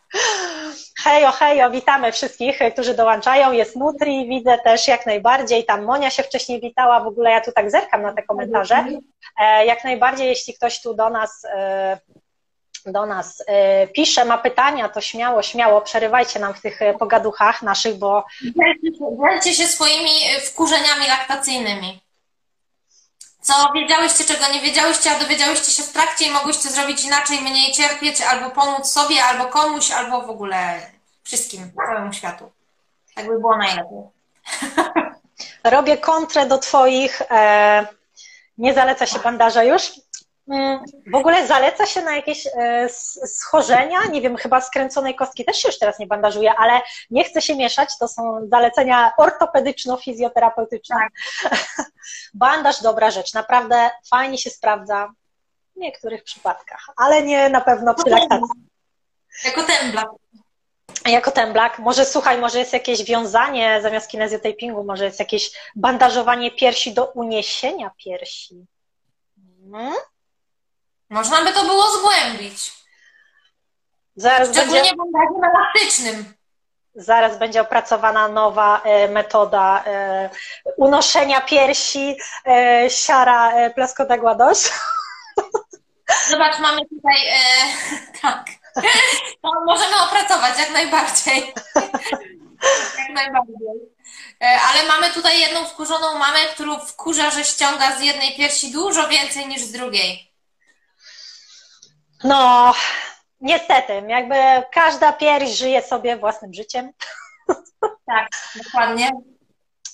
Hejo, 0.99 1.31
hejo, 1.31 1.71
witamy 1.71 2.13
wszystkich, 2.13 2.59
którzy 2.73 2.95
dołączają. 2.95 3.53
Jest 3.53 3.77
Nutri, 3.77 4.29
widzę 4.29 4.59
też 4.59 4.89
jak 4.89 5.07
najbardziej. 5.07 5.65
Tam 5.65 5.85
Monia 5.85 6.11
się 6.11 6.23
wcześniej 6.23 6.61
witała. 6.61 7.01
W 7.01 7.07
ogóle 7.07 7.31
ja 7.31 7.41
tu 7.41 7.53
tak 7.53 7.71
zerkam 7.71 8.03
na 8.03 8.13
te 8.13 8.23
komentarze. 8.23 8.85
E, 9.41 9.67
jak 9.67 9.85
najbardziej, 9.85 10.29
jeśli 10.29 10.55
ktoś 10.55 10.83
tu 10.83 10.95
do 10.95 11.11
nas 11.11 11.45
e, 11.45 11.99
do 12.93 13.07
nas 13.07 13.43
e, 13.47 13.87
pisze, 13.87 14.25
ma 14.25 14.39
pytania, 14.39 14.89
to 14.89 15.01
śmiało, 15.01 15.43
śmiało, 15.43 15.81
przerywajcie 15.81 16.39
nam 16.39 16.55
w 16.55 16.61
tych 16.61 16.81
pogaduchach 16.99 17.63
naszych, 17.63 17.97
bo... 17.97 18.25
Dzielcie 19.31 19.55
się 19.55 19.67
swoimi 19.67 20.11
wkurzeniami 20.47 21.07
laktacyjnymi. 21.09 22.01
Co 23.41 23.73
wiedziałyście, 23.75 24.25
czego 24.25 24.53
nie 24.53 24.61
wiedziałyście, 24.61 25.11
a 25.11 25.19
dowiedziałyście 25.19 25.73
się 25.73 25.83
w 25.83 25.93
trakcie 25.93 26.27
i 26.27 26.31
mogłyście 26.31 26.69
zrobić 26.69 27.05
inaczej, 27.05 27.41
mniej 27.41 27.73
cierpieć, 27.73 28.21
albo 28.21 28.51
pomóc 28.51 28.87
sobie, 28.87 29.25
albo 29.25 29.45
komuś, 29.45 29.91
albo 29.91 30.23
w 30.23 30.31
ogóle 30.31 30.81
wszystkim, 31.23 31.73
całemu 31.77 32.13
światu. 32.13 32.51
Tak 33.15 33.27
by 33.27 33.39
było 33.39 33.57
najlepiej. 33.57 33.99
Robię 35.65 35.97
kontrę 35.99 36.47
do 36.47 36.59
Twoich. 36.59 37.23
E, 37.31 37.87
nie 38.59 38.75
zaleca 38.75 39.07
się 39.07 39.19
bandaża 39.19 39.65
już? 39.65 39.93
W 41.07 41.15
ogóle 41.15 41.47
zaleca 41.47 41.87
się 41.87 42.03
na 42.03 42.17
jakieś 42.17 42.47
e, 42.47 42.89
schorzenia, 43.27 43.99
nie 44.11 44.21
wiem, 44.21 44.37
chyba 44.37 44.61
skręconej 44.61 45.15
kostki 45.15 45.45
też 45.45 45.57
się 45.57 45.69
już 45.69 45.79
teraz 45.79 45.99
nie 45.99 46.07
bandażuje, 46.07 46.55
ale 46.55 46.81
nie 47.11 47.25
chcę 47.25 47.43
się 47.43 47.57
mieszać, 47.57 47.99
to 47.99 48.09
są 48.09 48.49
zalecenia 48.51 49.13
ortopedyczno-fizjoterapeutyczne. 49.19 50.97
Tak. 50.97 51.13
Bandaż 52.35 52.83
dobra 52.83 53.11
rzecz, 53.11 53.35
naprawdę 53.35 53.91
fajnie 54.11 54.39
się 54.39 54.51
sprawdza 54.51 55.13
w 55.77 55.81
niektórych 55.81 56.25
przypadkach, 56.25 56.87
ale 56.97 57.23
nie 57.23 57.49
na 57.49 57.61
pewno 57.61 57.95
przy 57.95 58.11
laktacji. 58.11 58.49
Jako 59.45 59.63
ten 59.63 59.93
blak. 59.93 60.09
Jako 61.07 61.31
ten 61.31 61.53
blak. 61.53 61.79
Może 61.79 62.05
słuchaj, 62.05 62.39
może 62.39 62.59
jest 62.59 62.73
jakieś 62.73 63.05
wiązanie 63.05 63.79
zamiast 63.83 64.11
kinezjotapingu, 64.11 64.85
może 64.85 65.05
jest 65.05 65.21
jakieś 65.21 65.51
bandażowanie 65.77 66.51
piersi 66.51 66.95
do 66.95 67.07
uniesienia 67.07 67.91
piersi. 68.05 68.67
Hmm? 69.71 69.95
Można 71.11 71.45
by 71.45 71.53
to 71.53 71.65
było 71.65 71.91
zgłębić. 71.91 72.73
Zaraz 74.17 74.49
Szczególnie 74.49 74.83
będzie... 74.83 75.41
w 75.41 75.45
elastycznym. 75.45 76.35
Zaraz 76.95 77.39
będzie 77.39 77.61
opracowana 77.61 78.29
nowa 78.29 78.81
e, 78.85 79.09
metoda 79.09 79.85
e, 79.87 80.31
unoszenia 80.77 81.41
piersi 81.41 82.17
e, 82.47 82.91
siara 82.91 83.53
e, 83.53 83.71
plaskotego 83.71 84.35
dość. 84.35 84.71
Zobacz, 86.31 86.59
mamy 86.59 86.81
tutaj 86.81 87.17
tak. 88.23 88.45
To 89.43 89.51
możemy 89.67 89.97
opracować 90.03 90.59
jak 90.59 90.71
najbardziej. 90.71 91.55
jak 92.99 93.15
najbardziej. 93.15 93.99
Ale 94.41 94.89
mamy 94.89 95.11
tutaj 95.11 95.41
jedną 95.41 95.65
wkurzoną 95.65 96.19
mamę, 96.19 96.39
którą 96.55 96.79
wkurza, 96.81 97.31
że 97.31 97.45
ściąga 97.45 97.97
z 97.97 98.01
jednej 98.01 98.37
piersi 98.37 98.73
dużo 98.73 99.09
więcej 99.09 99.49
niż 99.49 99.63
z 99.63 99.73
drugiej. 99.73 100.28
No, 102.25 102.73
niestety, 103.41 104.03
jakby 104.09 104.35
każda 104.73 105.13
pierś 105.13 105.51
żyje 105.51 105.83
sobie 105.83 106.17
własnym 106.17 106.55
życiem. 106.55 106.93
Tak, 108.07 108.29
dokładnie. 108.65 109.11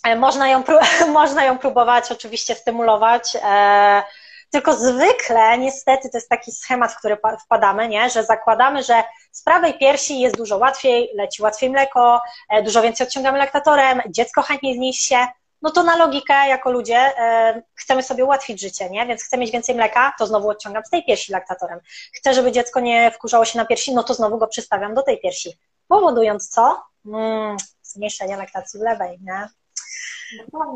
E, 0.04 0.16
można 0.16 0.48
ją, 0.48 0.62
można 1.12 1.44
ją 1.44 1.58
próbować 1.58 2.12
oczywiście 2.12 2.54
stymulować, 2.54 3.36
e, 3.42 4.02
tylko 4.50 4.76
zwykle 4.76 5.58
niestety 5.58 6.10
to 6.10 6.18
jest 6.18 6.28
taki 6.28 6.52
schemat, 6.52 6.92
w 6.92 6.98
który 6.98 7.16
wpadamy, 7.44 7.88
nie? 7.88 8.10
że 8.10 8.24
zakładamy, 8.24 8.82
że 8.82 9.02
z 9.32 9.42
prawej 9.42 9.78
piersi 9.78 10.20
jest 10.20 10.36
dużo 10.36 10.58
łatwiej, 10.58 11.10
leci 11.14 11.42
łatwiej 11.42 11.70
mleko, 11.70 12.20
e, 12.50 12.62
dużo 12.62 12.82
więcej 12.82 13.06
odciągamy 13.06 13.38
laktatorem, 13.38 14.02
dziecko 14.08 14.42
chętniej 14.42 14.74
zniesie 14.74 15.04
się, 15.04 15.26
no 15.64 15.70
to 15.70 15.82
na 15.82 15.96
logikę 15.96 16.48
jako 16.48 16.70
ludzie 16.70 16.96
e, 16.96 17.62
chcemy 17.74 18.02
sobie 18.02 18.24
ułatwić 18.24 18.60
życie, 18.60 18.90
nie? 18.90 19.06
Więc 19.06 19.22
chcę 19.22 19.38
mieć 19.38 19.50
więcej 19.50 19.74
mleka, 19.74 20.12
to 20.18 20.26
znowu 20.26 20.48
odciągam 20.48 20.84
z 20.84 20.90
tej 20.90 21.04
piersi 21.04 21.32
laktatorem. 21.32 21.80
Chcę, 22.12 22.34
żeby 22.34 22.52
dziecko 22.52 22.80
nie 22.80 23.10
wkurzało 23.10 23.44
się 23.44 23.58
na 23.58 23.64
piersi, 23.64 23.94
no 23.94 24.02
to 24.02 24.14
znowu 24.14 24.38
go 24.38 24.46
przystawiam 24.46 24.94
do 24.94 25.02
tej 25.02 25.20
piersi. 25.20 25.58
Powodując 25.88 26.48
co? 26.48 26.82
Mm, 27.06 27.56
zmniejszenie 27.82 28.36
laktacji 28.36 28.80
w 28.80 28.82
lewej, 28.82 29.18
nie? 29.22 29.48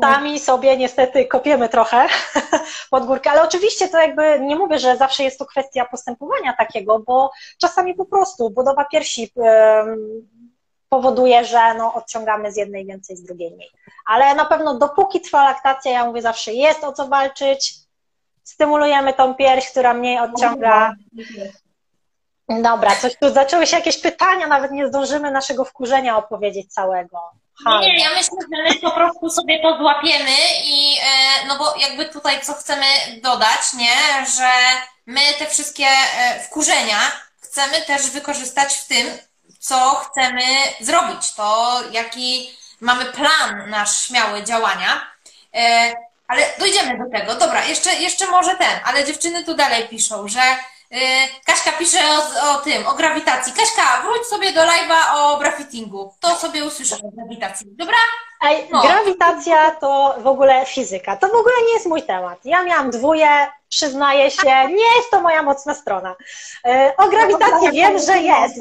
Sami 0.01 0.39
sobie 0.39 0.77
niestety 0.77 1.25
kopiemy 1.25 1.69
trochę 1.69 2.07
pod 2.91 3.05
górkę, 3.05 3.31
ale 3.31 3.41
oczywiście 3.41 3.87
to 3.87 4.01
jakby 4.01 4.39
nie 4.39 4.55
mówię, 4.55 4.79
że 4.79 4.97
zawsze 4.97 5.23
jest 5.23 5.39
to 5.39 5.45
kwestia 5.45 5.85
postępowania 5.85 6.53
takiego, 6.53 6.99
bo 6.99 7.31
czasami 7.57 7.95
po 7.95 8.05
prostu 8.05 8.49
budowa 8.49 8.85
piersi 8.85 9.31
powoduje, 10.89 11.45
że 11.45 11.73
no, 11.73 11.93
odciągamy 11.93 12.51
z 12.51 12.57
jednej 12.57 12.85
więcej, 12.85 13.17
z 13.17 13.23
drugiej 13.23 13.51
mniej. 13.51 13.69
Ale 14.05 14.35
na 14.35 14.45
pewno 14.45 14.77
dopóki 14.77 15.21
trwa 15.21 15.43
laktacja, 15.43 15.91
ja 15.91 16.05
mówię 16.05 16.21
zawsze, 16.21 16.53
jest 16.53 16.83
o 16.83 16.93
co 16.93 17.07
walczyć, 17.07 17.73
stymulujemy 18.43 19.13
tą 19.13 19.35
pierś, 19.35 19.69
która 19.69 19.93
mniej 19.93 20.19
odciąga. 20.19 20.93
Dobra, 22.49 22.95
coś 22.95 23.17
tu 23.17 23.33
zaczęły 23.33 23.67
się 23.67 23.75
jakieś 23.77 24.01
pytania, 24.01 24.47
nawet 24.47 24.71
nie 24.71 24.87
zdążymy 24.87 25.31
naszego 25.31 25.65
wkurzenia 25.65 26.17
opowiedzieć 26.17 26.73
całego. 26.73 27.19
Nie, 27.65 27.79
nie, 27.79 28.03
ja 28.03 28.09
myślę, 28.09 28.37
że 28.41 28.63
my 28.63 28.79
po 28.81 28.91
prostu 28.91 29.29
sobie 29.29 29.61
to 29.61 29.77
złapiemy 29.77 30.37
i 30.63 30.95
e, 31.01 31.47
no 31.47 31.57
bo 31.57 31.75
jakby 31.75 32.05
tutaj 32.05 32.41
co 32.41 32.53
chcemy 32.53 32.85
dodać, 33.23 33.73
nie, 33.77 34.25
że 34.37 34.49
my 35.05 35.21
te 35.39 35.45
wszystkie 35.45 35.85
e, 35.85 36.39
wkurzenia 36.39 36.99
chcemy 37.41 37.81
też 37.87 38.09
wykorzystać 38.09 38.73
w 38.73 38.87
tym, 38.87 39.07
co 39.59 39.95
chcemy 39.95 40.43
zrobić, 40.79 41.33
to 41.33 41.79
jaki 41.91 42.57
mamy 42.81 43.05
plan 43.05 43.69
nasz 43.69 44.01
śmiały 44.01 44.43
działania. 44.43 45.07
E, 45.55 45.93
ale 46.27 46.43
dojdziemy 46.59 46.97
do 46.97 47.19
tego. 47.19 47.35
Dobra, 47.35 47.65
jeszcze, 47.65 47.93
jeszcze 47.93 48.27
może 48.27 48.55
ten, 48.55 48.79
ale 48.83 49.05
dziewczyny 49.05 49.43
tu 49.43 49.55
dalej 49.55 49.87
piszą, 49.87 50.27
że 50.27 50.41
Kaśka 51.45 51.71
pisze 51.71 51.99
o, 52.09 52.51
o 52.51 52.55
tym, 52.55 52.87
o 52.87 52.93
grawitacji. 52.93 53.53
Kaśka, 53.53 54.01
wróć 54.01 54.27
sobie 54.27 54.53
do 54.53 54.61
live'a 54.61 55.15
o 55.15 55.37
grafittingu. 55.37 56.13
To 56.19 56.35
sobie 56.35 56.65
usłyszę 56.65 56.95
o 56.95 57.11
grawitacji. 57.11 57.67
Dobra? 57.69 57.97
Ej, 58.41 58.67
no. 58.71 58.81
Grawitacja 58.81 59.71
to 59.71 60.15
w 60.19 60.27
ogóle 60.27 60.65
fizyka. 60.65 61.17
To 61.17 61.27
w 61.27 61.35
ogóle 61.35 61.55
nie 61.67 61.73
jest 61.73 61.85
mój 61.85 62.03
temat. 62.03 62.39
Ja 62.45 62.63
miałam 62.63 62.91
dwóje, 62.91 63.47
przyznaję 63.69 64.31
się, 64.31 64.67
nie 64.67 64.95
jest 64.97 65.11
to 65.11 65.21
moja 65.21 65.43
mocna 65.43 65.75
strona. 65.75 66.15
E, 66.65 66.93
o 66.97 67.09
grawitacji 67.09 67.71
wiem, 67.71 67.99
że 67.99 68.17
jest. 68.17 68.55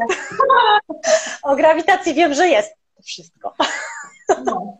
O 1.43 1.57
grawitacji 1.57 2.15
wiem, 2.15 2.35
że 2.35 2.49
jest. 2.49 2.71
To 2.97 3.03
wszystko. 3.03 3.55
No, 4.45 4.79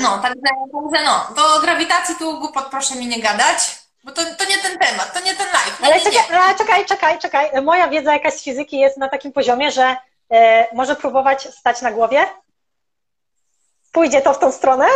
no 0.00 0.18
także, 0.18 0.40
także 0.72 1.04
no, 1.04 1.34
do 1.36 1.60
grawitacji 1.60 2.14
tu 2.14 2.38
głupot 2.38 2.64
proszę 2.70 2.94
mi 2.94 3.06
nie 3.06 3.20
gadać. 3.22 3.83
Bo 4.04 4.12
to, 4.12 4.22
to 4.38 4.44
nie 4.44 4.58
ten 4.58 4.78
temat, 4.78 5.14
to 5.14 5.20
nie 5.20 5.34
ten 5.34 5.46
live. 5.46 5.80
Nie, 5.80 5.86
ale 5.86 6.00
czekaj, 6.00 6.30
nie. 6.30 6.40
Ale 6.40 6.54
czekaj, 6.54 6.86
czekaj, 6.86 7.18
czekaj. 7.18 7.62
Moja 7.62 7.88
wiedza 7.88 8.12
jakaś 8.12 8.34
z 8.34 8.42
fizyki 8.42 8.78
jest 8.78 8.96
na 8.96 9.08
takim 9.08 9.32
poziomie, 9.32 9.70
że 9.70 9.96
e, 10.30 10.68
może 10.74 10.96
próbować 10.96 11.54
stać 11.54 11.82
na 11.82 11.92
głowie. 11.92 12.26
Pójdzie 13.92 14.22
to 14.22 14.34
w 14.34 14.38
tą 14.38 14.52
stronę. 14.52 14.86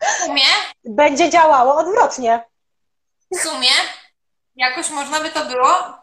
W 0.00 0.24
sumie? 0.24 0.44
Będzie 0.84 1.30
działało 1.30 1.74
odwrotnie. 1.74 2.44
W 3.32 3.40
sumie 3.40 3.70
jakoś 4.56 4.90
można 4.90 5.20
by 5.20 5.30
to 5.30 5.44
było 5.44 5.98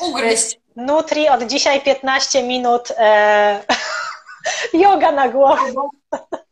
ugryźć. 0.00 0.56
Nutri 0.76 1.28
od 1.28 1.42
dzisiaj 1.42 1.80
15 1.80 2.42
minut 2.42 2.88
e, 2.98 3.64
yoga 4.72 5.12
na 5.12 5.28
głowę. 5.28 5.72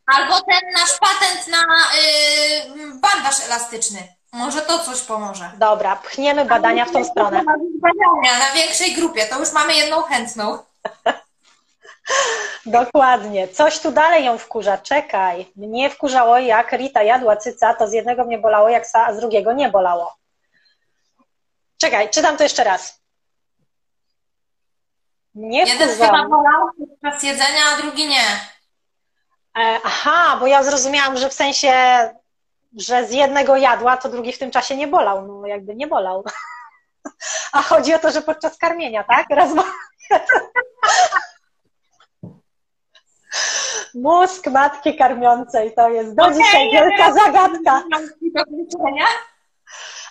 Albo 0.06 0.40
ten 0.40 0.70
nasz 0.72 0.98
patent 0.98 1.48
na 1.48 1.58
y, 1.58 3.00
bandaż 3.00 3.40
elastyczny. 3.46 4.19
Może 4.32 4.62
to 4.62 4.78
coś 4.78 5.02
pomoże. 5.02 5.50
Dobra, 5.58 5.96
pchniemy 5.96 6.44
badania 6.44 6.84
w 6.84 6.92
tą 6.92 7.04
stronę. 7.04 7.42
Badania 7.80 8.38
na 8.38 8.52
większej 8.54 8.94
grupie, 8.94 9.26
to 9.26 9.38
już 9.38 9.52
mamy 9.52 9.74
jedną 9.74 10.02
chętną. 10.02 10.58
Dokładnie. 12.66 13.48
Coś 13.48 13.78
tu 13.78 13.92
dalej 13.92 14.24
ją 14.24 14.38
wkurza. 14.38 14.78
Czekaj. 14.78 15.52
Mnie 15.56 15.90
wkurzało, 15.90 16.38
jak 16.38 16.72
Rita 16.72 17.02
jadła 17.02 17.36
cyca, 17.36 17.74
to 17.74 17.88
z 17.88 17.92
jednego 17.92 18.24
mnie 18.24 18.38
bolało, 18.38 18.68
jak 18.68 18.86
sa, 18.86 19.06
a 19.06 19.14
z 19.14 19.20
drugiego 19.20 19.52
nie 19.52 19.68
bolało. 19.68 20.16
Czekaj, 21.80 22.10
czytam 22.10 22.36
to 22.36 22.42
jeszcze 22.42 22.64
raz. 22.64 23.00
Nie 25.34 25.58
Jeden 25.58 25.88
wkurzało. 25.88 26.16
chyba 26.16 26.28
bolał 26.28 26.68
podczas 27.00 27.22
jedzenia, 27.22 27.60
a 27.74 27.82
drugi 27.82 28.08
nie. 28.08 28.22
E, 29.58 29.80
aha, 29.84 30.36
bo 30.40 30.46
ja 30.46 30.62
zrozumiałam, 30.62 31.16
że 31.16 31.28
w 31.28 31.32
sensie, 31.34 31.72
że 32.76 33.06
z 33.06 33.12
jednego 33.12 33.56
jadła, 33.56 33.96
to 33.96 34.08
drugi 34.08 34.32
w 34.32 34.38
tym 34.38 34.50
czasie 34.50 34.76
nie 34.76 34.88
bolał. 34.88 35.26
No 35.26 35.46
jakby 35.46 35.74
nie 35.74 35.86
bolał. 35.86 36.24
A 37.52 37.62
chodzi 37.62 37.94
o 37.94 37.98
to, 37.98 38.10
że 38.10 38.22
podczas 38.22 38.58
karmienia, 38.58 39.04
tak? 39.04 39.26
Raz 39.30 39.50
Mózg 43.94 44.46
matki 44.46 44.96
karmiącej 44.96 45.74
to 45.74 45.88
jest 45.88 46.14
do 46.14 46.22
okay, 46.22 46.36
dzisiaj 46.36 46.70
wielka 46.72 47.12
zagadka. 47.12 47.82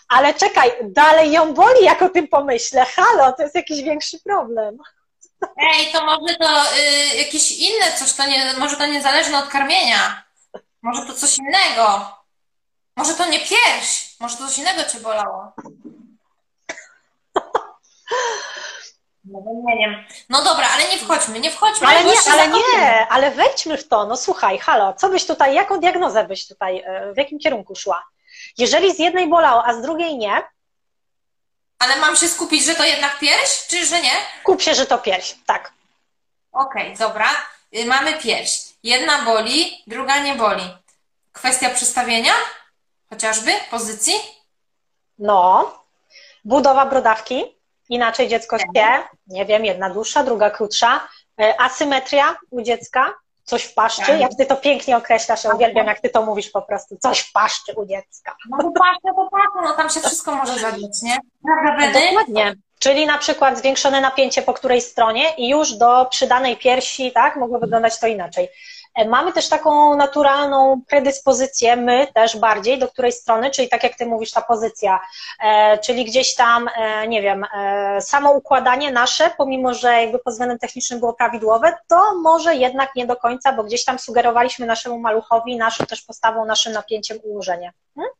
Ale 0.10 0.34
czekaj, 0.34 0.72
dalej 0.84 1.32
ją 1.32 1.54
boli, 1.54 1.84
jak 1.84 2.02
o 2.02 2.10
tym 2.10 2.28
pomyślę. 2.28 2.86
Halo, 2.86 3.34
to 3.34 3.44
jest 3.44 3.56
jakiś 3.56 3.84
większy 3.84 4.20
problem. 4.20 4.78
Ej, 5.58 5.92
to 5.92 6.06
może 6.06 6.36
to 6.36 6.64
y, 6.64 7.18
jakieś 7.18 7.52
inne 7.52 7.98
coś, 8.00 8.14
to 8.14 8.28
nie, 8.28 8.54
może 8.58 8.76
to 8.76 8.86
niezależne 8.86 9.38
od 9.38 9.48
karmienia. 9.48 10.24
Może 10.82 11.06
to 11.06 11.14
coś 11.14 11.38
innego. 11.38 12.19
Może 13.00 13.14
to 13.14 13.26
nie 13.30 13.40
pierś, 13.40 14.16
może 14.20 14.38
to 14.38 14.48
coś 14.48 14.58
innego 14.58 14.84
cię 14.84 15.00
bolało. 15.00 15.54
No, 19.24 19.40
nie 19.66 19.78
wiem. 19.78 20.06
No 20.30 20.44
dobra, 20.44 20.68
ale 20.74 20.84
nie 20.84 20.98
wchodźmy, 20.98 21.40
nie 21.40 21.52
wchodźmy. 21.52 21.88
Ale 21.88 22.04
nie, 22.04 22.14
ale 22.32 22.48
nie, 22.48 23.08
ale 23.08 23.32
wejdźmy 23.32 23.78
w 23.78 23.88
to. 23.88 24.06
No 24.06 24.18
słuchaj, 24.18 24.60
halo, 24.60 24.94
co 24.94 25.10
byś 25.10 25.26
tutaj, 25.26 25.56
jaką 25.56 25.80
diagnozę 25.80 26.24
byś 26.24 26.48
tutaj, 26.48 26.84
e, 26.86 27.14
w 27.14 27.18
jakim 27.18 27.40
kierunku 27.40 27.76
szła? 27.76 28.04
Jeżeli 28.58 28.96
z 28.96 29.00
jednej 29.00 29.28
bolało, 29.28 29.66
a 29.66 29.74
z 29.74 29.82
drugiej 29.82 30.18
nie. 30.18 30.44
Ale 31.80 31.96
mam 31.96 32.16
się 32.16 32.28
skupić, 32.28 32.66
że 32.66 32.76
to 32.76 32.84
jednak 32.84 33.20
pierś, 33.20 33.68
czy 33.68 33.86
że 33.86 34.02
nie? 34.02 34.14
Kup 34.44 34.62
się, 34.62 34.76
że 34.76 34.86
to 34.86 34.98
pierś, 34.98 35.36
tak. 35.46 35.72
Okej, 36.52 36.94
okay, 36.94 37.08
dobra. 37.08 37.30
Y, 37.76 37.86
mamy 37.86 38.14
pierś. 38.14 38.60
Jedna 38.84 39.22
boli, 39.22 39.84
druga 39.88 40.18
nie 40.18 40.36
boli. 40.36 40.64
Kwestia 41.34 41.70
przystawienia? 41.70 42.34
Chociażby? 43.10 43.52
Pozycji? 43.72 44.14
No. 45.20 45.74
Budowa 46.46 46.86
brodawki. 46.86 47.60
Inaczej 47.90 48.28
dziecko 48.28 48.58
tak. 48.58 48.68
śpi, 48.68 49.18
nie 49.28 49.46
wiem, 49.46 49.66
jedna 49.66 49.90
dłuższa, 49.90 50.24
druga 50.24 50.50
krótsza. 50.50 51.08
E, 51.42 51.62
asymetria 51.62 52.38
u 52.50 52.62
dziecka, 52.62 53.14
coś 53.44 53.64
w 53.64 53.74
paszczy, 53.74 54.06
tak. 54.06 54.20
jak 54.20 54.32
ty 54.38 54.46
to 54.46 54.56
pięknie 54.56 54.98
określasz, 54.98 55.44
ja 55.44 55.56
uwielbiam, 55.56 55.88
jak 55.88 56.00
ty 56.00 56.10
to 56.10 56.26
mówisz 56.26 56.50
po 56.50 56.62
prostu, 56.62 56.98
coś 56.98 57.20
w 57.20 57.32
paszczy 57.32 57.74
u 57.76 57.86
dziecka. 57.86 58.36
No 58.50 58.72
paszczę, 58.72 59.16
to 59.16 59.30
paszczę, 59.32 59.70
no 59.70 59.74
tam 59.74 59.90
się 59.90 60.00
wszystko 60.00 60.36
może 60.36 60.60
zadzieć, 60.60 61.02
nie? 61.02 61.18
Dokładnie. 61.94 62.56
Czyli 62.80 63.06
na 63.06 63.18
przykład 63.18 63.58
zwiększone 63.58 64.02
napięcie 64.02 64.42
po 64.42 64.54
której 64.54 64.82
stronie 64.82 65.36
i 65.38 65.50
już 65.50 65.74
do 65.74 66.06
przydanej 66.06 66.58
piersi, 66.58 67.12
tak, 67.12 67.36
mogło 67.36 67.60
wyglądać 67.60 68.00
to 68.00 68.08
inaczej. 68.08 68.50
E, 69.00 69.10
mamy 69.10 69.34
też 69.34 69.50
taką 69.50 69.96
naturalną 69.96 70.82
predyspozycję, 70.88 71.76
my 71.76 72.08
też 72.14 72.38
bardziej, 72.38 72.80
do 72.80 72.88
której 72.88 73.12
strony, 73.12 73.52
czyli 73.52 73.70
tak 73.70 73.84
jak 73.84 73.96
Ty 73.96 74.06
mówisz, 74.06 74.32
ta 74.32 74.42
pozycja, 74.42 75.00
e, 75.40 75.78
czyli 75.78 76.06
gdzieś 76.06 76.36
tam, 76.36 76.70
e, 76.76 77.08
nie 77.08 77.22
wiem, 77.22 77.46
samo 78.00 78.32
układanie 78.32 78.92
nasze, 78.92 79.32
pomimo 79.38 79.74
że 79.74 80.02
jakby 80.02 80.20
pod 80.20 80.34
względem 80.34 80.60
technicznym 80.60 81.00
było 81.00 81.14
prawidłowe, 81.14 81.78
to 81.88 82.16
może 82.16 82.56
jednak 82.56 82.96
nie 82.96 83.06
do 83.06 83.16
końca, 83.16 83.54
bo 83.54 83.64
gdzieś 83.64 83.86
tam 83.86 84.00
sugerowaliśmy 84.00 84.66
naszemu 84.66 85.00
maluchowi 85.00 85.58
naszą 85.58 85.86
też 85.86 86.02
postawą, 86.02 86.46
naszym 86.46 86.74
napięciem 86.74 87.18
ułożenie. 87.24 87.74
Hmm? 87.96 88.12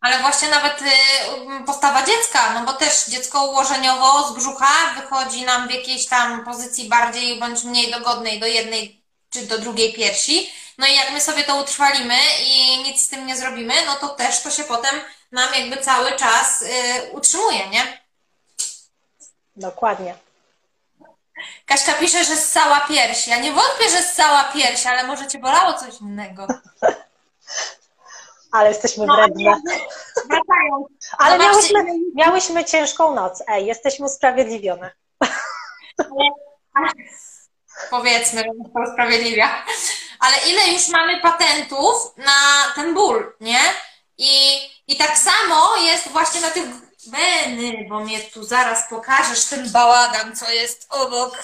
Ale 0.00 0.18
właśnie 0.20 0.48
nawet 0.48 0.82
y, 0.82 1.64
postawa 1.66 2.02
dziecka, 2.02 2.54
no 2.54 2.66
bo 2.66 2.72
też 2.72 3.06
dziecko 3.06 3.46
ułożeniowo 3.46 4.28
z 4.28 4.34
brzucha 4.34 4.94
wychodzi 4.96 5.44
nam 5.44 5.68
w 5.68 5.70
jakiejś 5.70 6.06
tam 6.06 6.44
pozycji 6.44 6.88
bardziej 6.88 7.40
bądź 7.40 7.64
mniej 7.64 7.90
dogodnej 7.90 8.40
do 8.40 8.46
jednej 8.46 8.95
czy 9.30 9.46
do 9.46 9.58
drugiej 9.58 9.92
piersi. 9.92 10.52
No 10.78 10.86
i 10.86 10.94
jak 10.94 11.12
my 11.12 11.20
sobie 11.20 11.42
to 11.42 11.56
utrwalimy 11.56 12.14
i 12.46 12.82
nic 12.82 13.02
z 13.02 13.08
tym 13.08 13.26
nie 13.26 13.36
zrobimy, 13.36 13.74
no 13.86 13.94
to 13.94 14.08
też 14.08 14.42
to 14.42 14.50
się 14.50 14.64
potem 14.64 15.00
nam 15.32 15.48
jakby 15.54 15.76
cały 15.76 16.12
czas 16.12 16.62
y, 16.62 16.66
utrzymuje, 17.12 17.68
nie? 17.68 18.00
Dokładnie. 19.56 20.14
Kaśka 21.66 21.92
pisze, 21.92 22.24
że 22.24 22.36
ssała 22.36 22.80
pierś. 22.80 23.26
Ja 23.26 23.40
nie 23.40 23.52
wątpię, 23.52 23.90
że 23.90 24.02
ssała 24.02 24.44
pierś, 24.44 24.86
ale 24.86 25.04
może 25.04 25.26
cię 25.26 25.38
bolało 25.38 25.72
coś 25.72 26.00
innego. 26.00 26.46
ale 28.52 28.68
jesteśmy 28.68 29.06
no, 29.06 29.16
wredne. 29.16 29.60
Ale 31.18 31.38
miałyśmy, 31.38 31.84
miałyśmy 32.14 32.64
ciężką 32.64 33.14
noc. 33.14 33.42
Ej, 33.48 33.66
jesteśmy 33.66 34.06
usprawiedliwione. 34.06 34.90
Powiedzmy, 37.90 38.40
że 38.40 38.46
to 38.74 38.90
usprawiedliwia. 38.90 39.64
Ale 40.20 40.36
ile 40.48 40.72
już 40.72 40.88
mamy 40.88 41.20
patentów 41.20 42.12
na 42.16 42.72
ten 42.74 42.94
ból, 42.94 43.34
nie? 43.40 43.60
I, 44.18 44.60
I 44.86 44.96
tak 44.96 45.18
samo 45.18 45.76
jest 45.76 46.08
właśnie 46.08 46.40
na 46.40 46.50
tych 46.50 46.64
Beny, 47.06 47.86
bo 47.88 48.00
mnie 48.00 48.20
tu 48.20 48.44
zaraz 48.44 48.88
pokażesz 48.90 49.44
ten 49.44 49.72
bałagan, 49.72 50.36
co 50.36 50.50
jest 50.50 50.86
obok. 50.90 51.42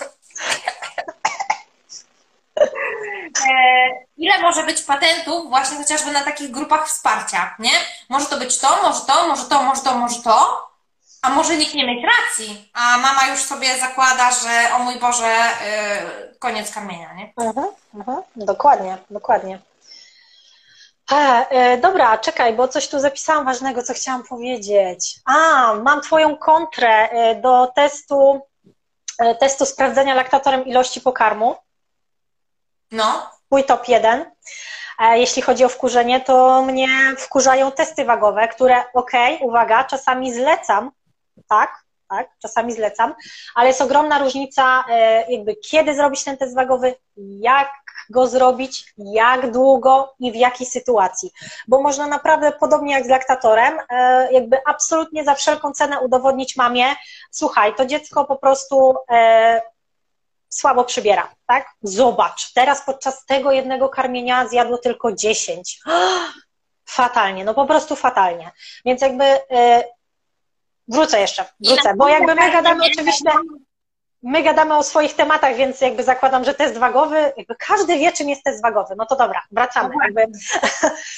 E, 3.50 3.88
ile 4.16 4.40
może 4.40 4.62
być 4.62 4.82
patentów 4.82 5.48
właśnie 5.48 5.78
chociażby 5.78 6.12
na 6.12 6.20
takich 6.20 6.50
grupach 6.50 6.88
wsparcia, 6.88 7.54
nie? 7.58 7.72
Może 8.08 8.26
to 8.26 8.36
być 8.36 8.58
to, 8.58 8.82
może 8.82 9.00
to, 9.00 9.28
może 9.28 9.44
to, 9.44 9.62
może 9.62 9.82
to, 9.82 9.94
może 9.94 10.22
to, 10.22 10.68
a 11.22 11.30
może 11.30 11.56
nikt 11.56 11.74
nie 11.74 11.86
mieć 11.86 12.04
racji, 12.04 12.70
a 12.72 12.98
mama 12.98 13.26
już 13.30 13.40
sobie 13.40 13.78
zakłada, 13.80 14.30
że 14.30 14.74
o 14.76 14.78
mój 14.78 14.98
Boże, 14.98 15.36
yy, 16.26 16.38
koniec 16.38 16.74
karmienia, 16.74 17.14
nie? 17.14 17.32
Mhm, 17.36 17.66
mhm, 17.94 18.22
dokładnie, 18.36 18.98
dokładnie. 19.10 19.58
E, 21.12 21.46
e, 21.50 21.78
dobra, 21.78 22.18
czekaj, 22.18 22.54
bo 22.54 22.68
coś 22.68 22.88
tu 22.88 23.00
zapisałam 23.00 23.44
ważnego, 23.44 23.82
co 23.82 23.94
chciałam 23.94 24.22
powiedzieć. 24.22 25.20
A, 25.24 25.74
mam 25.74 26.00
Twoją 26.00 26.36
kontrę 26.36 27.08
e, 27.10 27.34
do 27.34 27.72
testu, 27.76 28.40
e, 29.18 29.34
testu 29.34 29.66
sprawdzenia 29.66 30.14
laktatorem 30.14 30.66
ilości 30.66 31.00
pokarmu. 31.00 31.56
No. 32.90 33.30
Twój 33.46 33.64
top 33.64 33.88
1. 33.88 34.30
E, 34.98 35.18
jeśli 35.18 35.42
chodzi 35.42 35.64
o 35.64 35.68
wkurzenie, 35.68 36.20
to 36.20 36.62
mnie 36.62 36.88
wkurzają 37.18 37.72
testy 37.72 38.04
wagowe, 38.04 38.48
które, 38.48 38.84
okej, 38.94 39.34
okay, 39.34 39.48
uwaga, 39.48 39.84
czasami 39.84 40.34
zlecam, 40.34 40.90
tak, 41.48 41.82
tak, 42.08 42.28
czasami 42.42 42.72
zlecam, 42.72 43.14
ale 43.54 43.68
jest 43.68 43.80
ogromna 43.80 44.18
różnica, 44.18 44.84
e, 44.88 45.32
jakby 45.32 45.56
kiedy 45.56 45.94
zrobić 45.94 46.24
ten 46.24 46.36
test 46.36 46.54
wagowy, 46.54 46.94
jak 47.16 47.70
go 48.10 48.26
zrobić, 48.26 48.94
jak 48.98 49.50
długo 49.50 50.14
i 50.18 50.32
w 50.32 50.34
jakiej 50.34 50.66
sytuacji. 50.66 51.30
Bo 51.68 51.82
można 51.82 52.06
naprawdę, 52.06 52.52
podobnie 52.52 52.94
jak 52.94 53.06
z 53.06 53.08
laktatorem, 53.08 53.78
e, 53.90 54.32
jakby 54.32 54.58
absolutnie 54.66 55.24
za 55.24 55.34
wszelką 55.34 55.72
cenę 55.72 56.00
udowodnić 56.00 56.56
mamie, 56.56 56.94
słuchaj, 57.30 57.74
to 57.74 57.86
dziecko 57.86 58.24
po 58.24 58.36
prostu 58.36 58.94
e, 59.10 59.62
słabo 60.48 60.84
przybiera, 60.84 61.28
tak? 61.46 61.66
Zobacz, 61.82 62.52
teraz 62.52 62.82
podczas 62.86 63.24
tego 63.26 63.52
jednego 63.52 63.88
karmienia 63.88 64.48
zjadło 64.48 64.78
tylko 64.78 65.12
10. 65.12 65.80
Fatalnie, 66.88 67.44
no 67.44 67.54
po 67.54 67.66
prostu 67.66 67.96
fatalnie. 67.96 68.50
Więc 68.84 69.02
jakby 69.02 69.24
Wrócę 70.88 71.20
jeszcze, 71.20 71.44
wrócę, 71.60 71.94
bo 71.96 72.08
jakby 72.08 72.34
my 72.34 72.52
gadamy 72.52 72.84
oczywiście, 72.92 73.30
my 74.22 74.42
gadamy 74.42 74.76
o 74.76 74.82
swoich 74.82 75.14
tematach, 75.14 75.56
więc 75.56 75.80
jakby 75.80 76.02
zakładam, 76.02 76.44
że 76.44 76.54
test 76.54 76.78
wagowy, 76.78 77.32
jakby 77.36 77.54
każdy 77.58 77.98
wie, 77.98 78.12
czym 78.12 78.28
jest 78.28 78.44
test 78.44 78.62
wagowy. 78.62 78.94
No 78.96 79.06
to 79.06 79.16
dobra, 79.16 79.42
wracamy. 79.50 79.94
No 79.94 80.04
jakby 80.04 80.38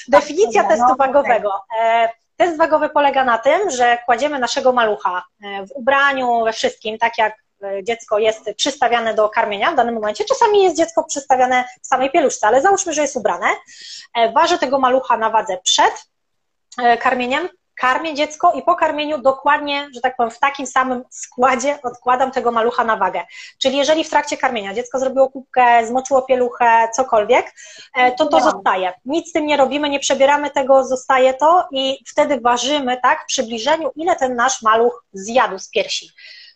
definicja 0.07 0.63
no, 0.63 0.69
testu 0.69 0.95
wagowego. 0.97 1.53
E, 1.81 2.09
test 2.37 2.57
wagowy 2.57 2.89
polega 2.89 3.23
na 3.23 3.37
tym, 3.37 3.71
że 3.71 3.97
kładziemy 4.05 4.39
naszego 4.39 4.73
malucha 4.73 5.23
e, 5.43 5.65
w 5.65 5.71
ubraniu, 5.71 6.43
we 6.43 6.53
wszystkim, 6.53 6.97
tak 6.97 7.17
jak 7.17 7.35
e, 7.63 7.83
dziecko 7.83 8.19
jest 8.19 8.49
przystawiane 8.57 9.13
do 9.13 9.29
karmienia 9.29 9.71
w 9.71 9.75
danym 9.75 9.95
momencie. 9.95 10.25
Czasami 10.25 10.63
jest 10.63 10.77
dziecko 10.77 11.03
przystawiane 11.03 11.65
w 11.81 11.87
samej 11.87 12.11
pieluszce, 12.11 12.47
ale 12.47 12.61
załóżmy, 12.61 12.93
że 12.93 13.01
jest 13.01 13.15
ubrane. 13.15 13.47
Waży 14.33 14.57
tego 14.57 14.79
malucha 14.79 15.17
na 15.17 15.29
wadze 15.29 15.57
przed 15.63 15.93
karmieniem, 16.99 17.49
karmię 17.75 18.13
dziecko 18.13 18.51
i 18.51 18.61
po 18.61 18.75
karmieniu 18.75 19.17
dokładnie, 19.17 19.89
że 19.93 20.01
tak 20.01 20.15
powiem, 20.15 20.31
w 20.31 20.39
takim 20.39 20.67
samym 20.67 21.03
składzie 21.09 21.79
odkładam 21.83 22.31
tego 22.31 22.51
malucha 22.51 22.83
na 22.83 22.97
wagę. 22.97 23.21
Czyli 23.57 23.77
jeżeli 23.77 24.03
w 24.03 24.09
trakcie 24.09 24.37
karmienia 24.37 24.73
dziecko 24.73 24.99
zrobiło 24.99 25.29
kubkę, 25.29 25.87
zmoczyło 25.87 26.21
pieluchę, 26.21 26.87
cokolwiek, 26.93 27.53
e, 27.95 28.11
to 28.11 28.25
to 28.25 28.41
zostaje. 28.41 28.93
Nic 29.05 29.29
z 29.29 29.31
tym 29.31 29.45
nie 29.45 29.57
robimy, 29.57 29.89
nie 29.89 29.99
przebieramy 29.99 30.49
tego, 30.49 30.83
zostaje 30.83 31.33
to 31.33 31.67
i 31.71 31.99
wtedy 32.07 32.41
ważymy, 32.41 32.99
tak, 33.03 33.23
w 33.23 33.25
przybliżeniu, 33.25 33.91
ile 33.95 34.15
ten 34.15 34.35
nasz 34.35 34.61
maluch 34.61 35.03
zjadł 35.13 35.59
z 35.59 35.69
piersi. 35.69 36.09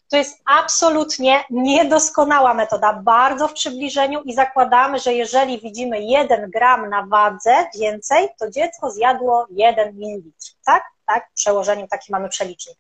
To 0.10 0.18
jest 0.18 0.42
absolutnie 0.46 1.44
niedoskonała 1.50 2.54
metoda, 2.54 2.94
bardzo 2.94 3.48
w 3.48 3.54
przybliżeniu 3.54 4.22
i 4.22 4.34
zakładamy, 4.34 5.00
że 5.00 5.14
jeżeli 5.14 5.62
widzimy 5.62 6.02
1 6.02 6.52
gram 6.52 6.90
na 6.90 7.06
wadze 7.06 7.52
więcej, 7.80 8.28
to 8.40 8.50
dziecko 8.52 8.92
zjadło 8.92 9.48
1 9.50 9.88
ml, 9.88 10.32
tak? 10.66 10.84
Tak, 11.10 11.30
w 11.32 11.34
przełożeniu 11.34 11.88
taki 11.88 12.12
mamy 12.12 12.30
przelicznik. 12.30 12.78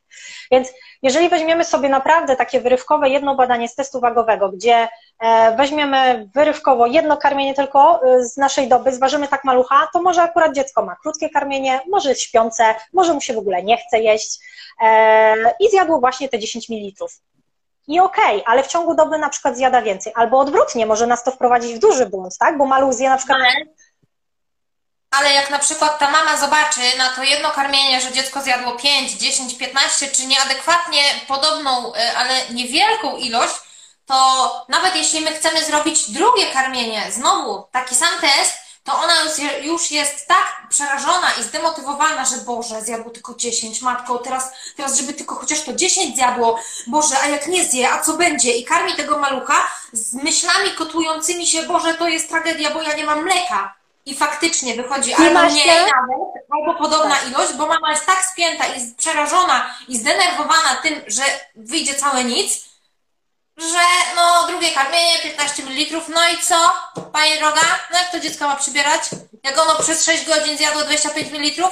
Więc 0.52 0.74
jeżeli 1.02 1.30
weźmiemy 1.30 1.66
sobie 1.66 1.90
naprawdę 1.90 2.36
takie 2.36 2.62
wyrywkowe 2.62 3.10
jedno 3.10 3.36
badanie 3.36 3.68
z 3.68 3.76
testu 3.76 4.00
wagowego, 4.00 4.50
gdzie 4.50 4.88
e, 5.20 5.56
weźmiemy 5.56 6.30
wyrywkowo 6.36 6.86
jedno 6.86 7.18
karmienie 7.18 7.54
tylko 7.54 8.02
e, 8.04 8.24
z 8.24 8.38
naszej 8.38 8.68
doby, 8.68 8.94
zważymy 8.94 9.28
tak 9.28 9.44
malucha, 9.44 9.88
to 9.94 10.02
może 10.02 10.22
akurat 10.22 10.56
dziecko 10.56 10.86
ma 10.86 10.96
krótkie 10.96 11.30
karmienie, 11.30 11.82
może 11.92 12.10
jest 12.10 12.22
śpiące, 12.22 12.76
może 12.94 13.14
mu 13.14 13.22
się 13.22 13.34
w 13.34 13.38
ogóle 13.38 13.64
nie 13.64 13.78
chce 13.78 14.00
jeść 14.00 14.40
e, 14.82 15.36
i 15.60 15.70
zjadło 15.70 16.00
właśnie 16.00 16.30
te 16.30 16.40
10 16.40 16.70
ml. 16.70 17.06
I 17.88 18.00
okej, 18.00 18.42
okay, 18.42 18.44
ale 18.46 18.64
w 18.64 18.68
ciągu 18.68 18.96
doby 18.96 19.18
na 19.18 19.30
przykład 19.30 19.58
zjada 19.58 19.82
więcej. 19.82 20.14
Albo 20.16 20.40
odwrotnie, 20.40 20.86
może 20.86 21.08
nas 21.08 21.24
to 21.24 21.32
wprowadzić 21.32 21.76
w 21.76 21.80
duży 21.80 22.06
błąd, 22.06 22.38
tak? 22.38 22.58
Bo 22.58 22.66
maluch 22.66 22.94
zje 22.94 23.10
na 23.10 23.18
przykład 23.18 23.40
ale 25.12 25.34
jak 25.34 25.50
na 25.50 25.60
przykład 25.60 26.00
ta 26.00 26.12
mama 26.12 26.38
zobaczy 26.38 26.80
na 26.98 27.10
to 27.10 27.24
jedno 27.24 27.52
karmienie, 27.52 28.02
że 28.02 28.12
dziecko 28.12 28.42
zjadło 28.42 28.72
5, 28.72 29.12
10, 29.12 29.58
15, 29.58 30.08
czy 30.08 30.26
nieadekwatnie 30.26 31.02
podobną, 31.28 31.96
e, 31.96 32.18
ale 32.18 32.50
niewielką 32.50 33.18
ilość, 33.18 33.56
to 34.06 34.66
nawet 34.70 34.96
jeśli 34.96 35.22
my 35.22 35.32
chcemy 35.32 35.66
zrobić 35.66 36.12
drugie 36.12 36.46
karmienie, 36.46 37.12
znowu 37.12 37.68
taki 37.72 37.96
sam 37.96 38.20
test, 38.22 38.54
to 38.84 38.94
ona 39.00 39.14
już 39.62 39.92
jest 39.92 40.28
tak 40.28 40.64
przerażona 40.70 41.32
i 41.40 41.44
zdemotywowana, 41.44 42.26
że 42.26 42.38
Boże, 42.38 42.82
zjadło 42.82 43.12
tylko 43.12 43.36
10, 43.36 43.82
matko, 43.82 44.18
teraz, 44.18 44.52
teraz 44.78 44.98
żeby 44.98 45.14
tylko 45.14 45.36
chociaż 45.36 45.62
to 45.62 45.74
10 45.74 46.16
zjadło, 46.16 46.60
Boże, 46.88 47.16
a 47.24 47.28
jak 47.28 47.48
nie 47.48 47.66
zje, 47.66 47.92
a 47.92 48.02
co 48.02 48.14
będzie? 48.14 48.52
I 48.52 48.66
karmi 48.66 48.96
tego 48.96 49.18
malucha 49.18 49.68
z 49.94 50.14
myślami 50.14 50.72
kotującymi 50.78 51.48
się, 51.48 51.64
Boże, 51.64 51.94
to 51.94 52.08
jest 52.08 52.30
tragedia, 52.30 52.70
bo 52.70 52.82
ja 52.82 52.96
nie 52.96 53.06
mam 53.06 53.24
mleka. 53.24 53.79
I 54.10 54.16
faktycznie 54.16 54.76
wychodzi 54.76 55.14
albo 55.14 55.44
mniej 55.44 55.68
nawet, 55.68 56.46
albo 56.50 56.80
podobna 56.80 57.16
tak. 57.16 57.28
ilość, 57.28 57.54
bo 57.54 57.68
mama 57.68 57.92
jest 57.92 58.06
tak 58.06 58.26
spięta 58.26 58.66
i 58.68 58.94
przerażona 58.98 59.76
i 59.88 59.98
zdenerwowana 59.98 60.76
tym, 60.84 61.02
że 61.08 61.24
wyjdzie 61.56 61.96
całe 61.96 62.24
nic, 62.24 62.70
że 63.58 63.80
no 64.16 64.48
drugie 64.48 64.72
karmienie 64.72 65.20
15 65.24 65.64
ml, 65.64 66.02
no 66.10 66.30
i 66.30 66.44
co, 66.44 66.56
pani 67.12 67.38
droga? 67.38 67.62
No 67.92 68.00
jak 68.00 68.12
to 68.12 68.20
dziecko 68.20 68.48
ma 68.48 68.56
przybierać? 68.56 69.02
Jak 69.44 69.62
ono 69.62 69.76
przez 69.76 70.06
6 70.06 70.26
godzin 70.26 70.58
zjadło 70.58 70.84
25 70.84 71.32
ml? 71.32 71.68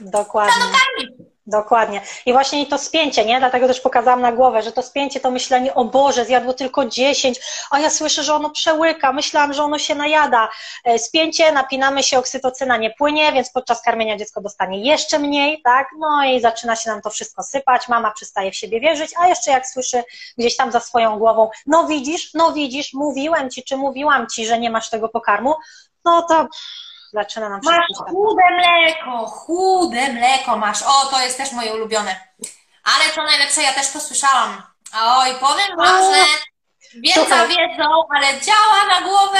Dokładnie. 0.00 0.54
No, 0.60 0.66
karmić. 0.66 1.13
Dokładnie. 1.46 2.00
I 2.26 2.32
właśnie 2.32 2.66
to 2.66 2.78
spięcie, 2.78 3.24
nie? 3.24 3.38
Dlatego 3.38 3.66
też 3.66 3.80
pokazałam 3.80 4.20
na 4.20 4.32
głowę, 4.32 4.62
że 4.62 4.72
to 4.72 4.82
spięcie 4.82 5.20
to 5.20 5.30
myślenie, 5.30 5.74
o 5.74 5.84
Boże, 5.84 6.24
zjadło 6.24 6.52
tylko 6.52 6.84
10, 6.84 7.40
a 7.70 7.78
ja 7.78 7.90
słyszę, 7.90 8.22
że 8.22 8.34
ono 8.34 8.50
przełyka, 8.50 9.12
myślałam, 9.12 9.52
że 9.52 9.64
ono 9.64 9.78
się 9.78 9.94
najada. 9.94 10.48
E, 10.84 10.98
spięcie, 10.98 11.52
napinamy 11.52 12.02
się, 12.02 12.18
oksytocyna 12.18 12.76
nie 12.76 12.90
płynie, 12.90 13.32
więc 13.32 13.50
podczas 13.50 13.82
karmienia 13.82 14.16
dziecko 14.16 14.40
dostanie 14.40 14.84
jeszcze 14.84 15.18
mniej, 15.18 15.62
tak? 15.62 15.88
No 15.98 16.24
i 16.24 16.40
zaczyna 16.40 16.76
się 16.76 16.90
nam 16.90 17.02
to 17.02 17.10
wszystko 17.10 17.42
sypać, 17.42 17.88
mama 17.88 18.10
przestaje 18.10 18.50
w 18.50 18.56
siebie 18.56 18.80
wierzyć, 18.80 19.10
a 19.18 19.28
jeszcze 19.28 19.50
jak 19.50 19.66
słyszy 19.66 20.04
gdzieś 20.38 20.56
tam 20.56 20.72
za 20.72 20.80
swoją 20.80 21.18
głową, 21.18 21.50
no 21.66 21.86
widzisz, 21.86 22.34
no 22.34 22.52
widzisz, 22.52 22.94
mówiłem 22.94 23.50
ci, 23.50 23.62
czy 23.62 23.76
mówiłam 23.76 24.26
ci, 24.26 24.46
że 24.46 24.58
nie 24.58 24.70
masz 24.70 24.90
tego 24.90 25.08
pokarmu, 25.08 25.54
no 26.04 26.22
to 26.22 26.48
zaczyna 27.14 27.48
nam 27.48 27.60
Masz 27.64 27.86
chude 27.98 28.42
mleko, 28.50 29.26
chude 29.26 30.12
mleko 30.12 30.56
masz. 30.56 30.82
O, 30.82 31.06
to 31.10 31.20
jest 31.20 31.36
też 31.36 31.52
moje 31.52 31.74
ulubione. 31.74 32.20
Ale 32.84 33.10
co 33.14 33.22
najlepsze, 33.22 33.62
ja 33.62 33.72
też 33.72 33.92
to 33.92 34.00
słyszałam. 34.00 34.62
Oj, 35.02 35.30
powiem 35.40 35.76
wam, 35.76 36.14
że 36.14 36.24
wiedza 37.00 37.46
wiedzą, 37.46 37.84
ale 38.16 38.26
działa 38.40 39.00
na 39.00 39.08
głowę. 39.08 39.38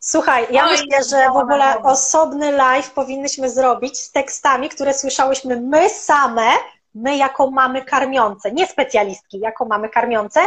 Słuchaj, 0.00 0.46
ja 0.50 0.64
Oj, 0.64 0.70
myślę, 0.70 1.04
że 1.10 1.30
w 1.30 1.36
ogóle 1.36 1.82
osobny 1.82 2.52
live 2.52 2.90
powinnyśmy 2.90 3.50
zrobić 3.50 3.98
z 3.98 4.12
tekstami, 4.12 4.68
które 4.68 4.94
słyszałyśmy 4.94 5.60
my 5.60 5.90
same, 5.90 6.50
my 6.94 7.16
jako 7.16 7.50
mamy 7.50 7.84
karmiące, 7.84 8.52
nie 8.52 8.66
specjalistki, 8.66 9.40
jako 9.40 9.64
mamy 9.64 9.88
karmiące 9.88 10.40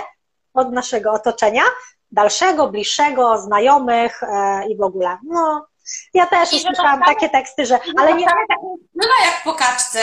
od 0.53 0.71
naszego 0.71 1.11
otoczenia, 1.11 1.63
dalszego, 2.11 2.67
bliższego, 2.67 3.37
znajomych 3.37 4.23
e, 4.23 4.67
i 4.69 4.77
w 4.77 4.81
ogóle. 4.81 5.17
No, 5.23 5.65
ja 6.13 6.25
też 6.25 6.53
usłyszałam 6.53 7.01
takie 7.03 7.29
teksty, 7.29 7.65
że. 7.65 7.79
Ale 7.97 8.13
nie. 8.13 8.25
Bywa 8.95 9.13
jak 9.25 9.43
po 9.43 9.53
kaczce. 9.53 9.99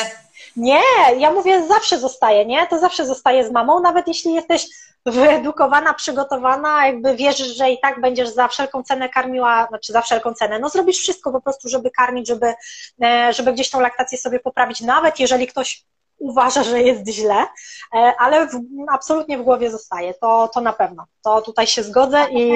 Nie, 0.56 0.82
ja 1.18 1.30
mówię, 1.30 1.66
zawsze 1.66 1.98
zostaje, 1.98 2.46
nie? 2.46 2.66
To 2.66 2.78
zawsze 2.78 3.06
zostaje 3.06 3.46
z 3.46 3.52
mamą, 3.52 3.80
nawet 3.80 4.08
jeśli 4.08 4.34
jesteś 4.34 4.66
wyedukowana, 5.06 5.94
przygotowana, 5.94 6.86
jakby 6.86 7.16
wierzysz, 7.16 7.56
że 7.56 7.70
i 7.70 7.80
tak 7.80 8.00
będziesz 8.00 8.28
za 8.28 8.48
wszelką 8.48 8.82
cenę 8.82 9.08
karmiła, 9.08 9.66
znaczy 9.68 9.92
za 9.92 10.00
wszelką 10.00 10.34
cenę, 10.34 10.58
no 10.58 10.68
zrobisz 10.68 10.98
wszystko 10.98 11.32
po 11.32 11.40
prostu, 11.40 11.68
żeby 11.68 11.90
karmić, 11.90 12.28
żeby, 12.28 12.54
e, 13.02 13.32
żeby 13.32 13.52
gdzieś 13.52 13.70
tą 13.70 13.80
laktację 13.80 14.18
sobie 14.18 14.40
poprawić, 14.40 14.80
nawet 14.80 15.20
jeżeli 15.20 15.46
ktoś 15.46 15.84
uważa, 16.20 16.62
że 16.62 16.82
jest 16.82 17.08
źle, 17.08 17.46
e, 17.94 18.14
ale 18.18 18.46
w, 18.46 18.60
absolutnie 18.92 19.38
w 19.38 19.42
głowie 19.42 19.70
zostaje, 19.70 20.14
to, 20.14 20.50
to 20.54 20.60
na 20.60 20.72
pewno. 20.72 21.06
To 21.22 21.42
tutaj 21.42 21.66
się 21.66 21.82
zgodzę 21.82 22.26
i... 22.30 22.52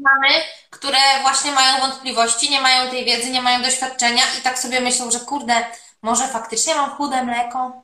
Mamy, 0.00 0.28
które 0.70 0.98
właśnie 1.22 1.52
mają 1.52 1.80
wątpliwości, 1.80 2.50
nie 2.50 2.60
mają 2.60 2.90
tej 2.90 3.04
wiedzy, 3.04 3.30
nie 3.30 3.42
mają 3.42 3.62
doświadczenia 3.62 4.22
i 4.38 4.42
tak 4.42 4.58
sobie 4.58 4.80
myślą, 4.80 5.10
że 5.10 5.20
kurde, 5.20 5.54
może 6.02 6.28
faktycznie 6.28 6.74
mam 6.74 6.90
chude 6.90 7.24
mleko? 7.24 7.82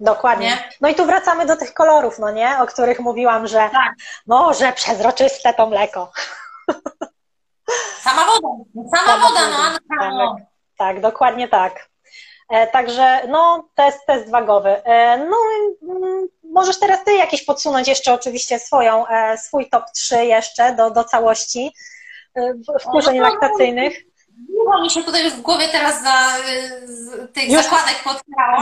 Dokładnie. 0.00 0.46
Nie? 0.46 0.68
No 0.80 0.88
i 0.88 0.94
tu 0.94 1.06
wracamy 1.06 1.46
do 1.46 1.56
tych 1.56 1.74
kolorów, 1.74 2.18
no 2.18 2.30
nie? 2.30 2.58
O 2.58 2.66
których 2.66 3.00
mówiłam, 3.00 3.46
że 3.46 3.70
tak. 3.72 3.94
może 4.26 4.72
przezroczyste 4.72 5.54
to 5.54 5.66
mleko. 5.66 6.12
Sama 8.00 8.24
woda. 8.24 8.48
Sama, 8.96 9.06
Sama 9.06 9.28
woda, 9.28 9.40
no, 9.50 9.70
no. 10.10 10.36
Tak, 10.36 10.46
tak, 10.78 11.00
dokładnie 11.00 11.48
tak. 11.48 11.89
E, 12.50 12.66
także 12.66 13.26
no, 13.28 13.68
test, 13.74 14.06
test 14.06 14.30
wagowy. 14.30 14.84
E, 14.84 15.18
no, 15.18 15.36
mm, 15.82 16.28
możesz 16.44 16.78
teraz 16.78 17.04
Ty 17.04 17.14
jakieś 17.14 17.44
podsunąć 17.44 17.88
jeszcze 17.88 18.14
oczywiście 18.14 18.58
swoją, 18.58 19.06
e, 19.06 19.38
swój 19.38 19.68
top 19.68 19.84
3 19.94 20.24
jeszcze 20.24 20.74
do, 20.74 20.90
do 20.90 21.04
całości 21.04 21.72
wkurzeń 22.80 23.18
no, 23.18 23.22
laktacyjnych. 23.22 24.09
Długo 24.48 24.82
mi 24.82 24.90
się 24.90 25.02
tutaj 25.04 25.24
już 25.24 25.32
w 25.32 25.40
głowie 25.40 25.68
teraz 25.68 26.02
za 26.02 26.26
tych 27.32 27.48
już, 27.48 27.62
zakładek. 27.62 28.02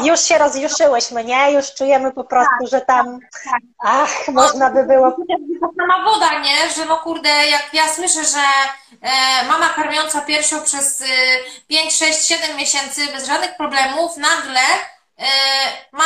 Już 0.05 0.21
się 0.21 0.39
rozjuszyłyśmy, 0.39 1.25
nie? 1.25 1.53
Już 1.53 1.75
czujemy 1.75 2.13
po 2.13 2.25
prostu, 2.25 2.55
tak, 2.61 2.69
że 2.71 2.81
tam 2.81 3.19
tak, 3.45 3.63
ach, 3.79 4.29
no, 4.29 4.33
można 4.43 4.71
by 4.71 4.85
było... 4.85 5.11
To 5.11 5.71
sama 5.77 6.05
woda, 6.05 6.39
nie? 6.39 6.71
Że 6.77 6.85
no 6.85 6.97
kurde, 6.97 7.29
jak 7.29 7.69
ja 7.73 7.89
słyszę, 7.89 8.25
że 8.25 8.41
e, 9.03 9.45
mama 9.49 9.69
karmiąca 9.69 10.21
piersią 10.21 10.63
przez 10.63 11.01
e, 11.01 11.05
5, 11.69 11.97
6, 11.97 12.27
7 12.27 12.57
miesięcy 12.57 13.07
bez 13.13 13.27
żadnych 13.27 13.57
problemów 13.57 14.17
nagle 14.17 14.61
e, 15.19 15.27
ma 15.93 16.05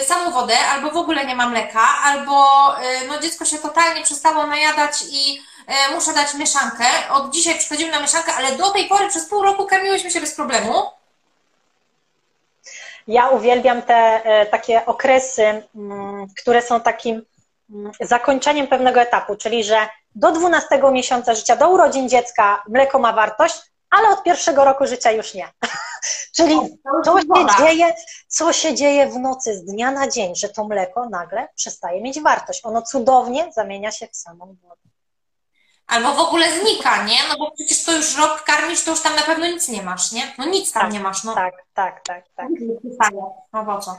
e, 0.00 0.04
samą 0.04 0.30
wodę, 0.30 0.58
albo 0.72 0.90
w 0.90 0.96
ogóle 0.96 1.26
nie 1.26 1.36
ma 1.36 1.48
mleka, 1.48 1.88
albo 2.04 2.44
e, 2.78 3.06
no 3.08 3.18
dziecko 3.18 3.44
się 3.44 3.58
totalnie 3.58 4.02
przestało 4.02 4.46
najadać 4.46 4.92
i 5.10 5.42
muszę 5.94 6.12
dać 6.12 6.34
mieszankę. 6.34 6.84
Od 7.10 7.30
dzisiaj 7.30 7.58
przechodzimy 7.58 7.92
na 7.92 8.00
mieszankę, 8.00 8.32
ale 8.34 8.56
do 8.56 8.70
tej 8.70 8.88
pory 8.88 9.08
przez 9.08 9.28
pół 9.28 9.42
roku 9.42 9.66
karmiłyśmy 9.66 10.10
się 10.10 10.20
bez 10.20 10.34
problemu. 10.34 10.72
Ja 13.06 13.28
uwielbiam 13.28 13.82
te 13.82 13.94
e, 13.94 14.46
takie 14.46 14.86
okresy, 14.86 15.62
mm, 15.74 16.26
które 16.40 16.62
są 16.62 16.80
takim 16.80 17.22
mm, 17.70 17.92
zakończeniem 18.00 18.66
pewnego 18.66 19.00
etapu, 19.00 19.36
czyli 19.36 19.64
że 19.64 19.88
do 20.14 20.32
12 20.32 20.80
miesiąca 20.92 21.34
życia, 21.34 21.56
do 21.56 21.70
urodzin 21.70 22.08
dziecka 22.08 22.62
mleko 22.68 22.98
ma 22.98 23.12
wartość, 23.12 23.60
ale 23.90 24.08
od 24.08 24.22
pierwszego 24.22 24.64
roku 24.64 24.86
życia 24.86 25.10
już 25.10 25.34
nie. 25.34 25.48
Czyli 26.36 26.60
to 27.04 27.20
się 27.20 27.46
dzieje, 27.58 27.94
co 28.28 28.52
się 28.52 28.74
dzieje 28.74 29.06
w 29.06 29.18
nocy 29.18 29.54
z 29.54 29.64
dnia 29.64 29.90
na 29.90 30.08
dzień, 30.08 30.36
że 30.36 30.48
to 30.48 30.64
mleko 30.64 31.08
nagle 31.08 31.48
przestaje 31.56 32.00
mieć 32.00 32.20
wartość. 32.20 32.60
Ono 32.64 32.82
cudownie 32.82 33.52
zamienia 33.52 33.92
się 33.92 34.06
w 34.06 34.16
samą 34.16 34.56
wodę. 34.62 34.87
Albo 35.88 36.14
w 36.14 36.18
ogóle 36.18 36.60
znika, 36.60 37.04
nie? 37.04 37.18
No 37.28 37.38
bo 37.38 37.50
przecież 37.50 37.84
to 37.84 37.92
już 37.92 38.16
rok 38.16 38.42
karmisz, 38.44 38.84
to 38.84 38.90
już 38.90 39.00
tam 39.00 39.16
na 39.16 39.22
pewno 39.22 39.46
nic 39.46 39.68
nie 39.68 39.82
masz, 39.82 40.12
nie? 40.12 40.22
No 40.38 40.46
nic 40.46 40.72
tam 40.72 40.82
tak, 40.82 40.92
nie 40.92 41.00
masz, 41.00 41.24
no. 41.24 41.34
Tak, 41.34 41.54
tak, 41.74 42.00
tak, 42.04 42.24
tak. 42.36 42.48
No 43.52 43.64
po 43.64 43.78
co? 43.78 43.96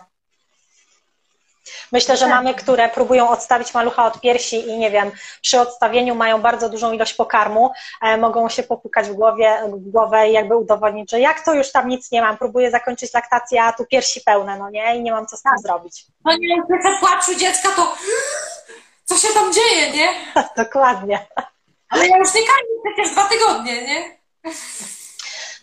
Myślę, 1.91 2.17
że 2.17 2.25
tak. 2.25 2.35
mamy, 2.35 2.53
które 2.53 2.89
próbują 2.89 3.29
odstawić 3.29 3.73
malucha 3.73 4.05
od 4.05 4.21
piersi 4.21 4.69
i 4.69 4.77
nie 4.77 4.91
wiem, 4.91 5.11
przy 5.41 5.59
odstawieniu 5.61 6.15
mają 6.15 6.41
bardzo 6.41 6.69
dużą 6.69 6.91
ilość 6.91 7.13
pokarmu, 7.13 7.71
e, 8.01 8.17
mogą 8.17 8.49
się 8.49 8.63
popukać 8.63 9.07
w, 9.07 9.13
głowie, 9.13 9.61
w 9.67 9.91
głowę 9.91 10.29
i 10.29 10.33
jakby 10.33 10.55
udowodnić, 10.55 11.11
że 11.11 11.19
jak 11.19 11.45
to 11.45 11.53
już 11.53 11.71
tam 11.71 11.87
nic 11.87 12.11
nie 12.11 12.21
mam, 12.21 12.37
próbuję 12.37 12.71
zakończyć 12.71 13.13
laktację, 13.13 13.63
a 13.63 13.73
tu 13.73 13.85
piersi 13.85 14.21
pełne, 14.21 14.57
no 14.57 14.69
nie? 14.69 14.95
I 14.95 15.01
nie 15.01 15.11
mam 15.11 15.27
co 15.27 15.37
z 15.37 15.41
tym 15.41 15.51
tak. 15.51 15.61
zrobić. 15.61 16.05
No 16.25 16.37
nie, 16.37 16.55
jak 16.57 16.99
płaczu 16.99 17.35
dziecka, 17.35 17.69
to 17.75 17.95
co 19.05 19.17
się 19.17 19.33
tam 19.33 19.53
dzieje, 19.53 19.91
nie? 19.91 20.09
Dokładnie. 20.63 21.27
Ale 21.89 22.07
ja 22.07 22.17
już 22.17 22.33
nie 22.33 22.41
karmię 22.41 22.93
przecież 22.95 23.11
dwa 23.11 23.29
tygodnie, 23.29 23.87
nie? 23.87 24.19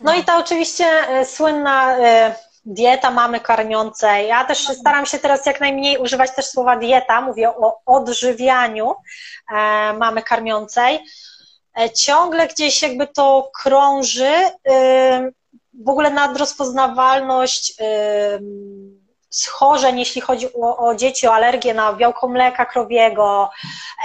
No 0.01 0.15
i 0.15 0.23
ta 0.23 0.37
oczywiście 0.37 0.85
e, 0.85 1.25
słynna, 1.25 1.97
e, 1.97 2.35
dieta 2.65 3.11
mamy 3.11 3.39
karmiącej. 3.39 4.27
Ja 4.27 4.43
też 4.43 4.67
staram 4.67 5.05
się 5.05 5.19
teraz 5.19 5.45
jak 5.45 5.59
najmniej 5.59 5.97
używać 5.97 6.35
też 6.35 6.45
słowa 6.45 6.77
dieta, 6.77 7.21
mówię 7.21 7.49
o 7.49 7.81
odżywianiu 7.85 8.95
e, 9.51 9.93
mamy 9.93 10.23
karmiącej. 10.23 10.99
Ciągle 11.95 12.47
gdzieś 12.47 12.81
jakby 12.81 13.07
to 13.07 13.51
krąży, 13.61 14.33
w 15.73 15.89
ogóle 15.89 16.09
nadrozpoznawalność 16.09 17.73
schorzeń, 19.39 19.99
jeśli 19.99 20.21
chodzi 20.21 20.53
o, 20.53 20.77
o, 20.77 20.95
dzieci, 20.95 21.27
o 21.27 21.33
alergię 21.33 21.73
na 21.73 21.93
białko 21.93 22.27
mleka 22.27 22.65
krowiego, 22.65 23.49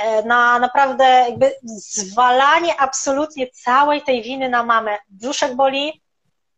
e, 0.03 0.23
na 0.23 0.59
naprawdę 0.59 1.05
jakby 1.05 1.55
zwalanie 1.65 2.81
absolutnie 2.81 3.47
całej 3.51 4.03
tej 4.03 4.23
winy 4.23 4.49
na 4.49 4.63
mamę. 4.63 4.99
Brzuszek 5.09 5.55
boli, 5.55 6.03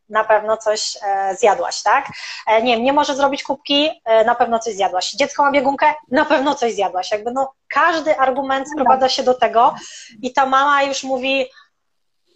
na 0.09 0.25
pewno 0.25 0.57
coś 0.57 0.97
e, 1.03 1.37
zjadłaś, 1.37 1.83
tak? 1.83 2.07
E, 2.47 2.63
nie 2.63 2.77
wiem, 2.77 2.85
nie 2.85 2.93
może 2.93 3.17
zrobić 3.17 3.43
kubki, 3.43 3.91
na 4.27 4.35
pewno 4.35 4.59
coś 4.59 4.75
zjadłaś. 4.75 5.13
Dziecko 5.13 5.43
ma 5.43 5.53
biegunkę, 5.53 5.95
na 6.11 6.25
pewno 6.25 6.55
coś 6.55 6.75
zjadłaś. 6.75 7.11
Jakby 7.11 7.33
no, 7.33 7.53
każdy 7.69 8.19
argument 8.19 8.71
sprowadza 8.71 9.09
się 9.09 9.23
do 9.23 9.35
tego 9.35 9.75
i 10.23 10.33
ta 10.33 10.47
mama 10.47 10.83
już 10.83 11.05
mówi, 11.05 11.47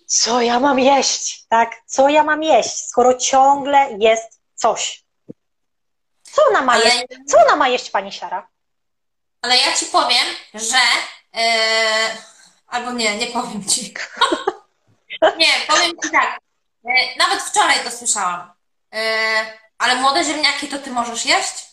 co 0.06 0.40
ja 0.40 0.60
mam 0.60 0.78
jeść, 0.78 1.46
tak? 1.48 1.70
Co 1.86 2.08
ja 2.08 2.24
mam 2.24 2.42
jeść, 2.42 2.86
skoro 2.86 3.14
ciągle 3.14 3.88
jest 3.98 4.40
coś. 4.54 5.07
Co 6.38 6.50
ona 6.50 6.62
ma 6.62 6.72
ale... 6.72 6.84
jeść? 6.84 7.06
Co 7.28 7.38
ona 7.38 7.56
ma 7.56 7.68
jeść, 7.68 7.90
pani 7.90 8.12
Siara? 8.12 8.48
Ale 9.42 9.56
ja 9.56 9.72
ci 9.72 9.86
powiem, 9.86 10.26
że. 10.54 10.78
Yy... 11.34 11.42
Albo 12.68 12.92
nie, 12.92 13.16
nie 13.16 13.26
powiem 13.26 13.64
ci. 13.64 13.94
nie, 15.38 15.52
powiem 15.68 15.90
ci 16.04 16.10
tak. 16.10 16.38
Yy, 16.84 16.92
nawet 17.18 17.42
wczoraj 17.42 17.84
to 17.84 17.90
słyszałam. 17.90 18.52
Yy, 18.92 19.00
ale 19.78 19.96
młode 19.96 20.24
ziemniaki 20.24 20.68
to 20.68 20.78
ty 20.78 20.90
możesz 20.90 21.26
jeść? 21.26 21.66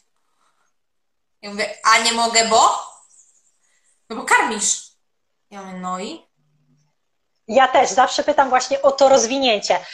Ja 1.41 1.49
mówię, 1.49 1.77
a 1.83 1.97
nie 1.97 2.11
mogę, 2.11 2.45
bo? 2.45 2.79
No 4.09 4.15
bo 4.15 4.23
karmisz. 4.23 4.81
Ja 5.51 5.61
mówię, 5.61 5.77
no 5.77 5.99
i? 5.99 6.25
Ja 7.47 7.67
też 7.67 7.89
zawsze 7.89 8.23
pytam 8.23 8.49
właśnie 8.49 8.81
o 8.81 8.91
to 8.91 9.09
rozwinięcie. 9.09 9.85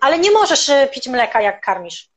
Ale 0.00 0.18
nie 0.18 0.30
możesz 0.30 0.70
pić 0.92 1.08
mleka, 1.08 1.40
jak 1.40 1.60
karmisz. 1.60 2.10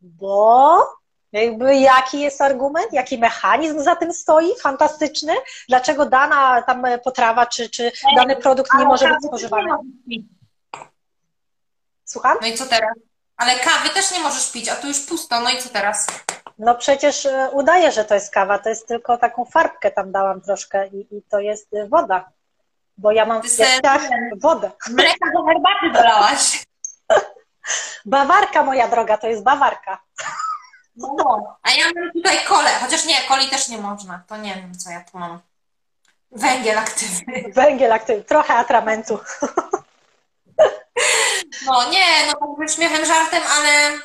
Bo 0.00 0.97
jakby 1.32 1.76
jaki 1.76 2.20
jest 2.20 2.42
argument, 2.42 2.92
jaki 2.92 3.18
mechanizm 3.18 3.80
za 3.82 3.96
tym 3.96 4.12
stoi, 4.12 4.58
fantastyczny, 4.62 5.32
dlaczego 5.68 6.06
dana 6.06 6.62
tam 6.62 6.86
potrawa 7.04 7.46
czy, 7.46 7.70
czy 7.70 7.92
dany 8.16 8.36
produkt 8.36 8.74
nie 8.78 8.84
może 8.84 9.08
być 9.08 9.24
spożywany. 9.26 9.68
Słucham? 12.04 12.38
No 12.40 12.46
i 12.46 12.54
co 12.54 12.66
teraz? 12.66 12.90
Ale 13.36 13.58
kawy 13.58 13.88
też 13.88 14.12
nie 14.12 14.20
możesz 14.20 14.52
pić, 14.52 14.68
a 14.68 14.76
tu 14.76 14.88
już 14.88 15.00
pusto, 15.00 15.40
no 15.40 15.50
i 15.50 15.58
co 15.58 15.68
teraz? 15.68 16.06
No 16.58 16.74
przecież 16.74 17.26
e, 17.26 17.50
udaje, 17.52 17.92
że 17.92 18.04
to 18.04 18.14
jest 18.14 18.32
kawa, 18.32 18.58
to 18.58 18.68
jest 18.68 18.88
tylko 18.88 19.18
taką 19.18 19.44
farbkę 19.44 19.90
tam 19.90 20.12
dałam 20.12 20.40
troszkę 20.40 20.88
i, 20.88 21.16
i 21.16 21.22
to 21.22 21.40
jest 21.40 21.68
woda, 21.88 22.30
bo 22.96 23.12
ja 23.12 23.26
mam 23.26 23.42
w 23.42 23.56
piersiach 23.56 24.02
wodę. 24.40 24.70
Mleka 24.90 25.32
do 25.34 25.44
herbaty 25.44 25.90
dolałaś. 25.92 26.64
Bawarka, 28.04 28.62
moja 28.62 28.88
droga, 28.88 29.18
to 29.18 29.26
jest 29.26 29.42
bawarka. 29.42 30.02
No, 30.98 31.14
no, 31.18 31.56
a 31.62 31.70
ja 31.70 31.84
mam 31.96 32.12
tutaj 32.12 32.36
kole, 32.48 32.70
chociaż 32.80 33.04
nie, 33.04 33.14
coli 33.28 33.48
też 33.48 33.68
nie 33.68 33.78
można. 33.78 34.22
To 34.28 34.36
nie 34.36 34.54
wiem, 34.54 34.74
co 34.78 34.90
ja 34.90 35.04
tu 35.04 35.18
mam. 35.18 35.40
Węgiel 36.30 36.78
aktywny. 36.78 37.44
Węgiel 37.54 37.92
aktywny, 37.92 38.24
trochę 38.24 38.54
atramentu. 38.54 39.18
No 41.66 41.90
nie, 41.90 42.26
no 42.26 42.56
tak 42.58 42.70
śmiechem, 42.70 43.04
żartem, 43.04 43.42
ale... 43.58 43.98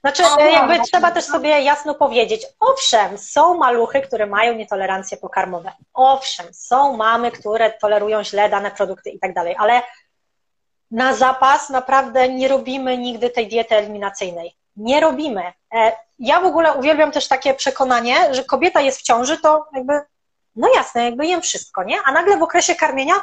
Znaczy, 0.00 0.22
no, 0.22 0.44
jakby 0.44 0.78
no, 0.78 0.84
trzeba 0.84 1.10
też 1.10 1.24
sobie 1.24 1.60
jasno 1.60 1.94
powiedzieć, 1.94 2.46
owszem, 2.60 3.18
są 3.18 3.54
maluchy, 3.54 4.00
które 4.00 4.26
mają 4.26 4.54
nietolerancje 4.54 5.16
pokarmowe. 5.16 5.72
Owszem, 5.94 6.46
są 6.54 6.96
mamy, 6.96 7.30
które 7.32 7.70
tolerują 7.70 8.24
źle 8.24 8.48
dane 8.48 8.70
produkty 8.70 9.10
i 9.10 9.18
tak 9.18 9.34
dalej, 9.34 9.56
ale 9.58 9.82
na 10.90 11.14
zapas 11.14 11.70
naprawdę 11.70 12.28
nie 12.28 12.48
robimy 12.48 12.98
nigdy 12.98 13.30
tej 13.30 13.48
diety 13.48 13.76
eliminacyjnej. 13.76 14.56
Nie 14.76 15.00
robimy. 15.00 15.52
E, 15.74 15.92
ja 16.18 16.40
w 16.40 16.44
ogóle 16.44 16.72
uwielbiam 16.72 17.12
też 17.12 17.28
takie 17.28 17.54
przekonanie, 17.54 18.34
że 18.34 18.44
kobieta 18.44 18.80
jest 18.80 18.98
w 18.98 19.02
ciąży, 19.02 19.38
to 19.38 19.66
jakby, 19.74 20.00
no 20.56 20.68
jasne, 20.74 21.04
jakby 21.04 21.26
jem 21.26 21.42
wszystko, 21.42 21.84
nie? 21.84 21.96
A 22.04 22.12
nagle 22.12 22.36
w 22.36 22.42
okresie 22.42 22.74
karmienia 22.74 23.14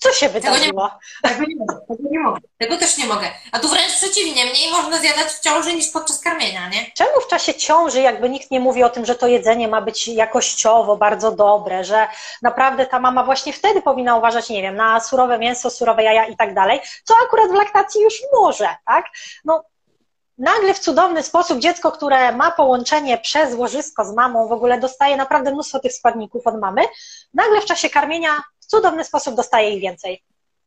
co 0.00 0.12
się 0.12 0.28
wydarzyło? 0.28 0.90
Tego 1.22 1.44
nie, 1.48 1.56
mogę, 1.56 1.80
tego 1.88 2.08
nie 2.10 2.20
mogę. 2.20 2.40
Tego 2.58 2.76
też 2.76 2.98
nie 2.98 3.06
mogę. 3.06 3.30
A 3.52 3.58
tu 3.58 3.68
wręcz 3.68 3.92
przeciwnie, 3.92 4.44
mniej 4.44 4.70
można 4.72 4.98
zjadać 4.98 5.28
w 5.28 5.40
ciąży 5.40 5.74
niż 5.74 5.88
podczas 5.88 6.20
karmienia, 6.20 6.68
nie? 6.68 6.90
Czemu 6.94 7.20
w 7.20 7.28
czasie 7.28 7.54
ciąży 7.54 8.00
jakby 8.00 8.28
nikt 8.28 8.50
nie 8.50 8.60
mówi 8.60 8.84
o 8.84 8.90
tym, 8.90 9.06
że 9.06 9.14
to 9.14 9.26
jedzenie 9.26 9.68
ma 9.68 9.80
być 9.80 10.08
jakościowo 10.08 10.96
bardzo 10.96 11.32
dobre, 11.32 11.84
że 11.84 12.08
naprawdę 12.42 12.86
ta 12.86 13.00
mama 13.00 13.24
właśnie 13.24 13.52
wtedy 13.52 13.82
powinna 13.82 14.16
uważać, 14.16 14.48
nie 14.48 14.62
wiem, 14.62 14.76
na 14.76 15.00
surowe 15.00 15.38
mięso, 15.38 15.70
surowe 15.70 16.02
jaja 16.02 16.26
i 16.26 16.36
tak 16.36 16.54
dalej, 16.54 16.80
co 17.04 17.14
akurat 17.26 17.50
w 17.50 17.54
laktacji 17.54 18.02
już 18.02 18.14
może, 18.32 18.68
tak? 18.86 19.06
No 19.44 19.64
nagle 20.38 20.74
w 20.74 20.78
cudowny 20.78 21.22
sposób 21.22 21.58
dziecko, 21.58 21.92
które 21.92 22.32
ma 22.32 22.50
połączenie 22.50 23.18
przez 23.18 23.54
łożysko 23.54 24.04
z 24.04 24.14
mamą, 24.14 24.48
w 24.48 24.52
ogóle 24.52 24.80
dostaje 24.80 25.16
naprawdę 25.16 25.52
mnóstwo 25.52 25.78
tych 25.78 25.92
składników 25.92 26.46
od 26.46 26.60
mamy, 26.60 26.82
nagle 27.34 27.60
w 27.60 27.64
czasie 27.64 27.90
karmienia 27.90 28.30
cudowny 28.70 29.04
sposób 29.04 29.34
dostaje 29.34 29.70
ich 29.70 29.80
więcej. 29.80 30.22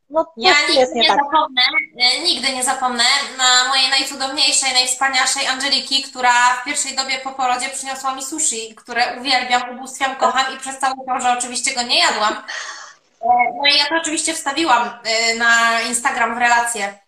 No, 0.10 0.34
ja 0.38 0.54
nigdy 0.70 0.94
nie, 0.96 1.02
nie 1.02 1.08
tak. 1.08 1.18
zapomnę, 1.18 1.62
e, 2.00 2.20
nigdy 2.20 2.56
nie 2.56 2.64
zapomnę 2.64 3.04
na 3.38 3.68
mojej 3.68 3.90
najcudowniejszej, 3.90 4.74
najwspanialszej 4.74 5.48
Angeliki, 5.48 6.04
która 6.04 6.56
w 6.56 6.64
pierwszej 6.66 6.96
dobie 6.96 7.20
po 7.24 7.32
porodzie 7.32 7.70
przyniosła 7.70 8.16
mi 8.16 8.24
sushi, 8.24 8.76
które 8.76 9.20
uwielbiam, 9.20 9.78
ubóstwiam, 9.78 10.16
kocham 10.16 10.56
i 10.56 10.60
przez 10.60 10.80
całą 10.80 10.96
że 11.22 11.32
oczywiście 11.38 11.76
go 11.76 11.82
nie 11.82 12.00
jadłam. 12.00 12.34
E, 12.34 13.28
no 13.62 13.68
i 13.74 13.78
ja 13.78 13.86
to 13.86 13.96
oczywiście 14.02 14.34
wstawiłam 14.34 14.90
e, 15.04 15.36
na 15.36 15.82
Instagram 15.82 16.36
w 16.36 16.38
relację. 16.38 17.00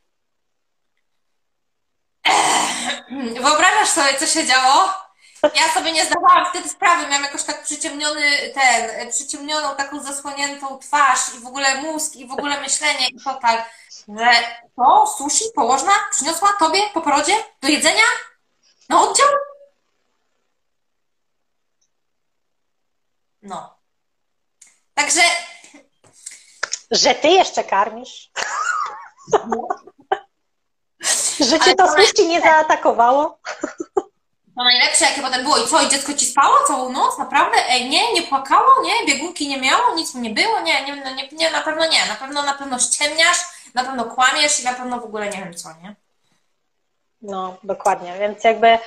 Wyobrażasz 3.43 3.89
sobie, 3.89 4.13
co 4.19 4.25
się 4.25 4.45
działo? 4.45 5.04
Ja 5.53 5.73
sobie 5.73 5.91
nie 5.91 6.05
zdawałam 6.05 6.45
wtedy 6.49 6.69
sprawy, 6.69 7.07
miałam 7.07 7.23
jakoś 7.23 7.43
tak 7.43 7.63
przyciemniony 7.63 8.21
ten, 8.53 9.11
przyciemnioną 9.11 9.75
taką 9.75 10.03
zasłoniętą 10.03 10.79
twarz 10.79 11.19
i 11.37 11.39
w 11.39 11.47
ogóle 11.47 11.81
mózg 11.81 12.15
i 12.15 12.27
w 12.27 12.31
ogóle 12.31 12.61
myślenie 12.61 13.07
i 13.07 13.23
total, 13.23 13.63
że 14.07 14.31
to 14.75 15.07
sushi 15.17 15.45
położna 15.55 15.91
przyniosła 16.11 16.53
tobie 16.59 16.79
po 16.93 17.01
porodzie 17.01 17.35
do 17.61 17.67
jedzenia 17.67 18.03
na 18.89 19.01
oddział? 19.01 19.27
No. 23.41 23.77
Także... 24.93 25.21
Że 26.91 27.15
ty 27.15 27.27
jeszcze 27.27 27.63
karmisz? 27.63 28.31
Że 31.49 31.59
cię 31.59 31.75
to 31.75 31.87
sushi 31.87 32.27
nie 32.27 32.41
zaatakowało? 32.41 33.39
No 34.55 34.63
najlepsze, 34.63 35.05
jakie 35.05 35.21
potem 35.21 35.43
było. 35.43 35.57
I 35.57 35.67
co, 35.67 35.81
i 35.81 35.89
dziecko 35.89 36.13
ci 36.13 36.25
spało 36.25 36.55
całą 36.67 36.91
noc? 36.91 37.17
Naprawdę? 37.17 37.57
Ej, 37.69 37.89
nie, 37.89 38.13
nie 38.13 38.21
płakało? 38.21 38.83
Nie? 38.83 39.13
Biegunki 39.13 39.47
nie 39.47 39.61
miało? 39.61 39.95
Nic 39.95 40.13
mu 40.13 40.21
nie 40.21 40.29
było? 40.29 40.61
Nie, 40.61 40.85
nie, 40.85 40.95
no, 40.95 41.15
nie, 41.15 41.27
nie, 41.31 41.51
na 41.51 41.61
pewno 41.61 41.85
nie. 41.87 42.05
Na 42.09 42.15
pewno, 42.15 42.43
na 42.43 42.53
pewno 42.53 42.79
ściemniasz, 42.79 43.37
na 43.73 43.83
pewno 43.83 44.05
kłamiesz 44.05 44.59
i 44.59 44.63
na 44.63 44.73
pewno 44.73 44.99
w 44.99 45.03
ogóle 45.03 45.29
nie 45.29 45.37
wiem 45.37 45.53
co, 45.53 45.69
nie? 45.83 45.95
No, 47.21 47.57
dokładnie. 47.63 48.13
Więc 48.19 48.43
jakby, 48.43 48.77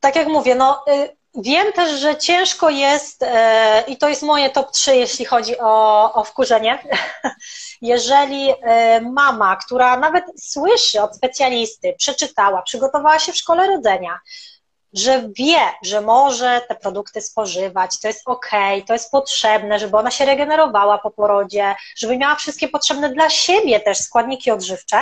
tak 0.00 0.16
jak 0.16 0.28
mówię, 0.28 0.54
no 0.54 0.84
y, 0.88 1.16
wiem 1.34 1.72
też, 1.72 2.00
że 2.00 2.16
ciężko 2.16 2.70
jest 2.70 3.22
y, 3.22 3.26
i 3.86 3.96
to 3.96 4.08
jest 4.08 4.22
moje 4.22 4.50
top 4.50 4.70
3, 4.70 4.96
jeśli 4.96 5.24
chodzi 5.24 5.58
o, 5.58 6.12
o 6.12 6.24
wkurzenie. 6.24 6.78
Jeżeli 7.82 8.50
y, 8.50 8.56
mama, 9.00 9.56
która 9.56 9.96
nawet 9.96 10.24
słyszy 10.40 11.02
od 11.02 11.16
specjalisty, 11.16 11.94
przeczytała, 11.98 12.62
przygotowała 12.62 13.18
się 13.18 13.32
w 13.32 13.36
szkole 13.36 13.66
rodzenia, 13.66 14.20
że 14.92 15.28
wie, 15.28 15.60
że 15.82 16.00
może 16.00 16.60
te 16.68 16.74
produkty 16.74 17.20
spożywać, 17.20 18.00
to 18.00 18.08
jest 18.08 18.22
ok, 18.26 18.50
to 18.86 18.92
jest 18.92 19.10
potrzebne, 19.10 19.78
żeby 19.78 19.96
ona 19.96 20.10
się 20.10 20.24
regenerowała 20.24 20.98
po 20.98 21.10
porodzie, 21.10 21.74
żeby 21.96 22.16
miała 22.16 22.34
wszystkie 22.34 22.68
potrzebne 22.68 23.10
dla 23.10 23.30
siebie 23.30 23.80
też 23.80 23.98
składniki 23.98 24.50
odżywcze, 24.50 24.98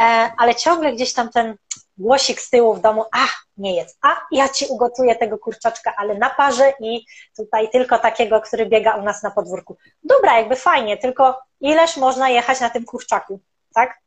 e, 0.00 0.32
ale 0.38 0.54
ciągle 0.54 0.92
gdzieś 0.92 1.12
tam 1.12 1.30
ten 1.30 1.56
głosik 1.98 2.40
z 2.40 2.50
tyłu 2.50 2.74
w 2.74 2.80
domu, 2.80 3.04
a 3.12 3.26
nie 3.56 3.76
jest, 3.76 3.98
a 4.02 4.16
ja 4.32 4.48
ci 4.48 4.66
ugotuję 4.66 5.16
tego 5.16 5.38
kurczaczka, 5.38 5.94
ale 5.96 6.14
na 6.14 6.30
parze 6.30 6.72
i 6.80 7.04
tutaj 7.36 7.70
tylko 7.70 7.98
takiego, 7.98 8.40
który 8.40 8.66
biega 8.66 8.94
u 8.94 9.02
nas 9.02 9.22
na 9.22 9.30
podwórku. 9.30 9.76
Dobra, 10.02 10.38
jakby 10.38 10.56
fajnie, 10.56 10.96
tylko 10.96 11.42
ileż 11.60 11.96
można 11.96 12.28
jechać 12.28 12.60
na 12.60 12.70
tym 12.70 12.84
kurczaku, 12.84 13.40
tak? 13.74 14.02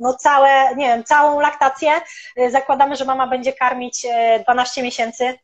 No 0.00 0.14
całe, 0.14 0.76
nie 0.76 0.86
wiem, 0.86 1.04
całą 1.04 1.40
laktację. 1.40 2.00
Y, 2.38 2.50
zakładamy, 2.50 2.96
że 2.96 3.04
mama 3.04 3.26
będzie 3.26 3.52
karmić 3.52 4.06
12 4.44 4.80
y, 4.80 4.84
miesięcy. 4.84 5.38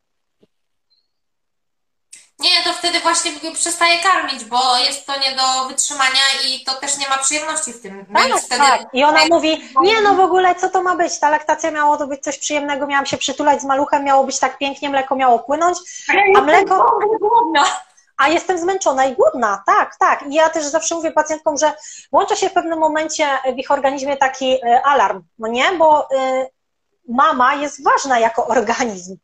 Nie, 2.39 2.65
to 2.65 2.73
wtedy 2.73 3.01
właśnie 3.01 3.33
przestaje 3.55 3.99
karmić, 3.99 4.45
bo 4.45 4.79
jest 4.79 5.07
to 5.07 5.19
nie 5.19 5.37
do 5.37 5.69
wytrzymania 5.69 6.21
i 6.47 6.65
to 6.65 6.75
też 6.75 6.99
nie 6.99 7.09
ma 7.09 7.19
przyjemności 7.19 7.73
w 7.73 7.83
tym. 7.83 8.07
Tak, 8.15 8.29
Więc 8.29 8.47
wtedy... 8.47 8.63
tak. 8.63 8.81
I 8.93 9.05
ona 9.05 9.21
mówi, 9.31 9.71
nie 9.83 10.01
no 10.01 10.15
w 10.15 10.21
ogóle, 10.21 10.55
co 10.55 10.69
to 10.69 10.83
ma 10.83 10.97
być? 10.97 11.19
Ta 11.19 11.31
laktacja 11.31 11.71
miało 11.71 11.97
to 11.97 12.07
być 12.07 12.23
coś 12.23 12.39
przyjemnego, 12.39 12.87
miałam 12.87 13.07
się 13.07 13.17
przytulać 13.17 13.61
z 13.61 13.65
maluchem, 13.65 14.05
miało 14.05 14.25
być 14.25 14.39
tak 14.39 14.59
pięknie, 14.59 14.91
mleko 14.91 15.17
miało 15.17 15.39
płynąć, 15.39 15.79
a 16.37 16.41
mleko... 16.41 16.99
A 18.17 18.29
jestem 18.29 18.59
zmęczona 18.59 19.05
i 19.05 19.15
głodna, 19.15 19.63
tak, 19.67 19.97
tak. 19.97 20.27
I 20.27 20.35
ja 20.35 20.49
też 20.49 20.65
zawsze 20.65 20.95
mówię 20.95 21.13
pacjentkom, 21.13 21.57
że 21.57 21.73
włącza 22.13 22.37
się 22.37 22.49
w 22.49 22.53
pewnym 22.53 22.79
momencie 22.79 23.27
w 23.55 23.59
ich 23.59 23.71
organizmie 23.71 24.17
taki 24.17 24.65
e, 24.65 24.83
alarm, 24.83 25.23
no 25.39 25.49
nie? 25.49 25.65
Bo 25.79 26.09
e, 26.11 26.47
mama 27.09 27.55
jest 27.55 27.85
ważna 27.85 28.19
jako 28.19 28.47
organizm. 28.47 29.17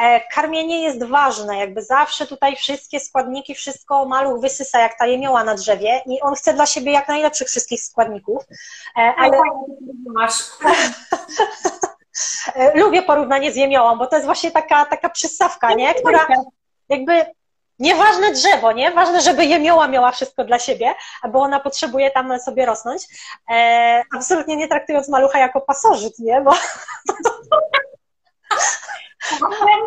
E, 0.00 0.20
karmienie 0.20 0.82
jest 0.82 1.04
ważne, 1.04 1.58
jakby 1.58 1.82
zawsze 1.82 2.26
tutaj 2.26 2.56
wszystkie 2.56 3.00
składniki, 3.00 3.54
wszystko 3.54 4.04
maluch 4.04 4.40
wysysa 4.40 4.78
jak 4.78 4.98
ta 4.98 5.06
jemioła 5.06 5.44
na 5.44 5.54
drzewie 5.54 6.02
i 6.06 6.20
on 6.20 6.34
chce 6.34 6.54
dla 6.54 6.66
siebie 6.66 6.92
jak 6.92 7.08
najlepszych 7.08 7.48
wszystkich 7.48 7.82
składników. 7.82 8.44
Ale... 9.16 9.38
Masz. 10.14 10.44
Lubię 12.74 13.02
porównanie 13.02 13.52
z 13.52 13.56
jemiołą, 13.56 13.98
bo 13.98 14.06
to 14.06 14.16
jest 14.16 14.26
właśnie 14.26 14.50
taka, 14.50 14.84
taka 14.84 15.08
przystawka, 15.08 15.74
nie? 15.74 15.94
Która 15.94 16.26
jakby 16.88 17.26
Nieważne 17.78 18.32
drzewo, 18.32 18.72
nie? 18.72 18.90
Ważne, 18.90 19.20
żeby 19.20 19.44
jemioła 19.44 19.88
miała 19.88 20.12
wszystko 20.12 20.44
dla 20.44 20.58
siebie, 20.58 20.94
bo 21.28 21.40
ona 21.40 21.60
potrzebuje 21.60 22.10
tam 22.10 22.40
sobie 22.40 22.66
rosnąć. 22.66 23.02
E, 23.50 24.02
absolutnie 24.16 24.56
nie 24.56 24.68
traktując 24.68 25.08
malucha 25.08 25.38
jako 25.38 25.60
pasożyt, 25.60 26.18
nie? 26.18 26.40
Bo... 26.40 26.54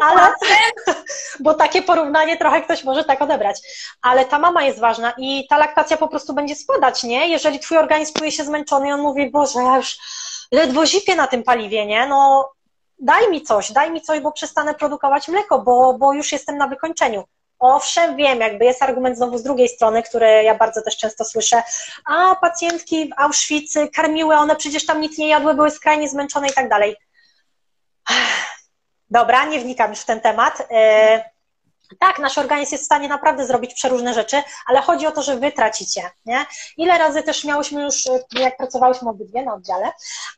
Ale, 0.01 0.33
bo 1.39 1.53
takie 1.53 1.81
porównanie 1.81 2.37
trochę 2.37 2.61
ktoś 2.61 2.83
może 2.83 3.03
tak 3.03 3.21
odebrać. 3.21 3.61
Ale 4.01 4.25
ta 4.25 4.39
mama 4.39 4.63
jest 4.63 4.79
ważna 4.79 5.13
i 5.17 5.47
ta 5.47 5.57
laktacja 5.57 5.97
po 5.97 6.07
prostu 6.07 6.33
będzie 6.33 6.55
spadać, 6.55 7.03
nie? 7.03 7.29
Jeżeli 7.29 7.59
twój 7.59 7.77
organizm 7.77 8.13
czuje 8.13 8.31
się 8.31 8.43
zmęczony 8.43 8.87
i 8.87 8.91
on 8.91 9.01
mówi, 9.01 9.31
Boże, 9.31 9.59
ja 9.59 9.77
już 9.77 9.97
ledwo 10.51 10.85
zipię 10.85 11.15
na 11.15 11.27
tym 11.27 11.43
paliwie, 11.43 11.85
nie? 11.85 12.07
No 12.07 12.51
daj 12.99 13.29
mi 13.29 13.41
coś, 13.41 13.71
daj 13.71 13.91
mi 13.91 14.01
coś, 14.01 14.19
bo 14.19 14.31
przestanę 14.31 14.73
produkować 14.73 15.27
mleko, 15.27 15.59
bo, 15.59 15.93
bo 15.93 16.13
już 16.13 16.31
jestem 16.31 16.57
na 16.57 16.67
wykończeniu. 16.67 17.23
Owszem, 17.59 18.15
wiem, 18.15 18.39
jakby 18.39 18.65
jest 18.65 18.83
argument 18.83 19.17
znowu 19.17 19.37
z 19.37 19.43
drugiej 19.43 19.69
strony, 19.69 20.03
który 20.03 20.43
ja 20.43 20.55
bardzo 20.55 20.81
też 20.81 20.97
często 20.97 21.25
słyszę, 21.25 21.63
a 22.05 22.35
pacjentki 22.35 23.09
w 23.09 23.13
Auschwitz 23.17 23.73
karmiły, 23.95 24.35
one 24.35 24.55
przecież 24.55 24.85
tam 24.85 25.01
nic 25.01 25.17
nie 25.17 25.29
jadły, 25.29 25.53
były 25.53 25.71
skrajnie 25.71 26.09
zmęczone 26.09 26.47
i 26.47 26.53
tak 26.53 26.69
dalej. 26.69 26.95
Dobra, 29.09 29.45
nie 29.45 29.59
wnikam 29.59 29.89
już 29.89 29.99
w 29.99 30.05
ten 30.05 30.21
temat. 30.21 30.67
E, 31.93 31.95
tak, 31.99 32.19
nasz 32.19 32.37
organizm 32.37 32.71
jest 32.71 32.83
w 32.83 32.85
stanie 32.85 33.07
naprawdę 33.07 33.45
zrobić 33.45 33.73
przeróżne 33.73 34.13
rzeczy, 34.13 34.41
ale 34.67 34.81
chodzi 34.81 35.07
o 35.07 35.11
to, 35.11 35.21
że 35.21 35.35
wy 35.35 35.51
tracicie, 35.51 36.01
nie? 36.25 36.45
Ile 36.77 36.97
razy 36.97 37.23
też 37.23 37.43
miałyśmy 37.43 37.81
już, 37.81 38.09
jak 38.39 38.57
pracowałyśmy 38.57 39.09
obydwie 39.09 39.43
na 39.43 39.53
oddziale, 39.53 39.91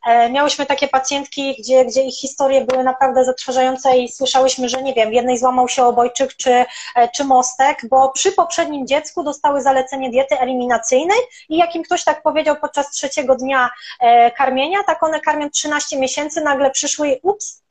e, 0.06 0.30
miałyśmy 0.30 0.66
takie 0.66 0.88
pacjentki, 0.88 1.56
gdzie, 1.58 1.84
gdzie 1.84 2.02
ich 2.02 2.14
historie 2.20 2.64
były 2.64 2.84
naprawdę 2.84 3.24
zatrważające 3.24 3.98
i 3.98 4.12
słyszałyśmy, 4.12 4.68
że 4.68 4.82
nie 4.82 4.94
wiem, 4.94 5.12
jednej 5.12 5.38
złamał 5.38 5.68
się 5.68 5.84
obojczyk 5.84 6.34
czy, 6.36 6.64
e, 6.94 7.08
czy 7.08 7.24
mostek, 7.24 7.78
bo 7.90 8.08
przy 8.08 8.32
poprzednim 8.32 8.86
dziecku 8.86 9.22
dostały 9.22 9.62
zalecenie 9.62 10.10
diety 10.10 10.38
eliminacyjnej 10.38 11.18
i 11.48 11.56
jak 11.56 11.74
im 11.74 11.82
ktoś 11.82 12.04
tak 12.04 12.22
powiedział 12.22 12.56
podczas 12.56 12.90
trzeciego 12.90 13.36
dnia 13.36 13.70
e, 14.00 14.30
karmienia, 14.30 14.78
tak 14.86 15.02
one 15.02 15.20
karmią 15.20 15.50
13 15.50 15.98
miesięcy, 15.98 16.40
nagle 16.40 16.70
przyszły 16.70 17.08
i 17.08 17.20
ups, 17.22 17.61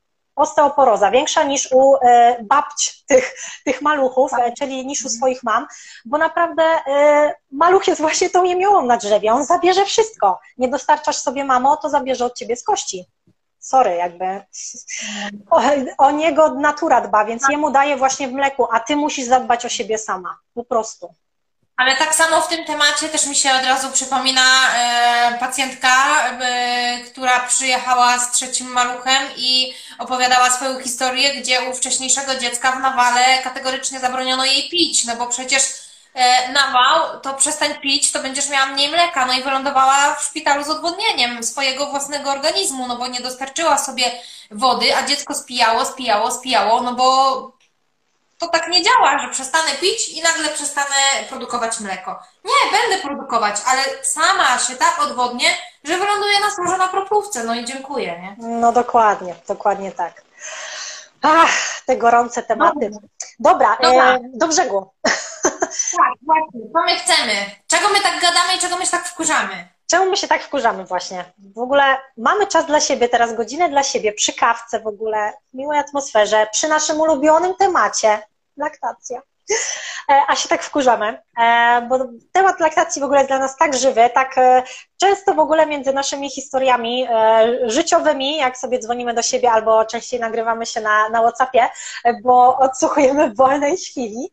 osteoporoza, 0.41 1.11
większa 1.11 1.43
niż 1.43 1.69
u 1.71 1.95
e, 1.95 2.37
babć 2.43 3.03
tych, 3.05 3.35
tych 3.65 3.81
maluchów, 3.81 4.33
e, 4.33 4.53
czyli 4.53 4.85
niż 4.85 5.05
u 5.05 5.09
swoich 5.09 5.43
mam, 5.43 5.67
bo 6.05 6.17
naprawdę 6.17 6.63
e, 6.63 7.35
maluch 7.51 7.87
jest 7.87 8.01
właśnie 8.01 8.29
tą 8.29 8.43
jemiołą 8.43 8.85
na 8.85 8.97
drzewie, 8.97 9.33
on 9.33 9.45
zabierze 9.45 9.85
wszystko. 9.85 10.39
Nie 10.57 10.67
dostarczasz 10.67 11.17
sobie 11.17 11.45
mamo, 11.45 11.77
to 11.77 11.89
zabierze 11.89 12.25
od 12.25 12.37
ciebie 12.37 12.55
z 12.55 12.63
kości. 12.63 13.05
Sorry, 13.59 13.95
jakby 13.95 14.25
o, 15.49 15.61
o 15.97 16.11
niego 16.11 16.53
natura 16.53 17.01
dba, 17.01 17.25
więc 17.25 17.49
jemu 17.49 17.71
daje 17.71 17.97
właśnie 17.97 18.27
w 18.27 18.31
mleku, 18.31 18.67
a 18.71 18.79
ty 18.79 18.95
musisz 18.95 19.25
zadbać 19.25 19.65
o 19.65 19.69
siebie 19.69 19.97
sama, 19.97 20.37
po 20.53 20.63
prostu. 20.63 21.13
Ale 21.81 21.95
tak 21.95 22.15
samo 22.15 22.41
w 22.41 22.47
tym 22.47 22.65
temacie 22.65 23.09
też 23.09 23.25
mi 23.25 23.35
się 23.35 23.53
od 23.53 23.65
razu 23.65 23.91
przypomina 23.91 24.75
e, 24.75 25.37
pacjentka, 25.39 26.27
e, 26.29 26.99
która 26.99 27.39
przyjechała 27.39 28.19
z 28.19 28.31
trzecim 28.31 28.67
maluchem 28.67 29.23
i 29.37 29.73
opowiadała 29.99 30.49
swoją 30.49 30.79
historię, 30.79 31.33
gdzie 31.41 31.61
u 31.61 31.73
wcześniejszego 31.73 32.35
dziecka 32.35 32.71
w 32.71 32.79
nawale 32.79 33.41
kategorycznie 33.43 33.99
zabroniono 33.99 34.45
jej 34.45 34.69
pić, 34.69 35.05
no 35.05 35.15
bo 35.15 35.27
przecież 35.27 35.63
e, 36.13 36.51
nawał, 36.51 37.19
to 37.21 37.33
przestań 37.33 37.75
pić, 37.79 38.11
to 38.11 38.21
będziesz 38.21 38.49
miała 38.49 38.65
mniej 38.65 38.89
mleka. 38.89 39.25
No 39.25 39.33
i 39.33 39.43
wylądowała 39.43 40.15
w 40.15 40.23
szpitalu 40.23 40.63
z 40.63 40.69
odwodnieniem 40.69 41.43
swojego 41.43 41.87
własnego 41.87 42.31
organizmu, 42.31 42.87
no 42.87 42.97
bo 42.97 43.07
nie 43.07 43.21
dostarczyła 43.21 43.77
sobie 43.77 44.11
wody, 44.51 44.95
a 44.95 45.07
dziecko 45.07 45.35
spijało, 45.35 45.85
spijało, 45.85 46.31
spijało, 46.31 46.81
no 46.81 46.93
bo 46.93 47.60
to 48.41 48.47
tak 48.47 48.67
nie 48.67 48.83
działa, 48.83 49.19
że 49.19 49.29
przestanę 49.29 49.71
pić 49.81 50.09
i 50.09 50.21
nagle 50.21 50.49
przestanę 50.49 50.95
produkować 51.29 51.79
mleko. 51.79 52.19
Nie, 52.43 52.71
będę 52.71 53.07
produkować, 53.07 53.55
ale 53.65 53.81
sama 54.03 54.59
się 54.59 54.75
tak 54.75 55.01
odwodnię, 55.01 55.49
że 55.83 55.97
wyląduję 55.97 56.39
na 56.39 56.51
smażę 56.51 56.77
na. 56.77 56.89
No 57.43 57.55
i 57.55 57.65
dziękuję, 57.65 58.21
nie? 58.21 58.35
No 58.37 58.71
dokładnie, 58.71 59.35
dokładnie 59.47 59.91
tak. 59.91 60.21
Ach, 61.21 61.81
te 61.85 61.97
gorące 61.97 62.43
tematy. 62.43 62.91
Dobra, 63.39 63.77
Dobra. 63.81 64.15
E, 64.15 64.19
do 64.33 64.47
brzegu. 64.47 64.89
Tak, 65.97 66.13
właśnie. 66.21 66.61
Co 66.73 66.81
my 66.81 66.95
chcemy? 66.99 67.33
Czego 67.67 67.89
my 67.89 68.01
tak 68.01 68.21
gadamy 68.21 68.55
i 68.57 68.59
czego 68.59 68.77
my 68.77 68.85
się 68.85 68.91
tak 68.91 69.07
wkurzamy? 69.07 69.67
Czemu 69.91 70.09
my 70.09 70.17
się 70.17 70.27
tak 70.27 70.43
wkurzamy 70.43 70.85
właśnie? 70.85 71.25
W 71.55 71.59
ogóle 71.59 71.97
mamy 72.17 72.47
czas 72.47 72.65
dla 72.65 72.79
siebie, 72.79 73.09
teraz 73.09 73.35
godzinę 73.35 73.69
dla 73.69 73.83
siebie, 73.83 74.13
przy 74.13 74.33
kawce 74.33 74.79
w 74.79 74.87
ogóle, 74.87 75.33
w 75.53 75.57
miłej 75.57 75.79
atmosferze, 75.79 76.47
przy 76.51 76.67
naszym 76.67 77.01
ulubionym 77.01 77.55
temacie 77.55 78.21
laktacja. 78.61 79.21
E, 80.11 80.21
a 80.27 80.35
się 80.35 80.49
tak 80.49 80.63
wkurzamy, 80.63 81.21
e, 81.39 81.81
bo 81.89 81.99
temat 82.31 82.59
laktacji 82.59 83.01
w 83.01 83.05
ogóle 83.05 83.19
jest 83.19 83.29
dla 83.29 83.39
nas 83.39 83.57
tak 83.57 83.75
żywy, 83.75 84.09
tak 84.13 84.37
e, 84.37 84.63
często 84.97 85.33
w 85.33 85.39
ogóle 85.39 85.65
między 85.65 85.93
naszymi 85.93 86.29
historiami 86.29 87.07
życiowymi, 87.63 88.37
jak 88.37 88.57
sobie 88.57 88.79
dzwonimy 88.79 89.13
do 89.13 89.21
siebie 89.21 89.51
albo 89.51 89.85
częściej 89.85 90.19
nagrywamy 90.19 90.65
się 90.65 90.81
na, 90.81 91.09
na 91.09 91.21
Whatsappie, 91.21 91.69
bo 92.23 92.57
odsłuchujemy 92.57 93.29
w 93.29 93.37
wolnej 93.37 93.77
chwili, 93.77 94.31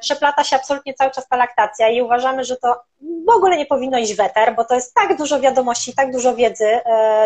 przeplata 0.00 0.44
się 0.44 0.56
absolutnie 0.56 0.94
cały 0.94 1.10
czas 1.10 1.28
ta 1.28 1.36
laktacja 1.36 1.88
i 1.88 2.02
uważamy, 2.02 2.44
że 2.44 2.56
to 2.56 2.80
w 3.26 3.30
ogóle 3.30 3.56
nie 3.56 3.66
powinno 3.66 3.98
iść 3.98 4.14
weter, 4.14 4.54
bo 4.56 4.64
to 4.64 4.74
jest 4.74 4.94
tak 4.94 5.16
dużo 5.16 5.40
wiadomości, 5.40 5.94
tak 5.94 6.12
dużo 6.12 6.34
wiedzy 6.34 6.80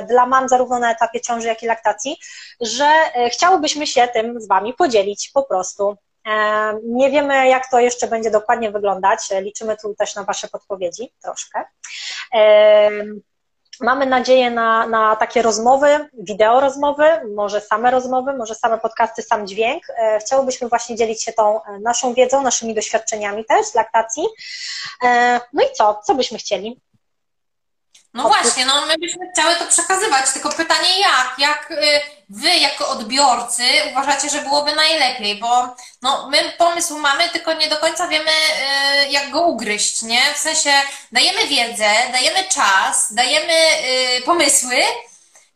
dla 0.08 0.26
mam 0.26 0.48
zarówno 0.48 0.78
na 0.78 0.92
etapie 0.92 1.20
ciąży, 1.20 1.48
jak 1.48 1.62
i 1.62 1.66
laktacji, 1.66 2.16
że 2.60 2.92
chciałobyśmy 3.32 3.86
się 3.86 4.08
tym 4.08 4.40
z 4.40 4.48
Wami 4.48 4.74
podzielić 4.74 5.30
po 5.34 5.42
prostu. 5.42 5.96
Nie 6.84 7.10
wiemy, 7.10 7.48
jak 7.48 7.70
to 7.70 7.80
jeszcze 7.80 8.06
będzie 8.06 8.30
dokładnie 8.30 8.70
wyglądać. 8.70 9.20
Liczymy 9.40 9.76
tu 9.76 9.94
też 9.94 10.14
na 10.14 10.24
Wasze 10.24 10.48
podpowiedzi 10.48 11.12
troszkę. 11.22 11.64
Mamy 13.80 14.06
nadzieję 14.06 14.50
na, 14.50 14.86
na 14.86 15.16
takie 15.16 15.42
rozmowy, 15.42 16.08
wideo 16.12 16.60
rozmowy, 16.60 17.04
może 17.34 17.60
same 17.60 17.90
rozmowy, 17.90 18.32
może 18.36 18.54
same 18.54 18.78
podcasty, 18.78 19.22
sam 19.22 19.46
dźwięk. 19.46 19.82
E, 19.90 20.18
chciałybyśmy 20.18 20.68
właśnie 20.68 20.96
dzielić 20.96 21.22
się 21.22 21.32
tą 21.32 21.64
e, 21.64 21.78
naszą 21.78 22.14
wiedzą, 22.14 22.42
naszymi 22.42 22.74
doświadczeniami 22.74 23.44
też 23.44 23.66
z 23.66 23.74
laktacji. 23.74 24.24
E, 25.04 25.40
no 25.52 25.62
i 25.62 25.72
co? 25.74 26.00
Co 26.04 26.14
byśmy 26.14 26.38
chcieli? 26.38 26.80
No 28.14 28.28
właśnie, 28.28 28.66
no 28.66 28.86
my 28.86 28.98
byśmy 28.98 29.30
chciały 29.32 29.56
to 29.56 29.66
przekazywać, 29.66 30.32
tylko 30.32 30.48
pytanie 30.48 31.00
jak? 31.00 31.34
Jak 31.38 31.70
y, 31.70 32.00
wy 32.28 32.48
jako 32.48 32.88
odbiorcy 32.88 33.62
uważacie, 33.90 34.30
że 34.30 34.40
byłoby 34.42 34.74
najlepiej? 34.74 35.36
Bo 35.36 35.76
no, 36.02 36.28
my 36.30 36.52
pomysł 36.58 36.98
mamy, 36.98 37.28
tylko 37.28 37.52
nie 37.52 37.68
do 37.68 37.76
końca 37.76 38.08
wiemy 38.08 38.30
y, 38.30 39.08
jak 39.08 39.30
go 39.30 39.40
ugryźć, 39.40 40.02
nie? 40.02 40.34
W 40.34 40.38
sensie 40.38 40.72
dajemy 41.12 41.46
wiedzę, 41.46 41.90
dajemy 42.12 42.44
czas, 42.48 43.14
dajemy 43.14 43.54
y, 44.18 44.22
pomysły, 44.22 44.76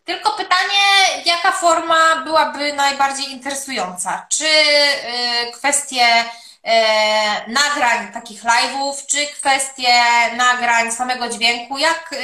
tylko 0.05 0.33
pytanie, 0.33 0.83
jaka 1.25 1.53
forma 1.53 2.17
byłaby 2.17 2.73
najbardziej 2.73 3.33
interesująca? 3.33 4.27
Czy 4.31 4.47
kwestie 5.53 6.25
nagrań 7.47 8.13
takich 8.13 8.45
live'ów, 8.45 9.07
czy 9.07 9.27
kwestie 9.27 9.95
nagrań 10.37 10.93
samego 10.93 11.29
dźwięku, 11.29 11.79
jak 11.79 12.13
e, 12.13 12.17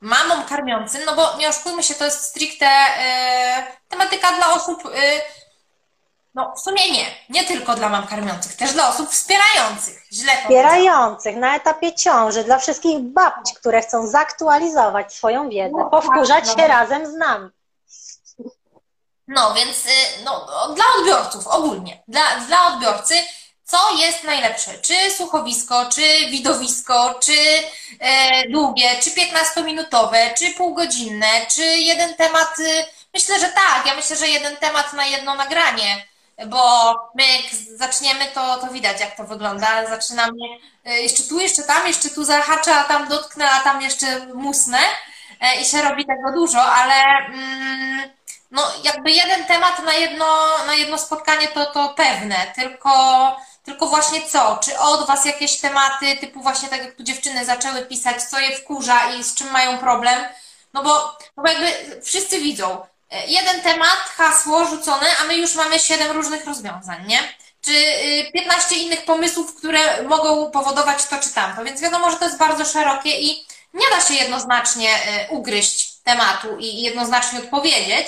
mamom 0.00 0.44
karmiącym, 0.44 1.00
no 1.06 1.16
bo 1.16 1.36
nie 1.36 1.48
oszukujmy 1.48 1.82
się, 1.82 1.94
to 1.94 2.04
jest 2.04 2.24
stricte 2.24 2.66
e, 2.66 3.66
tematyka 3.88 4.32
dla 4.32 4.52
osób, 4.52 4.86
e, 4.86 5.20
no 6.34 6.54
w 6.56 6.60
sumie 6.60 6.90
nie, 6.90 7.06
nie 7.28 7.44
tylko 7.44 7.74
dla 7.74 7.88
mam 7.88 8.06
karmiących, 8.06 8.56
też 8.56 8.72
dla 8.72 8.88
osób 8.88 9.10
wspierających, 9.10 10.06
źle 10.12 10.32
Wspierających 10.36 11.36
na 11.36 11.56
etapie 11.56 11.94
ciąży, 11.94 12.44
dla 12.44 12.58
wszystkich 12.58 12.98
babci, 13.00 13.54
które 13.54 13.82
chcą 13.82 14.06
zaktualizować 14.06 15.14
swoją 15.14 15.48
wiedzę, 15.48 15.76
no, 15.78 15.90
powkurzać 15.90 16.44
tak, 16.44 16.56
się 16.56 16.62
no. 16.62 16.68
razem 16.68 17.06
z 17.06 17.14
nami. 17.14 17.50
No, 19.28 19.54
więc 19.54 19.86
y, 19.86 20.24
no, 20.24 20.46
dla 20.74 20.84
odbiorców 20.98 21.46
ogólnie, 21.46 22.02
dla, 22.08 22.20
dla 22.46 22.66
odbiorcy 22.66 23.14
co 23.70 23.96
jest 23.96 24.24
najlepsze? 24.24 24.70
Czy 24.82 25.10
słuchowisko, 25.16 25.86
czy 25.94 26.02
widowisko, 26.30 27.14
czy 27.22 27.32
e, 28.00 28.48
długie, 28.48 28.90
czy 29.02 29.10
15-minutowe, 29.10 30.34
czy 30.38 30.54
półgodzinne, 30.54 31.26
czy 31.54 31.62
jeden 31.62 32.14
temat? 32.14 32.58
Y, 32.58 32.84
myślę, 33.14 33.40
że 33.40 33.48
tak. 33.48 33.86
Ja 33.86 33.94
myślę, 33.94 34.16
że 34.16 34.28
jeden 34.28 34.56
temat 34.56 34.92
na 34.92 35.06
jedno 35.06 35.34
nagranie, 35.34 36.06
bo 36.46 36.92
my 37.14 37.22
jak 37.26 37.54
zaczniemy, 37.76 38.24
to, 38.34 38.56
to 38.56 38.66
widać, 38.66 39.00
jak 39.00 39.16
to 39.16 39.24
wygląda. 39.24 39.86
Zaczynamy 39.86 40.44
e, 40.84 41.00
jeszcze 41.00 41.22
tu, 41.22 41.40
jeszcze 41.40 41.62
tam, 41.62 41.86
jeszcze 41.86 42.10
tu 42.10 42.24
zahaczę, 42.24 42.74
a 42.74 42.84
tam 42.84 43.08
dotknę, 43.08 43.50
a 43.50 43.60
tam 43.60 43.82
jeszcze 43.82 44.26
musnę 44.34 44.78
e, 45.40 45.60
i 45.60 45.64
się 45.64 45.82
robi 45.82 46.06
tego 46.06 46.32
dużo, 46.32 46.62
ale. 46.62 46.94
Mm, 47.26 48.10
no, 48.50 48.62
jakby 48.84 49.10
jeden 49.10 49.44
temat 49.44 49.84
na 49.84 49.92
jedno, 49.92 50.26
na 50.66 50.74
jedno 50.74 50.98
spotkanie 50.98 51.48
to, 51.48 51.66
to 51.66 51.88
pewne, 51.88 52.52
tylko 52.54 52.90
tylko 53.70 53.86
właśnie 53.86 54.22
co? 54.28 54.58
Czy 54.62 54.78
od 54.78 55.06
Was 55.06 55.24
jakieś 55.24 55.56
tematy, 55.56 56.16
typu 56.16 56.42
właśnie 56.42 56.68
tak 56.68 56.84
jak 56.84 56.94
tu 56.94 57.02
dziewczyny 57.02 57.44
zaczęły 57.44 57.82
pisać, 57.82 58.22
co 58.22 58.38
je 58.38 58.56
wkurza 58.56 59.10
i 59.12 59.24
z 59.24 59.34
czym 59.34 59.50
mają 59.50 59.78
problem? 59.78 60.24
No 60.72 60.82
bo, 60.82 61.18
no 61.36 61.42
bo 61.42 61.48
jakby 61.48 62.00
wszyscy 62.02 62.40
widzą, 62.40 62.86
e, 63.10 63.26
jeden 63.26 63.60
temat, 63.60 63.98
hasło 64.16 64.66
rzucone, 64.66 65.06
a 65.20 65.24
my 65.24 65.36
już 65.36 65.54
mamy 65.54 65.78
siedem 65.78 66.10
różnych 66.10 66.46
rozwiązań, 66.46 67.06
nie? 67.06 67.18
Czy 67.62 67.72
15 68.32 68.74
y, 68.74 68.78
innych 68.78 69.04
pomysłów, 69.04 69.54
które 69.54 70.02
mogą 70.02 70.50
powodować 70.50 71.04
to 71.04 71.18
czy 71.18 71.30
tamto. 71.30 71.64
Więc 71.64 71.80
wiadomo, 71.80 72.10
że 72.10 72.16
to 72.16 72.24
jest 72.24 72.38
bardzo 72.38 72.64
szerokie 72.64 73.20
i 73.20 73.46
nie 73.74 73.86
da 73.90 74.00
się 74.00 74.14
jednoznacznie 74.14 74.90
e, 74.94 75.28
ugryźć 75.28 75.90
tematu 76.04 76.56
i 76.58 76.82
jednoznacznie 76.82 77.38
odpowiedzieć, 77.38 78.06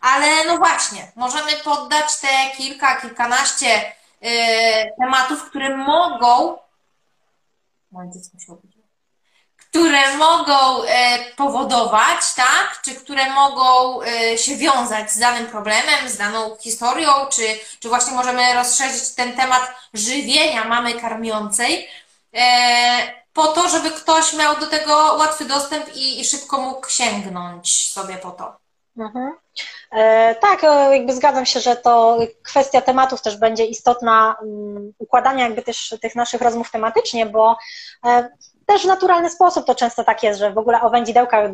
ale 0.00 0.44
no 0.44 0.56
właśnie, 0.56 1.12
możemy 1.16 1.52
poddać 1.52 2.16
te 2.16 2.28
kilka, 2.56 3.00
kilkanaście 3.00 3.92
tematów, 5.00 5.44
które 5.44 5.76
mogą 5.76 6.58
które 9.68 10.16
mogą 10.16 10.84
e, 10.84 11.18
powodować, 11.36 12.34
tak, 12.36 12.80
czy 12.84 12.94
które 12.94 13.30
mogą 13.30 14.02
e, 14.02 14.38
się 14.38 14.56
wiązać 14.56 15.10
z 15.10 15.18
danym 15.18 15.46
problemem, 15.46 16.08
z 16.08 16.16
daną 16.16 16.56
historią, 16.60 17.10
czy, 17.30 17.42
czy 17.80 17.88
właśnie 17.88 18.12
możemy 18.12 18.54
rozszerzyć 18.54 19.14
ten 19.14 19.36
temat 19.36 19.74
żywienia 19.94 20.64
mamy 20.64 20.94
karmiącej, 20.94 21.88
po 23.32 23.46
to, 23.46 23.68
żeby 23.68 23.90
ktoś 23.90 24.32
miał 24.32 24.56
do 24.56 24.66
tego 24.66 25.16
łatwy 25.18 25.44
dostęp 25.44 25.96
i, 25.96 26.20
i 26.20 26.24
szybko 26.24 26.60
mógł 26.60 26.88
sięgnąć 26.88 27.92
sobie 27.92 28.14
po 28.14 28.30
to. 28.30 28.56
Mhm. 28.98 29.32
E, 29.94 30.34
tak, 30.34 30.64
e, 30.64 30.96
jakby 30.96 31.12
zgadzam 31.12 31.46
się, 31.46 31.60
że 31.60 31.76
to 31.76 32.18
kwestia 32.42 32.80
tematów 32.80 33.22
też 33.22 33.36
będzie 33.36 33.64
istotna, 33.64 34.36
mm, 34.42 34.92
układania 34.98 35.44
jakby 35.44 35.62
też 35.62 35.94
tych 36.00 36.14
naszych 36.14 36.40
rozmów 36.40 36.70
tematycznie, 36.70 37.26
bo 37.26 37.56
e, 38.06 38.28
też 38.66 38.82
w 38.82 38.86
naturalny 38.86 39.30
sposób 39.30 39.66
to 39.66 39.74
często 39.74 40.04
tak 40.04 40.22
jest, 40.22 40.40
że 40.40 40.52
w 40.52 40.58
ogóle 40.58 40.80
o 40.80 40.90
wędzidełkach 40.90 41.50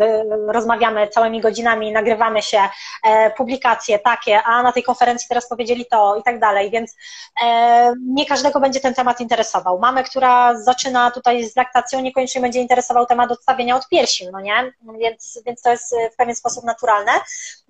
rozmawiamy 0.49 1.09
całymi 1.09 1.41
godzinami, 1.41 1.93
nagrywamy 1.93 2.43
się, 2.43 2.61
e, 3.05 3.31
publikacje 3.31 3.99
takie, 3.99 4.43
a 4.43 4.63
na 4.63 4.73
tej 4.73 4.83
konferencji 4.83 5.29
teraz 5.29 5.49
powiedzieli 5.49 5.87
to 5.87 6.17
i 6.17 6.23
tak 6.23 6.39
dalej, 6.39 6.71
więc 6.71 6.97
e, 7.45 7.95
nie 8.07 8.27
każdego 8.27 8.61
będzie 8.61 8.81
ten 8.81 8.95
temat 8.95 9.21
interesował. 9.21 9.79
Mamy, 9.79 10.05
która 10.05 10.61
zaczyna 10.61 11.11
tutaj 11.11 11.45
z 11.45 11.57
laktacją, 11.57 12.01
niekoniecznie 12.01 12.41
będzie 12.41 12.61
interesował 12.61 13.07
temat 13.07 13.31
odstawienia 13.31 13.77
od 13.77 13.89
piersi, 13.89 14.29
no 14.33 14.41
nie? 14.41 14.73
Więc, 14.99 15.41
więc 15.47 15.63
to 15.63 15.71
jest 15.71 15.95
w 16.13 16.17
pewien 16.17 16.35
sposób 16.35 16.65
naturalne. 16.65 17.13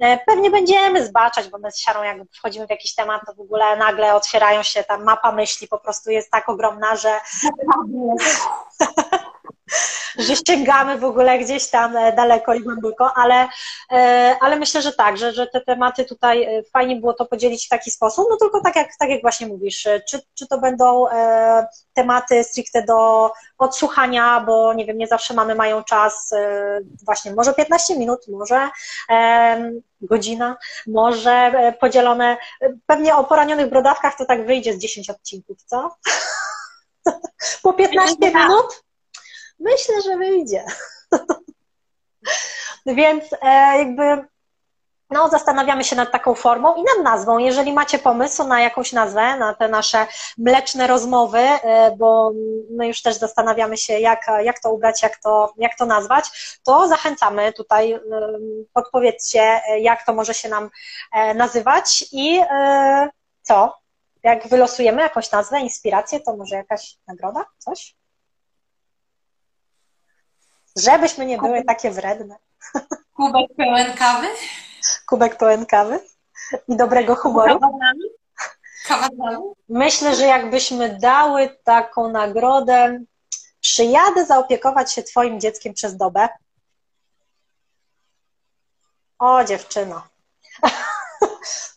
E, 0.00 0.18
pewnie 0.26 0.50
będziemy 0.50 1.06
zbaczać, 1.06 1.48
bo 1.48 1.58
my 1.58 1.72
z 1.72 1.78
Siarą 1.78 2.02
jak 2.02 2.16
wchodzimy 2.32 2.66
w 2.66 2.70
jakiś 2.70 2.94
temat, 2.94 3.22
to 3.26 3.34
w 3.34 3.40
ogóle 3.40 3.76
nagle 3.76 4.14
otwierają 4.14 4.62
się, 4.62 4.84
ta 4.84 4.98
mapa 4.98 5.32
myśli 5.32 5.68
po 5.68 5.78
prostu 5.78 6.10
jest 6.10 6.30
tak 6.30 6.48
ogromna, 6.48 6.96
że 6.96 7.20
że 10.18 10.34
sięgamy 10.46 10.98
w 10.98 11.04
ogóle 11.04 11.38
gdzieś 11.38 11.68
tam 11.68 11.96
e, 11.96 12.12
daleko 12.12 12.54
i 12.54 12.60
głęboko, 12.60 13.12
ale, 13.16 13.48
e, 13.92 14.36
ale 14.40 14.56
myślę, 14.56 14.82
że 14.82 14.92
tak, 14.92 15.16
że, 15.16 15.32
że 15.32 15.46
te 15.46 15.60
tematy 15.60 16.04
tutaj 16.04 16.42
e, 16.42 16.62
fajnie 16.62 16.96
było 16.96 17.12
to 17.12 17.26
podzielić 17.26 17.66
w 17.66 17.68
taki 17.68 17.90
sposób, 17.90 18.26
no 18.30 18.36
tylko 18.36 18.60
tak 18.60 18.76
jak, 18.76 18.88
tak 18.98 19.10
jak 19.10 19.22
właśnie 19.22 19.46
mówisz, 19.46 19.88
czy, 20.08 20.20
czy 20.34 20.46
to 20.46 20.58
będą 20.58 21.04
tematy 21.94 22.44
stricte 22.44 22.82
do 22.82 23.30
odsłuchania, 23.58 24.40
bo 24.40 24.74
nie 24.74 24.86
wiem, 24.86 24.98
nie 24.98 25.06
zawsze 25.06 25.34
mamy 25.34 25.54
mają 25.54 25.84
czas, 25.84 26.34
właśnie 27.04 27.32
może 27.32 27.54
15 27.54 27.98
minut, 27.98 28.20
może 28.28 28.70
godzina, 30.00 30.56
może 30.86 31.52
podzielone, 31.80 32.36
pewnie 32.86 33.16
o 33.16 33.24
poranionych 33.24 33.70
brodawkach 33.70 34.16
to 34.16 34.24
tak 34.24 34.46
wyjdzie 34.46 34.74
z 34.74 34.78
10 34.78 35.10
odcinków, 35.10 35.62
co? 35.62 35.96
Po 37.62 37.72
15 37.72 38.16
minut? 38.20 38.82
Myślę, 39.60 40.02
że 40.02 40.16
wyjdzie. 40.16 40.64
Więc 42.86 43.24
e, 43.42 43.78
jakby 43.78 44.30
no, 45.10 45.28
zastanawiamy 45.28 45.84
się 45.84 45.96
nad 45.96 46.12
taką 46.12 46.34
formą 46.34 46.74
i 46.74 46.82
nad 46.82 47.04
nazwą. 47.04 47.38
Jeżeli 47.38 47.72
macie 47.72 47.98
pomysł 47.98 48.44
na 48.46 48.60
jakąś 48.60 48.92
nazwę, 48.92 49.36
na 49.36 49.54
te 49.54 49.68
nasze 49.68 50.06
mleczne 50.38 50.86
rozmowy, 50.86 51.38
e, 51.38 51.96
bo 51.96 52.32
my 52.70 52.88
już 52.88 53.02
też 53.02 53.16
zastanawiamy 53.16 53.76
się, 53.76 53.98
jak, 53.98 54.26
jak 54.42 54.60
to 54.60 54.72
ubrać, 54.72 55.02
jak 55.02 55.18
to, 55.18 55.52
jak 55.56 55.76
to 55.78 55.86
nazwać, 55.86 56.58
to 56.64 56.88
zachęcamy 56.88 57.52
tutaj, 57.52 57.92
e, 57.92 58.00
podpowiedzcie, 58.72 59.60
jak 59.80 60.06
to 60.06 60.14
może 60.14 60.34
się 60.34 60.48
nam 60.48 60.70
nazywać 61.34 62.04
i 62.12 62.40
co? 63.42 63.80
Jak 64.22 64.48
wylosujemy 64.48 65.02
jakąś 65.02 65.30
nazwę, 65.30 65.60
inspirację, 65.60 66.20
to 66.20 66.36
może 66.36 66.56
jakaś 66.56 66.96
nagroda, 67.06 67.44
coś? 67.58 67.99
Żebyśmy 70.84 71.26
nie 71.26 71.38
były 71.38 71.64
takie 71.64 71.90
wredne. 71.90 72.36
Kubek 73.16 73.50
pełen 73.56 73.92
kawy? 73.96 74.26
Kubek 75.06 75.36
pełen 75.36 75.66
kawy 75.66 76.00
i 76.68 76.76
dobrego 76.76 77.14
humoru. 77.16 77.60
Myślę, 79.68 80.14
że 80.14 80.26
jakbyśmy 80.26 80.98
dały 80.98 81.56
taką 81.64 82.10
nagrodę, 82.10 83.00
przyjadę 83.60 84.26
zaopiekować 84.26 84.92
się 84.92 85.02
Twoim 85.02 85.40
dzieckiem 85.40 85.74
przez 85.74 85.96
dobę. 85.96 86.28
O, 89.18 89.44
dziewczyno. 89.44 90.02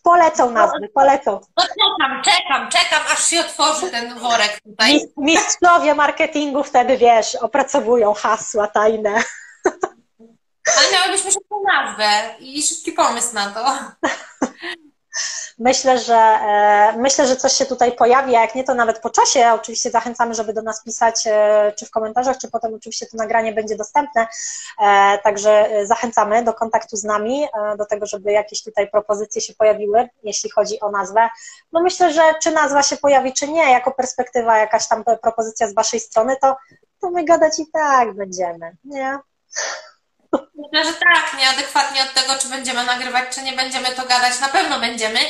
Polecą 0.02 0.50
nazwy, 0.50 0.88
polecą. 0.94 1.40
No 1.56 1.64
czekam, 1.64 2.22
czekam, 2.22 2.70
czekam, 2.70 3.02
aż 3.12 3.24
się 3.30 3.40
otworzy 3.40 3.90
ten 3.90 4.18
worek 4.18 4.60
tutaj. 4.60 5.00
Mistrzowie 5.16 5.94
marketingu 5.94 6.62
wtedy, 6.64 6.96
wiesz, 6.96 7.34
opracowują 7.34 8.14
hasła 8.14 8.66
tajne. 8.68 9.22
Ale 10.78 10.92
miałybyśmy 10.92 11.32
szybką 11.32 11.62
nazwę 11.66 12.34
i 12.38 12.62
szybki 12.62 12.92
pomysł 12.92 13.34
na 13.34 13.50
to. 13.50 13.64
Myślę, 15.58 15.98
że 15.98 16.14
e, 16.14 16.94
myślę, 16.98 17.26
że 17.26 17.36
coś 17.36 17.52
się 17.52 17.66
tutaj 17.66 17.92
pojawi, 17.92 18.36
a 18.36 18.40
jak 18.40 18.54
nie, 18.54 18.64
to 18.64 18.74
nawet 18.74 18.98
po 18.98 19.10
czasie. 19.10 19.52
Oczywiście 19.52 19.90
zachęcamy, 19.90 20.34
żeby 20.34 20.52
do 20.52 20.62
nas 20.62 20.82
pisać, 20.82 21.26
e, 21.26 21.72
czy 21.78 21.86
w 21.86 21.90
komentarzach, 21.90 22.38
czy 22.38 22.50
potem 22.50 22.74
oczywiście 22.74 23.06
to 23.06 23.16
nagranie 23.16 23.52
będzie 23.52 23.76
dostępne. 23.76 24.26
E, 24.82 25.18
także 25.18 25.68
zachęcamy 25.84 26.44
do 26.44 26.52
kontaktu 26.52 26.96
z 26.96 27.04
nami, 27.04 27.46
do 27.78 27.86
tego, 27.86 28.06
żeby 28.06 28.32
jakieś 28.32 28.62
tutaj 28.62 28.90
propozycje 28.90 29.40
się 29.40 29.54
pojawiły, 29.54 30.08
jeśli 30.22 30.50
chodzi 30.50 30.80
o 30.80 30.90
nazwę. 30.90 31.28
No 31.72 31.82
myślę, 31.82 32.12
że 32.12 32.22
czy 32.42 32.50
nazwa 32.50 32.82
się 32.82 32.96
pojawi, 32.96 33.32
czy 33.32 33.48
nie, 33.48 33.72
jako 33.72 33.90
perspektywa 33.92 34.58
jakaś 34.58 34.88
tam 34.88 35.04
propozycja 35.22 35.68
z 35.68 35.74
Waszej 35.74 36.00
strony, 36.00 36.36
to, 36.42 36.56
to 37.00 37.10
my 37.10 37.24
gadać 37.24 37.58
i 37.58 37.66
tak 37.72 38.14
będziemy, 38.14 38.76
nie? 38.84 39.18
Myślę, 40.54 40.92
że 40.92 40.92
tak, 40.92 41.38
nieadekwatnie 41.38 42.02
od 42.02 42.14
tego, 42.14 42.34
czy 42.38 42.48
będziemy 42.48 42.84
nagrywać, 42.84 43.34
czy 43.34 43.42
nie 43.42 43.52
będziemy 43.52 43.88
to 43.88 44.02
gadać, 44.06 44.40
na 44.40 44.48
pewno 44.48 44.80
będziemy. 44.80 45.20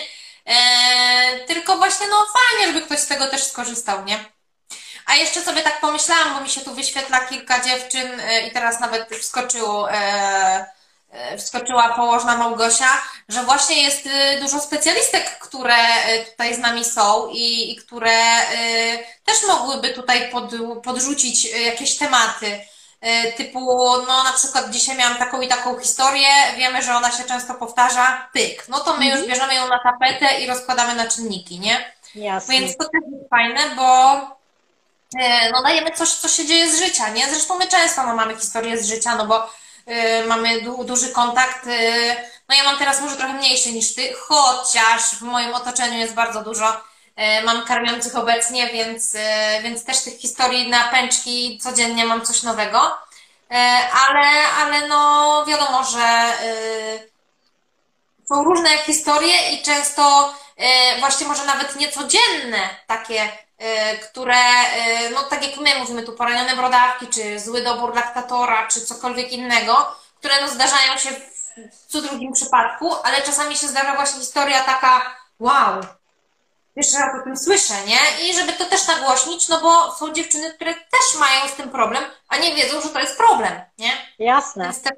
Eee, 0.46 1.46
tylko 1.46 1.76
właśnie, 1.76 2.06
no 2.08 2.26
fajnie, 2.26 2.66
żeby 2.66 2.86
ktoś 2.86 2.98
z 2.98 3.06
tego 3.06 3.26
też 3.26 3.44
skorzystał, 3.44 4.04
nie? 4.04 4.24
A 5.06 5.14
jeszcze 5.14 5.42
sobie 5.42 5.62
tak 5.62 5.80
pomyślałam, 5.80 6.34
bo 6.34 6.40
mi 6.40 6.50
się 6.50 6.60
tu 6.60 6.74
wyświetla 6.74 7.20
kilka 7.20 7.64
dziewczyn 7.64 8.20
e, 8.20 8.48
i 8.48 8.52
teraz 8.52 8.80
nawet 8.80 9.08
wskoczyło, 9.16 9.92
e, 9.92 10.66
e, 11.10 11.38
wskoczyła 11.38 11.88
położna 11.88 12.36
Małgosia, 12.36 13.02
że 13.28 13.42
właśnie 13.42 13.82
jest 13.82 14.06
e, 14.06 14.40
dużo 14.40 14.60
specjalistek, 14.60 15.38
które 15.38 15.76
e, 15.76 16.24
tutaj 16.24 16.54
z 16.54 16.58
nami 16.58 16.84
są 16.84 17.28
i, 17.28 17.72
i 17.72 17.76
które 17.76 18.16
też 19.24 19.42
mogłyby 19.46 19.90
tutaj 19.90 20.30
pod, 20.30 20.50
podrzucić 20.82 21.44
jakieś 21.44 21.98
tematy 21.98 22.46
E, 22.46 22.73
typu, 23.36 23.60
no 24.08 24.24
na 24.24 24.32
przykład 24.32 24.70
dzisiaj 24.70 24.96
miałam 24.96 25.16
taką 25.16 25.40
i 25.40 25.48
taką 25.48 25.80
historię, 25.80 26.28
wiemy, 26.56 26.82
że 26.82 26.94
ona 26.94 27.10
się 27.10 27.24
często 27.24 27.54
powtarza, 27.54 28.28
pyk. 28.32 28.68
No 28.68 28.80
to 28.80 28.96
my 28.96 29.04
już 29.04 29.14
mhm. 29.14 29.30
bierzemy 29.30 29.54
ją 29.54 29.68
na 29.68 29.78
tapetę 29.78 30.40
i 30.40 30.46
rozkładamy 30.46 30.94
na 30.94 31.06
czynniki, 31.06 31.60
nie? 31.60 31.94
Jasne. 32.14 32.54
Więc 32.54 32.76
to 32.76 32.84
też 32.84 33.02
jest 33.12 33.30
fajne, 33.30 33.60
bo 33.76 34.14
e, 35.20 35.50
no 35.52 35.62
dajemy 35.62 35.90
coś, 35.90 36.08
co 36.08 36.28
się 36.28 36.46
dzieje 36.46 36.70
z 36.70 36.78
życia, 36.78 37.08
nie? 37.08 37.28
Zresztą 37.28 37.58
my 37.58 37.68
często 37.68 38.06
no, 38.06 38.16
mamy 38.16 38.36
historię 38.36 38.78
z 38.78 38.86
życia, 38.86 39.16
no 39.16 39.26
bo 39.26 39.46
y, 39.46 40.26
mamy 40.26 40.60
du 40.60 40.84
duży 40.84 41.08
kontakt. 41.08 41.66
Y, 41.66 42.16
no 42.48 42.56
ja 42.56 42.64
mam 42.64 42.78
teraz 42.78 43.00
może 43.00 43.16
trochę 43.16 43.32
mniejszy 43.32 43.72
niż 43.72 43.94
ty, 43.94 44.14
chociaż 44.20 45.02
w 45.02 45.22
moim 45.22 45.54
otoczeniu 45.54 45.98
jest 45.98 46.14
bardzo 46.14 46.42
dużo 46.42 46.80
mam 47.44 47.64
karmiących 47.64 48.16
obecnie, 48.16 48.66
więc, 48.66 49.16
więc 49.62 49.84
też 49.84 50.00
tych 50.02 50.18
historii 50.18 50.70
na 50.70 50.84
pęczki 50.84 51.58
codziennie 51.62 52.04
mam 52.04 52.26
coś 52.26 52.42
nowego. 52.42 52.98
Ale, 54.08 54.46
ale 54.60 54.88
no 54.88 55.44
wiadomo, 55.48 55.84
że 55.84 56.32
są 58.28 58.44
różne 58.44 58.78
historie 58.78 59.50
i 59.52 59.62
często 59.62 60.34
właśnie 61.00 61.26
może 61.26 61.44
nawet 61.44 61.76
niecodzienne 61.76 62.68
takie 62.86 63.28
które, 64.10 64.42
no 65.14 65.22
tak 65.22 65.46
jak 65.46 65.56
my 65.56 65.78
mówimy 65.78 66.02
tu, 66.02 66.12
poranione 66.12 66.56
brodawki, 66.56 67.06
czy 67.06 67.40
zły 67.40 67.62
dobór 67.62 67.94
laktatora, 67.94 68.68
czy 68.68 68.80
cokolwiek 68.80 69.32
innego, 69.32 69.96
które 70.18 70.34
no 70.40 70.48
zdarzają 70.48 70.98
się 70.98 71.10
w 71.72 71.92
co 71.92 72.02
drugim 72.02 72.32
przypadku, 72.32 72.94
ale 73.04 73.22
czasami 73.22 73.56
się 73.56 73.68
zdarza 73.68 73.94
właśnie 73.94 74.20
historia 74.20 74.60
taka, 74.60 75.16
wow, 75.40 75.80
jeszcze 76.76 76.98
raz 76.98 77.20
o 77.20 77.24
tym 77.24 77.36
słyszę, 77.36 77.74
nie? 77.86 78.28
I 78.28 78.34
żeby 78.34 78.52
to 78.52 78.64
też 78.64 78.86
nagłośnić, 78.86 79.48
no 79.48 79.60
bo 79.60 79.94
są 79.94 80.12
dziewczyny, 80.12 80.52
które 80.54 80.74
też 80.74 81.20
mają 81.20 81.48
z 81.48 81.52
tym 81.52 81.70
problem, 81.70 82.04
a 82.28 82.36
nie 82.36 82.54
wiedzą, 82.54 82.80
że 82.80 82.88
to 82.88 83.00
jest 83.00 83.16
problem, 83.16 83.52
nie? 83.78 83.90
Jasne. 84.18 84.64
Więc 84.64 84.82
też 84.82 84.92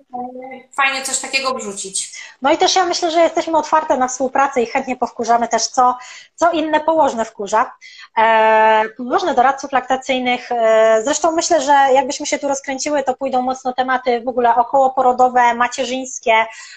fajnie 0.77 1.03
coś 1.03 1.19
takiego 1.19 1.55
wrzucić. 1.55 2.23
No 2.43 2.53
i 2.53 2.59
też 2.59 2.77
ja 2.77 2.85
myślę, 2.85 3.11
że 3.11 3.21
jesteśmy 3.21 3.59
otwarte 3.59 3.97
na 3.97 4.09
współpracę 4.09 4.63
i 4.63 4.67
chętnie 4.67 4.97
powkurzamy 4.97 5.49
też, 5.49 5.67
co, 5.67 5.99
co 6.35 6.51
inne 6.51 6.81
położne 6.81 7.25
wkurza. 7.25 7.73
E, 8.19 8.89
położne 8.97 9.35
doradców 9.35 9.73
laktacyjnych, 9.73 10.53
e, 10.53 11.01
zresztą 11.05 11.33
myślę, 11.33 11.61
że 11.61 11.73
jakbyśmy 11.73 12.27
się 12.27 12.39
tu 12.39 12.49
rozkręciły, 12.49 13.03
to 13.03 13.15
pójdą 13.15 13.43
mocno 13.43 13.73
tematy 13.73 14.21
w 14.21 14.29
ogóle 14.29 14.55
okołoporodowe, 14.55 15.55
macierzyńskie, 15.55 16.33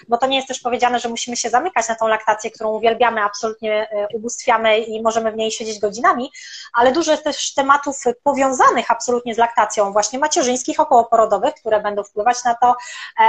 bo 0.08 0.18
to 0.18 0.26
nie 0.26 0.36
jest 0.36 0.48
też 0.48 0.60
powiedziane, 0.60 0.98
że 0.98 1.08
musimy 1.08 1.36
się 1.36 1.50
zamykać 1.50 1.88
na 1.88 1.94
tą 1.94 2.08
laktację, 2.08 2.50
którą 2.50 2.70
uwielbiamy, 2.70 3.22
absolutnie 3.22 3.90
e, 3.90 4.08
ubóstwiamy 4.14 4.78
i 4.78 5.02
możemy 5.02 5.32
w 5.32 5.36
niej 5.36 5.50
siedzieć 5.50 5.78
godzinami, 5.78 6.32
ale 6.72 6.92
dużo 6.92 7.10
jest 7.10 7.24
też 7.24 7.54
tematów 7.54 7.96
powiązanych 8.22 8.90
absolutnie 8.90 9.34
z 9.34 9.38
laktacją, 9.38 9.92
właśnie 9.92 10.18
macierzyńskich, 10.18 10.80
okołoporodowych, 10.80 11.54
które 11.54 11.80
będą 11.80 12.04
wpływać 12.04 12.44
na 12.44 12.54
to. 12.54 12.74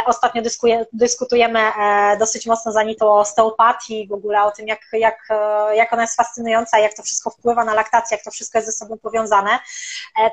Ostatnio 0.05 0.41
dyskutujemy 0.93 1.71
dosyć 2.19 2.47
mocno 2.47 2.71
za 2.71 2.81
to 2.99 3.13
o 3.13 3.19
osteopatii, 3.19 4.07
w 4.07 4.13
ogóle 4.13 4.43
o 4.43 4.51
tym, 4.51 4.67
jak, 4.67 4.79
jak, 4.93 5.27
jak 5.73 5.93
ona 5.93 6.01
jest 6.01 6.15
fascynująca, 6.15 6.79
jak 6.79 6.93
to 6.93 7.03
wszystko 7.03 7.29
wpływa 7.29 7.65
na 7.65 7.73
laktację, 7.73 8.00
jak 8.11 8.23
to 8.23 8.31
wszystko 8.31 8.57
jest 8.57 8.65
ze 8.65 8.71
sobą 8.71 8.97
powiązane. 8.97 9.59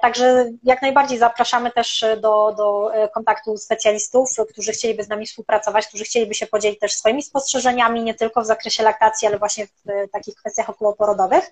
Także 0.02 0.50
jak 0.62 0.82
najbardziej 0.82 1.18
zapraszamy 1.18 1.70
też 1.70 2.04
do, 2.20 2.54
do 2.56 2.90
kontaktu 3.14 3.56
specjalistów, 3.56 4.30
którzy 4.52 4.72
chcieliby 4.72 5.04
z 5.04 5.08
nami 5.08 5.26
współpracować, 5.26 5.86
którzy 5.86 6.04
chcieliby 6.04 6.34
się 6.34 6.46
podzielić 6.46 6.80
też 6.80 6.92
swoimi 6.92 7.22
spostrzeżeniami, 7.22 8.02
nie 8.02 8.14
tylko 8.14 8.42
w 8.42 8.46
zakresie 8.46 8.82
laktacji, 8.82 9.28
ale 9.28 9.38
właśnie 9.38 9.66
w 9.66 10.10
takich 10.12 10.34
kwestiach 10.34 10.70
okołoporodowych. 10.70 11.50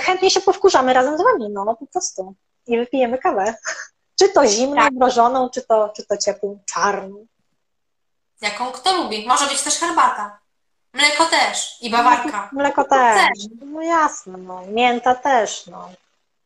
Chętnie 0.00 0.30
się 0.30 0.40
powkurzamy 0.40 0.92
razem 0.92 1.18
z 1.18 1.22
Wami, 1.22 1.48
no 1.50 1.76
po 1.76 1.86
prostu. 1.86 2.34
I 2.66 2.78
wypijemy 2.78 3.18
kawę. 3.18 3.54
Czy 4.18 4.28
to 4.28 4.46
zimną, 4.46 4.76
tak. 4.76 4.92
mrożoną, 4.92 5.50
czy 5.50 5.62
to, 5.62 5.92
czy 5.96 6.06
to 6.06 6.16
ciepłą, 6.16 6.58
czarną. 6.74 7.26
Jaką 8.40 8.72
kto 8.72 8.96
lubi. 8.96 9.26
Może 9.26 9.46
być 9.46 9.62
też 9.62 9.74
herbata. 9.74 10.38
Mleko 10.92 11.26
też 11.26 11.76
i 11.80 11.90
bawarka. 11.90 12.48
Mleko 12.52 12.84
też. 12.84 13.38
No 13.66 13.82
jasne, 13.82 14.38
no. 14.38 14.62
Mięta 14.66 15.14
też, 15.14 15.66
no. 15.66 15.90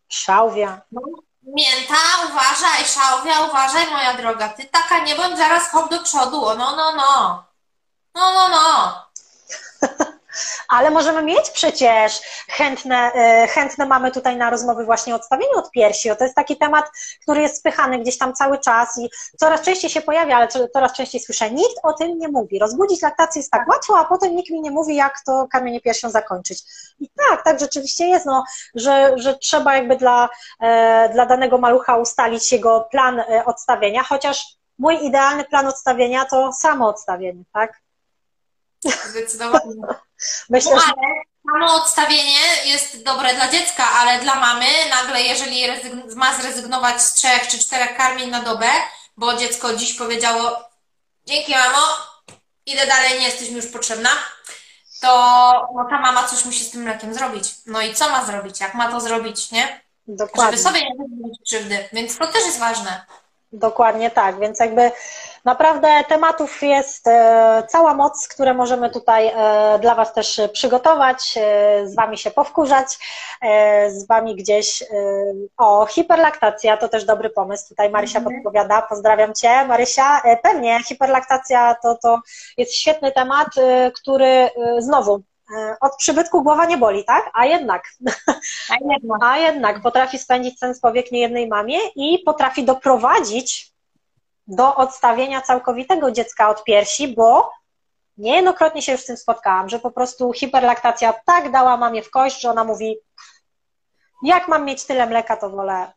Szałwia. 0.08 0.80
No, 0.92 1.00
mięta, 1.42 1.94
uważaj, 2.30 2.84
szałwia, 2.84 3.40
uważaj, 3.40 3.90
moja 3.90 4.14
droga. 4.14 4.48
Ty 4.48 4.64
taka 4.64 4.98
nie 4.98 5.14
bądź 5.14 5.36
zaraz 5.38 5.70
hop 5.70 5.90
do 5.90 6.02
przodu. 6.02 6.40
No, 6.40 6.76
no, 6.76 6.92
no. 6.96 7.44
No, 8.14 8.34
no, 8.34 8.48
no. 8.48 9.06
ale 10.68 10.90
możemy 10.90 11.22
mieć 11.22 11.50
przecież 11.50 12.20
chętne, 12.48 13.12
e, 13.14 13.46
chętne 13.46 13.86
mamy 13.86 14.10
tutaj 14.10 14.36
na 14.36 14.50
rozmowy 14.50 14.84
właśnie 14.84 15.12
o 15.12 15.16
odstawieniu 15.16 15.58
od 15.58 15.70
piersi. 15.70 16.10
O, 16.10 16.16
to 16.16 16.24
jest 16.24 16.36
taki 16.36 16.56
temat, 16.56 16.90
który 17.22 17.42
jest 17.42 17.56
spychany 17.56 17.98
gdzieś 17.98 18.18
tam 18.18 18.34
cały 18.34 18.58
czas 18.58 18.98
i 18.98 19.10
coraz 19.38 19.60
częściej 19.60 19.90
się 19.90 20.00
pojawia, 20.00 20.36
ale 20.36 20.48
coraz 20.72 20.92
częściej 20.92 21.20
słyszę, 21.20 21.50
nikt 21.50 21.76
o 21.82 21.92
tym 21.92 22.18
nie 22.18 22.28
mówi. 22.28 22.58
Rozbudzić 22.58 23.02
laktację 23.02 23.40
jest 23.40 23.50
tak 23.50 23.68
łatwo, 23.68 23.98
a 23.98 24.04
potem 24.04 24.36
nikt 24.36 24.50
mi 24.50 24.60
nie 24.60 24.70
mówi, 24.70 24.96
jak 24.96 25.14
to 25.26 25.46
karmienie 25.52 25.80
piersią 25.80 26.10
zakończyć. 26.10 26.62
I 27.00 27.10
tak, 27.28 27.44
tak 27.44 27.60
rzeczywiście 27.60 28.06
jest, 28.06 28.26
no, 28.26 28.44
że, 28.74 29.12
że 29.16 29.38
trzeba 29.38 29.76
jakby 29.76 29.96
dla, 29.96 30.28
e, 30.60 31.08
dla 31.12 31.26
danego 31.26 31.58
malucha 31.58 31.96
ustalić 31.96 32.52
jego 32.52 32.88
plan 32.90 33.20
e, 33.20 33.44
odstawienia, 33.44 34.02
chociaż 34.02 34.56
mój 34.78 35.04
idealny 35.04 35.44
plan 35.44 35.66
odstawienia 35.66 36.24
to 36.24 36.52
samo 36.52 36.88
odstawienie, 36.88 37.42
tak? 37.52 37.80
Zdecydowanie. 39.10 39.74
Myślę, 40.50 40.76
no, 40.76 40.82
ale 40.82 41.22
samo 41.46 41.74
odstawienie 41.82 42.38
jest 42.64 43.02
dobre 43.02 43.34
dla 43.34 43.48
dziecka, 43.48 43.84
ale 44.00 44.20
dla 44.20 44.34
mamy 44.34 44.66
nagle, 44.90 45.22
jeżeli 45.22 45.66
ma 46.16 46.34
zrezygnować 46.34 47.02
z 47.02 47.12
trzech 47.12 47.48
czy 47.48 47.58
czterech 47.58 47.96
karmień 47.96 48.30
na 48.30 48.42
dobę, 48.42 48.66
bo 49.16 49.34
dziecko 49.34 49.74
dziś 49.74 49.94
powiedziało 49.94 50.68
dzięki 51.26 51.52
mamo, 51.52 51.86
idę 52.66 52.86
dalej, 52.86 53.20
nie 53.20 53.26
jesteś 53.26 53.48
mi 53.48 53.56
już 53.56 53.66
potrzebna, 53.66 54.10
to 55.00 55.08
no, 55.74 55.86
ta 55.90 56.00
mama 56.00 56.28
coś 56.28 56.44
musi 56.44 56.64
z 56.64 56.70
tym 56.70 56.82
mlekiem 56.82 57.14
zrobić. 57.14 57.54
No 57.66 57.80
i 57.80 57.94
co 57.94 58.10
ma 58.10 58.24
zrobić? 58.24 58.60
Jak 58.60 58.74
ma 58.74 58.90
to 58.90 59.00
zrobić, 59.00 59.50
nie? 59.50 59.80
Dokładnie. 60.08 60.56
Żeby 60.58 60.68
sobie 60.68 60.80
nie 60.80 60.96
zrobić 60.96 61.38
krzywdy. 61.46 61.88
Więc 61.92 62.18
to 62.18 62.26
też 62.26 62.46
jest 62.46 62.58
ważne. 62.58 63.04
Dokładnie 63.52 64.10
tak, 64.10 64.40
więc 64.40 64.60
jakby 64.60 64.92
naprawdę 65.46 66.04
tematów 66.08 66.62
jest 66.62 67.06
e, 67.06 67.62
cała 67.68 67.94
moc, 67.94 68.28
które 68.28 68.54
możemy 68.54 68.90
tutaj 68.90 69.26
e, 69.26 69.78
dla 69.78 69.94
Was 69.94 70.12
też 70.12 70.40
przygotować, 70.52 71.34
e, 71.36 71.88
z 71.88 71.94
Wami 71.94 72.18
się 72.18 72.30
powkurzać, 72.30 72.98
z 73.88 74.06
Wami 74.06 74.36
gdzieś 74.36 74.84
o 75.56 75.86
hiperlaktacja 75.86 76.76
to 76.76 76.88
też 76.88 77.04
dobry 77.04 77.30
pomysł. 77.30 77.68
Tutaj 77.68 77.90
Marysia 77.90 78.18
mhm. 78.18 78.36
podpowiada, 78.36 78.82
pozdrawiam 78.82 79.34
Cię 79.34 79.64
Marysia. 79.64 80.22
Pewnie 80.42 80.82
hiperlaktacja 80.84 81.76
to, 81.82 81.98
to 82.02 82.20
jest 82.56 82.74
świetny 82.74 83.12
temat, 83.12 83.48
który 83.94 84.50
znowu 84.78 85.22
od 85.80 85.96
przybytku 85.96 86.42
głowa 86.42 86.66
nie 86.66 86.78
boli, 86.78 87.04
tak? 87.04 87.30
A 87.34 87.46
jednak. 87.46 87.82
A 88.70 88.92
jednak. 88.92 89.22
A 89.22 89.38
jednak 89.38 89.82
potrafi 89.82 90.18
spędzić 90.18 90.58
sens 90.58 90.80
powiek 90.80 91.12
niejednej 91.12 91.48
mamie 91.48 91.78
i 91.96 92.18
potrafi 92.18 92.64
doprowadzić 92.64 93.75
do 94.46 94.74
odstawienia 94.74 95.40
całkowitego 95.40 96.10
dziecka 96.10 96.48
od 96.48 96.64
piersi, 96.64 97.14
bo 97.14 97.50
niejednokrotnie 98.16 98.82
się 98.82 98.92
już 98.92 99.00
z 99.00 99.06
tym 99.06 99.16
spotkałam, 99.16 99.68
że 99.68 99.78
po 99.78 99.90
prostu 99.90 100.32
hiperlaktacja 100.32 101.14
tak 101.26 101.52
dała 101.52 101.76
mamie 101.76 102.02
w 102.02 102.10
kość, 102.10 102.40
że 102.40 102.50
ona 102.50 102.64
mówi, 102.64 102.96
jak 104.22 104.48
mam 104.48 104.64
mieć 104.64 104.84
tyle 104.84 105.06
mleka, 105.06 105.36
to 105.36 105.50
wolę 105.50 105.92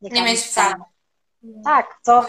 nie, 0.00 0.10
nie 0.10 0.22
mieć 0.22 0.40
wcale. 0.40 0.74
Tak, 1.64 1.98
co, 2.02 2.26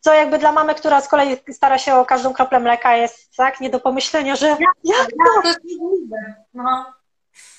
co 0.00 0.14
jakby 0.14 0.38
dla 0.38 0.52
mamy, 0.52 0.74
która 0.74 1.00
z 1.00 1.08
kolei 1.08 1.36
stara 1.52 1.78
się 1.78 1.94
o 1.94 2.04
każdą 2.04 2.32
kroplę 2.32 2.60
mleka 2.60 2.96
jest 2.96 3.36
tak 3.36 3.60
nie 3.60 3.70
do 3.70 3.80
pomyślenia, 3.80 4.36
że 4.36 4.48
jak, 4.48 4.58
to? 5.10 5.50
No. 6.54 6.92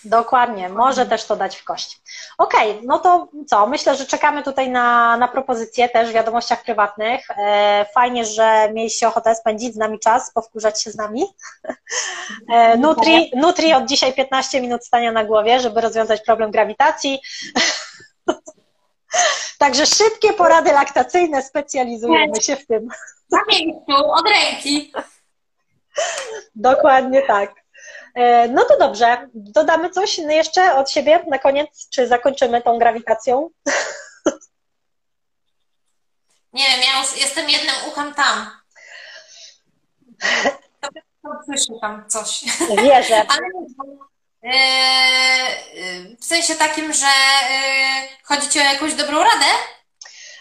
Dokładnie, 0.05 0.69
może 0.69 1.05
też 1.05 1.25
to 1.25 1.35
dać 1.35 1.55
w 1.55 1.63
kość. 1.63 2.01
Okej, 2.37 2.71
okay, 2.71 2.83
no 2.85 2.99
to 2.99 3.27
co? 3.47 3.67
Myślę, 3.67 3.95
że 3.95 4.05
czekamy 4.05 4.43
tutaj 4.43 4.69
na, 4.69 5.17
na 5.17 5.27
propozycje 5.27 5.89
też 5.89 6.09
w 6.09 6.13
wiadomościach 6.13 6.63
prywatnych. 6.63 7.27
E, 7.37 7.85
fajnie, 7.93 8.25
że 8.25 8.71
mieliście 8.73 9.07
ochotę 9.07 9.35
spędzić 9.35 9.73
z 9.73 9.77
nami 9.77 9.99
czas, 9.99 10.31
powkurzać 10.33 10.83
się 10.83 10.91
z 10.91 10.95
nami. 10.95 11.25
E, 12.53 12.77
Nutri, 12.77 13.31
Nutri 13.35 13.73
od 13.73 13.85
dzisiaj 13.85 14.13
15 14.13 14.61
minut 14.61 14.85
stania 14.85 15.11
na 15.11 15.23
głowie, 15.23 15.59
żeby 15.59 15.81
rozwiązać 15.81 16.21
problem 16.21 16.51
grawitacji. 16.51 17.19
Także 19.59 19.85
szybkie 19.85 20.33
porady 20.33 20.71
laktacyjne, 20.71 21.41
specjalizujemy 21.41 22.41
się 22.41 22.55
w 22.55 22.67
tym. 22.67 22.87
Na 23.31 23.39
miejscu, 23.49 24.11
od 24.11 24.25
ręki. 24.29 24.93
Dokładnie 26.55 27.21
tak. 27.21 27.64
E, 28.15 28.47
no 28.47 28.65
to 28.65 28.77
dobrze. 28.77 29.29
Dodamy 29.33 29.89
coś 29.89 30.17
jeszcze 30.17 30.75
od 30.75 30.91
siebie 30.91 31.23
na 31.27 31.39
koniec, 31.39 31.89
czy 31.89 32.07
zakończymy 32.07 32.61
tą 32.61 32.79
grawitacją? 32.79 33.49
Nie 36.53 36.65
wiem, 36.65 36.79
ja 36.79 37.01
już 37.01 37.21
jestem 37.21 37.49
jednym 37.49 37.75
uchem 37.87 38.13
tam. 38.13 38.51
To, 40.81 40.89
to 41.23 41.29
słyszę 41.45 41.79
tam 41.81 42.09
coś. 42.09 42.43
Wierzę. 42.77 43.25
Ale 43.33 43.47
Yy, 44.45 46.15
w 46.19 46.25
sensie 46.25 46.55
takim, 46.55 46.93
że 46.93 47.05
yy, 47.05 48.07
chodzi 48.23 48.49
Ci 48.49 48.59
o 48.59 48.63
jakąś 48.63 48.93
dobrą 48.93 49.17
radę? 49.23 49.45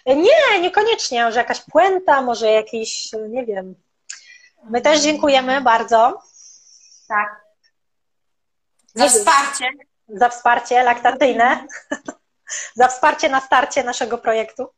Nie, 0.06 0.60
niekoniecznie. 0.60 1.24
Może 1.24 1.38
jakaś 1.38 1.60
puenta, 1.60 2.22
może 2.22 2.50
jakiś, 2.50 3.08
nie 3.28 3.46
wiem. 3.46 3.74
My 4.64 4.80
też 4.80 5.00
dziękujemy 5.00 5.60
bardzo. 5.60 6.22
Tak. 7.08 7.43
Za 8.94 9.08
wsparcie. 9.08 9.70
Za 10.08 10.28
wsparcie 10.28 10.82
laktacyjne. 10.82 11.66
za 12.80 12.88
wsparcie 12.88 13.28
na 13.28 13.40
starcie 13.40 13.84
naszego 13.84 14.18
projektu. 14.18 14.68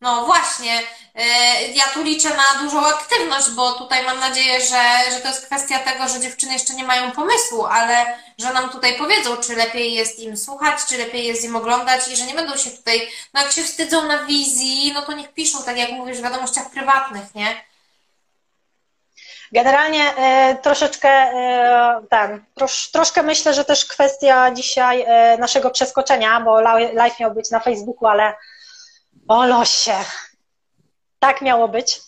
No 0.00 0.26
właśnie, 0.26 0.80
e, 1.14 1.24
ja 1.68 1.84
tu 1.94 2.02
liczę 2.02 2.28
na 2.28 2.62
dużą 2.62 2.86
aktywność, 2.86 3.50
bo 3.50 3.72
tutaj 3.72 4.04
mam 4.04 4.20
nadzieję, 4.20 4.60
że, 4.60 5.10
że 5.12 5.20
to 5.20 5.28
jest 5.28 5.46
kwestia 5.46 5.78
tego, 5.78 6.08
że 6.08 6.20
dziewczyny 6.20 6.52
jeszcze 6.52 6.74
nie 6.74 6.84
mają 6.84 7.12
pomysłu, 7.12 7.66
ale 7.66 8.18
że 8.38 8.52
nam 8.52 8.70
tutaj 8.70 8.98
powiedzą, 8.98 9.36
czy 9.36 9.56
lepiej 9.56 9.94
jest 9.94 10.18
im 10.18 10.36
słuchać, 10.36 10.80
czy 10.88 10.98
lepiej 10.98 11.26
jest 11.26 11.44
im 11.44 11.56
oglądać 11.56 12.08
i 12.08 12.16
że 12.16 12.26
nie 12.26 12.34
będą 12.34 12.56
się 12.56 12.70
tutaj, 12.70 13.08
no 13.34 13.42
jak 13.42 13.52
się 13.52 13.62
wstydzą 13.64 14.06
na 14.06 14.24
wizji, 14.24 14.92
no 14.94 15.02
to 15.02 15.12
niech 15.12 15.32
piszą, 15.32 15.62
tak 15.62 15.78
jak 15.78 15.90
mówisz, 15.90 16.18
w 16.18 16.22
wiadomościach 16.22 16.70
prywatnych, 16.70 17.34
nie? 17.34 17.64
Generalnie 19.52 20.16
e, 20.16 20.56
troszeczkę 20.56 21.08
e, 21.08 22.02
ten, 22.10 22.44
trosz, 22.54 22.90
troszkę 22.90 23.22
myślę, 23.22 23.54
że 23.54 23.64
też 23.64 23.84
kwestia 23.84 24.50
dzisiaj 24.50 25.04
e, 25.06 25.38
naszego 25.38 25.70
przeskoczenia, 25.70 26.40
bo 26.40 26.60
live 26.92 27.20
miał 27.20 27.34
być 27.34 27.50
na 27.50 27.60
Facebooku, 27.60 28.08
ale 28.08 28.34
o 29.28 29.46
losie. 29.46 29.94
Tak 31.18 31.42
miało 31.42 31.68
być. 31.68 32.00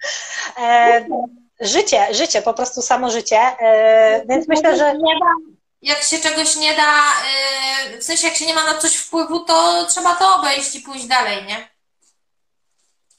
życie, 1.60 2.14
życie, 2.14 2.42
po 2.42 2.54
prostu 2.54 2.82
samo 2.82 3.10
życie. 3.10 3.40
Więc 4.28 4.48
myślę, 4.48 4.76
że. 4.76 4.94
Jak 5.82 6.02
się 6.02 6.18
czegoś 6.18 6.56
nie 6.56 6.76
da, 6.76 6.92
w 8.00 8.04
sensie 8.04 8.26
jak 8.26 8.36
się 8.36 8.46
nie 8.46 8.54
ma 8.54 8.64
na 8.64 8.78
coś 8.78 8.96
wpływu, 8.96 9.40
to 9.40 9.86
trzeba 9.86 10.16
to 10.16 10.34
obejść 10.36 10.74
i 10.74 10.80
pójść 10.80 11.06
dalej, 11.06 11.44
nie? 11.44 11.73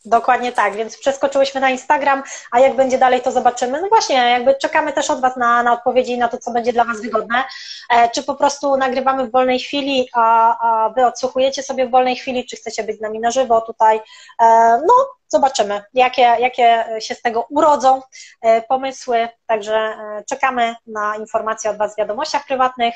Dokładnie 0.05 0.51
tak, 0.51 0.75
więc 0.75 0.97
przeskoczyłyśmy 0.97 1.61
na 1.61 1.69
Instagram, 1.69 2.23
a 2.51 2.59
jak 2.59 2.75
będzie 2.75 2.97
dalej, 2.97 3.21
to 3.21 3.31
zobaczymy. 3.31 3.81
No 3.81 3.87
właśnie, 3.87 4.15
jakby 4.15 4.55
czekamy 4.55 4.93
też 4.93 5.09
od 5.09 5.21
Was 5.21 5.37
na, 5.37 5.63
na 5.63 5.73
odpowiedzi 5.73 6.17
na 6.17 6.27
to, 6.27 6.37
co 6.37 6.51
będzie 6.51 6.73
dla 6.73 6.83
Was 6.83 7.01
wygodne. 7.01 7.43
E, 7.89 8.09
czy 8.09 8.23
po 8.23 8.35
prostu 8.35 8.77
nagrywamy 8.77 9.27
w 9.27 9.31
wolnej 9.31 9.59
chwili, 9.59 10.09
a, 10.13 10.57
a 10.59 10.89
Wy 10.89 11.05
odsłuchujecie 11.05 11.63
sobie 11.63 11.87
w 11.87 11.91
wolnej 11.91 12.15
chwili, 12.15 12.45
czy 12.45 12.55
chcecie 12.55 12.83
być 12.83 12.97
z 12.97 13.01
nami 13.01 13.19
na 13.19 13.31
żywo 13.31 13.61
tutaj? 13.61 14.01
E, 14.41 14.45
no, 14.87 14.93
zobaczymy, 15.27 15.83
jakie, 15.93 16.21
jakie 16.21 16.85
się 16.99 17.15
z 17.15 17.21
tego 17.21 17.45
urodzą 17.49 18.01
e, 18.41 18.61
pomysły. 18.61 19.27
Także 19.47 19.97
czekamy 20.29 20.75
na 20.87 21.15
informacje 21.15 21.71
od 21.71 21.77
Was 21.77 21.93
w 21.93 21.97
wiadomościach 21.97 22.45
prywatnych. 22.45 22.95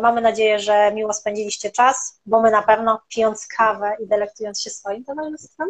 Mamy 0.00 0.20
nadzieję, 0.20 0.58
że 0.58 0.92
miło 0.92 1.12
spędziliście 1.12 1.70
czas, 1.70 2.20
bo 2.26 2.40
my 2.40 2.50
na 2.50 2.62
pewno 2.62 3.00
pijąc 3.08 3.46
kawę 3.46 3.96
i 4.00 4.06
delektując 4.06 4.62
się 4.62 4.70
swoim 4.70 5.04
towarzystwem. 5.04 5.68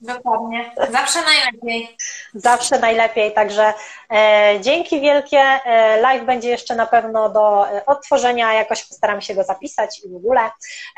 Dokładnie. 0.00 0.72
Zawsze 0.90 1.18
najlepiej. 1.22 1.96
Zawsze 2.34 2.78
najlepiej, 2.78 3.32
także 3.32 3.74
e, 4.10 4.54
dzięki 4.60 5.00
wielkie. 5.00 5.38
E, 5.38 6.00
live 6.00 6.24
będzie 6.24 6.48
jeszcze 6.48 6.74
na 6.74 6.86
pewno 6.86 7.28
do 7.28 7.70
e, 7.70 7.86
odtworzenia, 7.86 8.54
jakoś 8.54 8.84
postaram 8.84 9.20
się 9.20 9.34
go 9.34 9.44
zapisać 9.44 10.00
i 10.04 10.08
w 10.08 10.16
ogóle. 10.16 10.50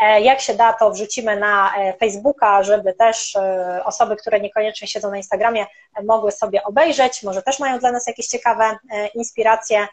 E, 0.02 0.20
jak 0.20 0.40
się 0.40 0.54
da, 0.54 0.72
to 0.72 0.90
wrzucimy 0.90 1.36
na 1.36 1.76
e, 1.76 1.96
Facebooka, 1.98 2.62
żeby 2.62 2.94
też 2.94 3.36
e, 3.36 3.80
osoby, 3.84 4.16
które 4.16 4.40
niekoniecznie 4.40 4.88
siedzą 4.88 5.10
na 5.10 5.16
Instagramie, 5.16 5.66
mogły 6.04 6.32
sobie 6.32 6.64
obejrzeć. 6.64 7.22
Może 7.22 7.42
też 7.42 7.58
mają 7.58 7.78
dla 7.78 7.92
nas 7.92 8.06
jakieś 8.06 8.26
ciekawe 8.26 8.78
inspiracje. 9.14 9.88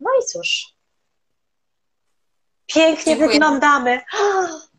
No 0.00 0.10
i 0.22 0.26
cóż. 0.26 0.74
Pięknie 2.66 3.16
Dziękuję. 3.16 3.28
wyglądamy. 3.28 4.00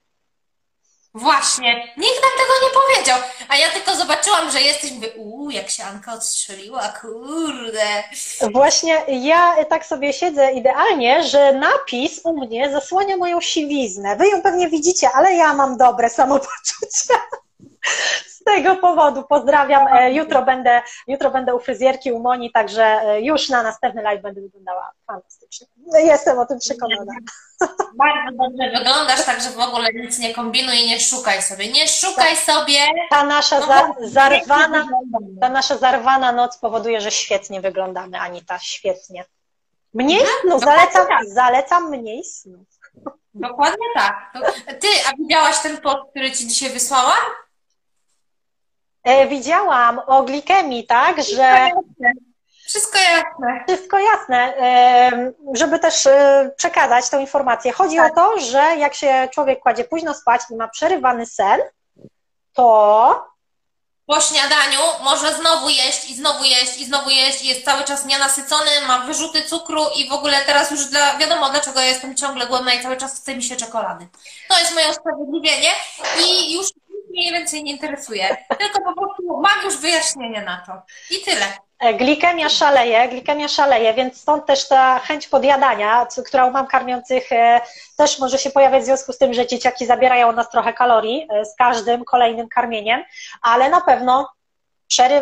Właśnie, 1.16 1.76
nikt 1.98 2.22
nam 2.22 2.32
tego 2.38 2.54
nie 2.64 2.70
powiedział. 2.82 3.20
A 3.50 3.58
ja 3.58 3.70
tylko 3.70 3.96
zobaczyłam, 3.96 4.52
że 4.52 4.62
jesteś, 4.62 4.92
mówię, 4.92 5.10
uuu, 5.16 5.50
jak 5.50 5.70
się 5.70 5.84
Anka 5.84 6.14
odstrzeliła, 6.14 6.90
kurde. 7.02 8.04
Właśnie 8.52 9.04
ja 9.08 9.66
tak 9.70 9.86
sobie 9.86 10.14
siedzę 10.14 10.52
idealnie, 10.52 11.24
że 11.24 11.54
napis 11.54 12.22
u 12.24 12.38
mnie 12.40 12.72
zasłania 12.72 13.18
moją 13.18 13.42
siwiznę. 13.42 14.16
Wy 14.16 14.28
ją 14.28 14.42
pewnie 14.42 14.70
widzicie, 14.70 15.10
ale 15.12 15.34
ja 15.34 15.54
mam 15.54 15.78
dobre 15.78 16.10
samopoczucie 16.10 17.14
tego 18.46 18.76
powodu 18.76 19.24
pozdrawiam. 19.24 19.88
E, 19.88 20.14
jutro 20.14 20.42
będę, 20.42 20.82
jutro 21.08 21.32
będę 21.32 21.56
u 21.56 21.60
fryzjerki, 21.60 22.12
u 22.12 22.20
Moni, 22.20 22.52
także 22.52 22.84
e, 22.84 23.22
już 23.22 23.50
na 23.50 23.64
następny 23.64 24.02
live 24.02 24.22
będę 24.22 24.42
wyglądała 24.42 24.92
fantastycznie. 25.08 25.68
No, 25.78 26.00
jestem 26.00 26.40
o 26.40 26.46
tym 26.46 26.60
przekonana. 26.60 27.14
Bardzo 28.04 28.38
dobrze 28.38 28.78
wyglądasz, 28.78 29.26
także 29.26 29.50
w 29.50 29.60
ogóle 29.60 29.94
nic 29.94 30.20
nie 30.20 30.34
kombinuj 30.34 30.76
i 30.76 30.88
nie 30.88 31.00
szukaj 31.00 31.42
sobie. 31.42 31.72
Nie 31.72 31.88
szukaj 31.88 32.38
sobie. 32.38 32.80
Ta 33.10 33.24
nasza 33.24 33.60
no, 33.60 33.66
za, 33.66 33.94
zarwana, 34.00 34.88
ta 35.42 35.50
nasza 35.50 35.78
zarwana 35.78 36.32
noc 36.32 36.58
powoduje, 36.58 37.02
że 37.02 37.12
świetnie 37.12 37.62
wyglądamy, 37.62 38.20
Anita, 38.20 38.60
świetnie. 38.60 39.26
Mniej 39.94 40.26
snu, 40.42 40.60
zalecam, 40.60 41.08
tak. 41.08 41.26
zalecam 41.26 41.90
mniej 41.90 42.24
snu. 42.24 42.66
Dokładnie 43.34 43.88
tak. 43.96 44.34
Ty, 44.80 44.88
a 45.08 45.16
widziałaś 45.18 45.60
ten 45.60 45.78
post, 45.78 46.10
który 46.10 46.32
ci 46.32 46.48
dzisiaj 46.48 46.70
wysłałam? 46.70 47.20
E, 49.06 49.28
widziałam 49.28 50.02
o 50.08 50.24
glikemii, 50.24 50.88
tak, 50.88 51.24
że... 51.24 51.70
Wszystko 52.68 53.00
jasne. 53.00 53.64
Wszystko 53.68 53.98
jasne. 54.00 54.54
Żeby 55.54 55.80
też 55.80 56.06
e, 56.06 56.52
przekazać 56.58 57.10
tę 57.10 57.22
informację. 57.22 57.72
Chodzi 57.72 57.96
tak. 57.96 58.12
o 58.12 58.16
to, 58.16 58.40
że 58.40 58.76
jak 58.78 58.94
się 58.94 59.28
człowiek 59.34 59.60
kładzie 59.60 59.84
późno 59.84 60.14
spać 60.14 60.42
i 60.52 60.56
ma 60.56 60.68
przerywany 60.68 61.26
sen, 61.26 61.62
to 62.54 63.36
po 64.06 64.22
śniadaniu 64.22 64.80
może 65.04 65.36
znowu 65.36 65.70
jeść 65.70 66.10
i 66.10 66.16
znowu 66.16 66.44
jeść 66.44 66.78
i 66.78 66.86
znowu 66.86 67.10
jeść 67.10 67.44
i 67.44 67.48
jest 67.48 67.66
cały 67.66 67.84
czas 67.84 68.06
nienasycony, 68.06 68.72
ma 68.88 69.00
wyrzuty 69.00 69.44
cukru 69.44 69.82
i 69.96 70.10
w 70.10 70.14
ogóle 70.14 70.46
teraz 70.46 70.72
już 70.72 70.86
dla, 70.86 71.18
wiadomo 71.18 71.50
dlaczego 71.50 71.80
ja 71.80 71.86
jestem 71.86 72.16
ciągle 72.16 72.48
głodna 72.48 72.74
i 72.74 72.84
cały 72.84 72.98
czas 72.98 73.20
chce 73.20 73.36
mi 73.36 73.44
się 73.44 73.56
czekolady. 73.56 74.08
To 74.50 74.60
jest 74.60 74.74
moje 74.74 74.90
usprawiedliwienie 74.90 75.70
i 76.28 76.54
już 76.54 76.68
mniej 77.16 77.32
więcej 77.32 77.64
nie 77.64 77.72
interesuje. 77.72 78.38
Tylko 78.60 78.82
po 78.82 79.02
prostu 79.02 79.42
mam 79.42 79.66
już 79.66 79.78
wyjaśnienie 79.78 80.42
na 80.42 80.64
to. 80.66 80.72
I 81.16 81.22
tyle. 81.22 81.46
E, 81.80 81.94
glikemia 81.94 82.50
szaleje, 82.50 83.10
glikemia 83.10 83.48
szaleje, 83.48 83.94
więc 83.94 84.22
stąd 84.22 84.46
też 84.46 84.68
ta 84.68 85.00
chęć 85.00 85.28
podjadania, 85.28 86.08
którą 86.28 86.52
mam 86.52 86.68
karmiących, 86.68 87.32
e, 87.32 87.62
też 87.98 88.20
może 88.20 88.38
się 88.38 88.50
pojawiać 88.50 88.82
w 88.82 88.86
związku 88.86 89.14
z 89.14 89.18
tym, 89.18 89.34
że 89.34 89.48
dzieciaki 89.48 89.86
zabierają 89.86 90.32
nas 90.32 90.50
trochę 90.50 90.74
kalorii 90.74 91.28
e, 91.30 91.46
z 91.46 91.56
każdym 91.56 92.06
kolejnym 92.06 92.50
karmieniem, 92.50 93.04
ale 93.42 93.70
na 93.70 93.82
pewno 93.82 94.30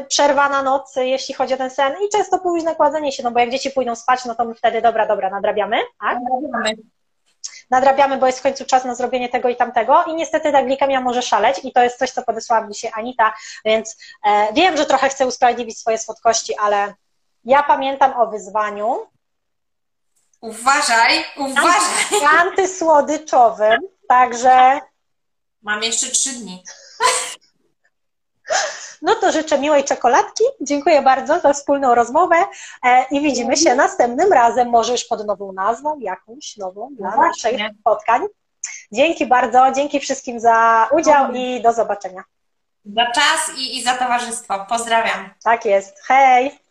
przerwana 0.08 0.64
noc, 0.64 0.96
jeśli 0.96 1.34
chodzi 1.34 1.54
o 1.54 1.58
ten 1.58 1.70
sen 1.70 1.94
i 2.06 2.10
często 2.10 2.40
późne 2.40 2.76
kładzenie 2.76 3.12
się, 3.12 3.24
no 3.24 3.32
bo 3.32 3.40
jak 3.40 3.50
dzieci 3.50 3.72
pójdą 3.72 3.96
spać, 3.96 4.26
no 4.26 4.36
to 4.36 4.46
my 4.46 4.56
wtedy 4.56 4.82
dobra, 4.82 5.08
dobra, 5.08 5.30
nadrabiamy, 5.30 5.78
tak? 6.02 6.18
Nadrabiamy 6.24 6.76
nadrabiamy, 7.74 8.18
bo 8.18 8.26
jest 8.26 8.40
w 8.40 8.42
końcu 8.42 8.66
czas 8.66 8.86
na 8.86 8.96
zrobienie 8.96 9.30
tego 9.30 9.50
i 9.50 9.56
tamtego 9.56 10.04
i 10.04 10.16
niestety 10.16 10.52
ta 10.52 10.64
glikemia 10.64 11.02
może 11.02 11.22
szaleć 11.22 11.60
i 11.64 11.72
to 11.72 11.84
jest 11.84 12.00
coś, 12.00 12.12
co 12.12 12.24
podesłała 12.24 12.68
dzisiaj 12.68 12.92
Anita, 12.96 13.34
więc 13.66 13.98
e, 14.26 14.54
wiem, 14.54 14.78
że 14.78 14.86
trochę 14.86 15.10
chcę 15.10 15.28
usprawiedliwić 15.28 15.80
swoje 15.80 15.98
słodkości, 15.98 16.56
ale 16.58 16.94
ja 17.46 17.64
pamiętam 17.64 18.14
o 18.22 18.28
wyzwaniu. 18.28 19.08
Uważaj, 20.42 21.26
uważaj. 21.38 22.26
Antysłodyczowym, 22.40 23.80
także... 24.08 24.82
Mam 25.62 25.84
jeszcze 25.84 26.08
trzy 26.08 26.30
dni. 26.30 26.64
No 29.04 29.16
to 29.16 29.32
życzę 29.32 29.60
miłej 29.60 29.84
czekoladki. 29.84 30.44
Dziękuję 30.62 31.02
bardzo 31.02 31.40
za 31.40 31.54
wspólną 31.54 31.96
rozmowę 31.96 32.36
e, 32.84 33.06
i 33.12 33.22
widzimy 33.22 33.58
się 33.58 33.76
następnym 33.76 34.34
razem, 34.34 34.70
może 34.70 34.92
już 34.92 35.04
pod 35.06 35.28
nową 35.28 35.52
nazwą, 35.52 36.00
jakąś 36.00 36.58
nową 36.58 36.90
dla 36.96 37.12
no 37.12 37.18
naszych 37.18 37.60
spotkań. 37.80 38.22
Dzięki 38.92 39.26
bardzo, 39.26 39.72
dzięki 39.76 40.00
wszystkim 40.00 40.40
za 40.40 40.90
udział 40.92 41.32
i 41.32 41.62
do 41.62 41.74
zobaczenia. 41.74 42.24
Za 42.86 43.06
czas 43.12 43.58
i, 43.58 43.78
i 43.78 43.84
za 43.84 43.94
towarzystwo. 43.94 44.66
Pozdrawiam. 44.70 45.30
Tak 45.44 45.66
jest. 45.66 46.00
Hej! 46.08 46.63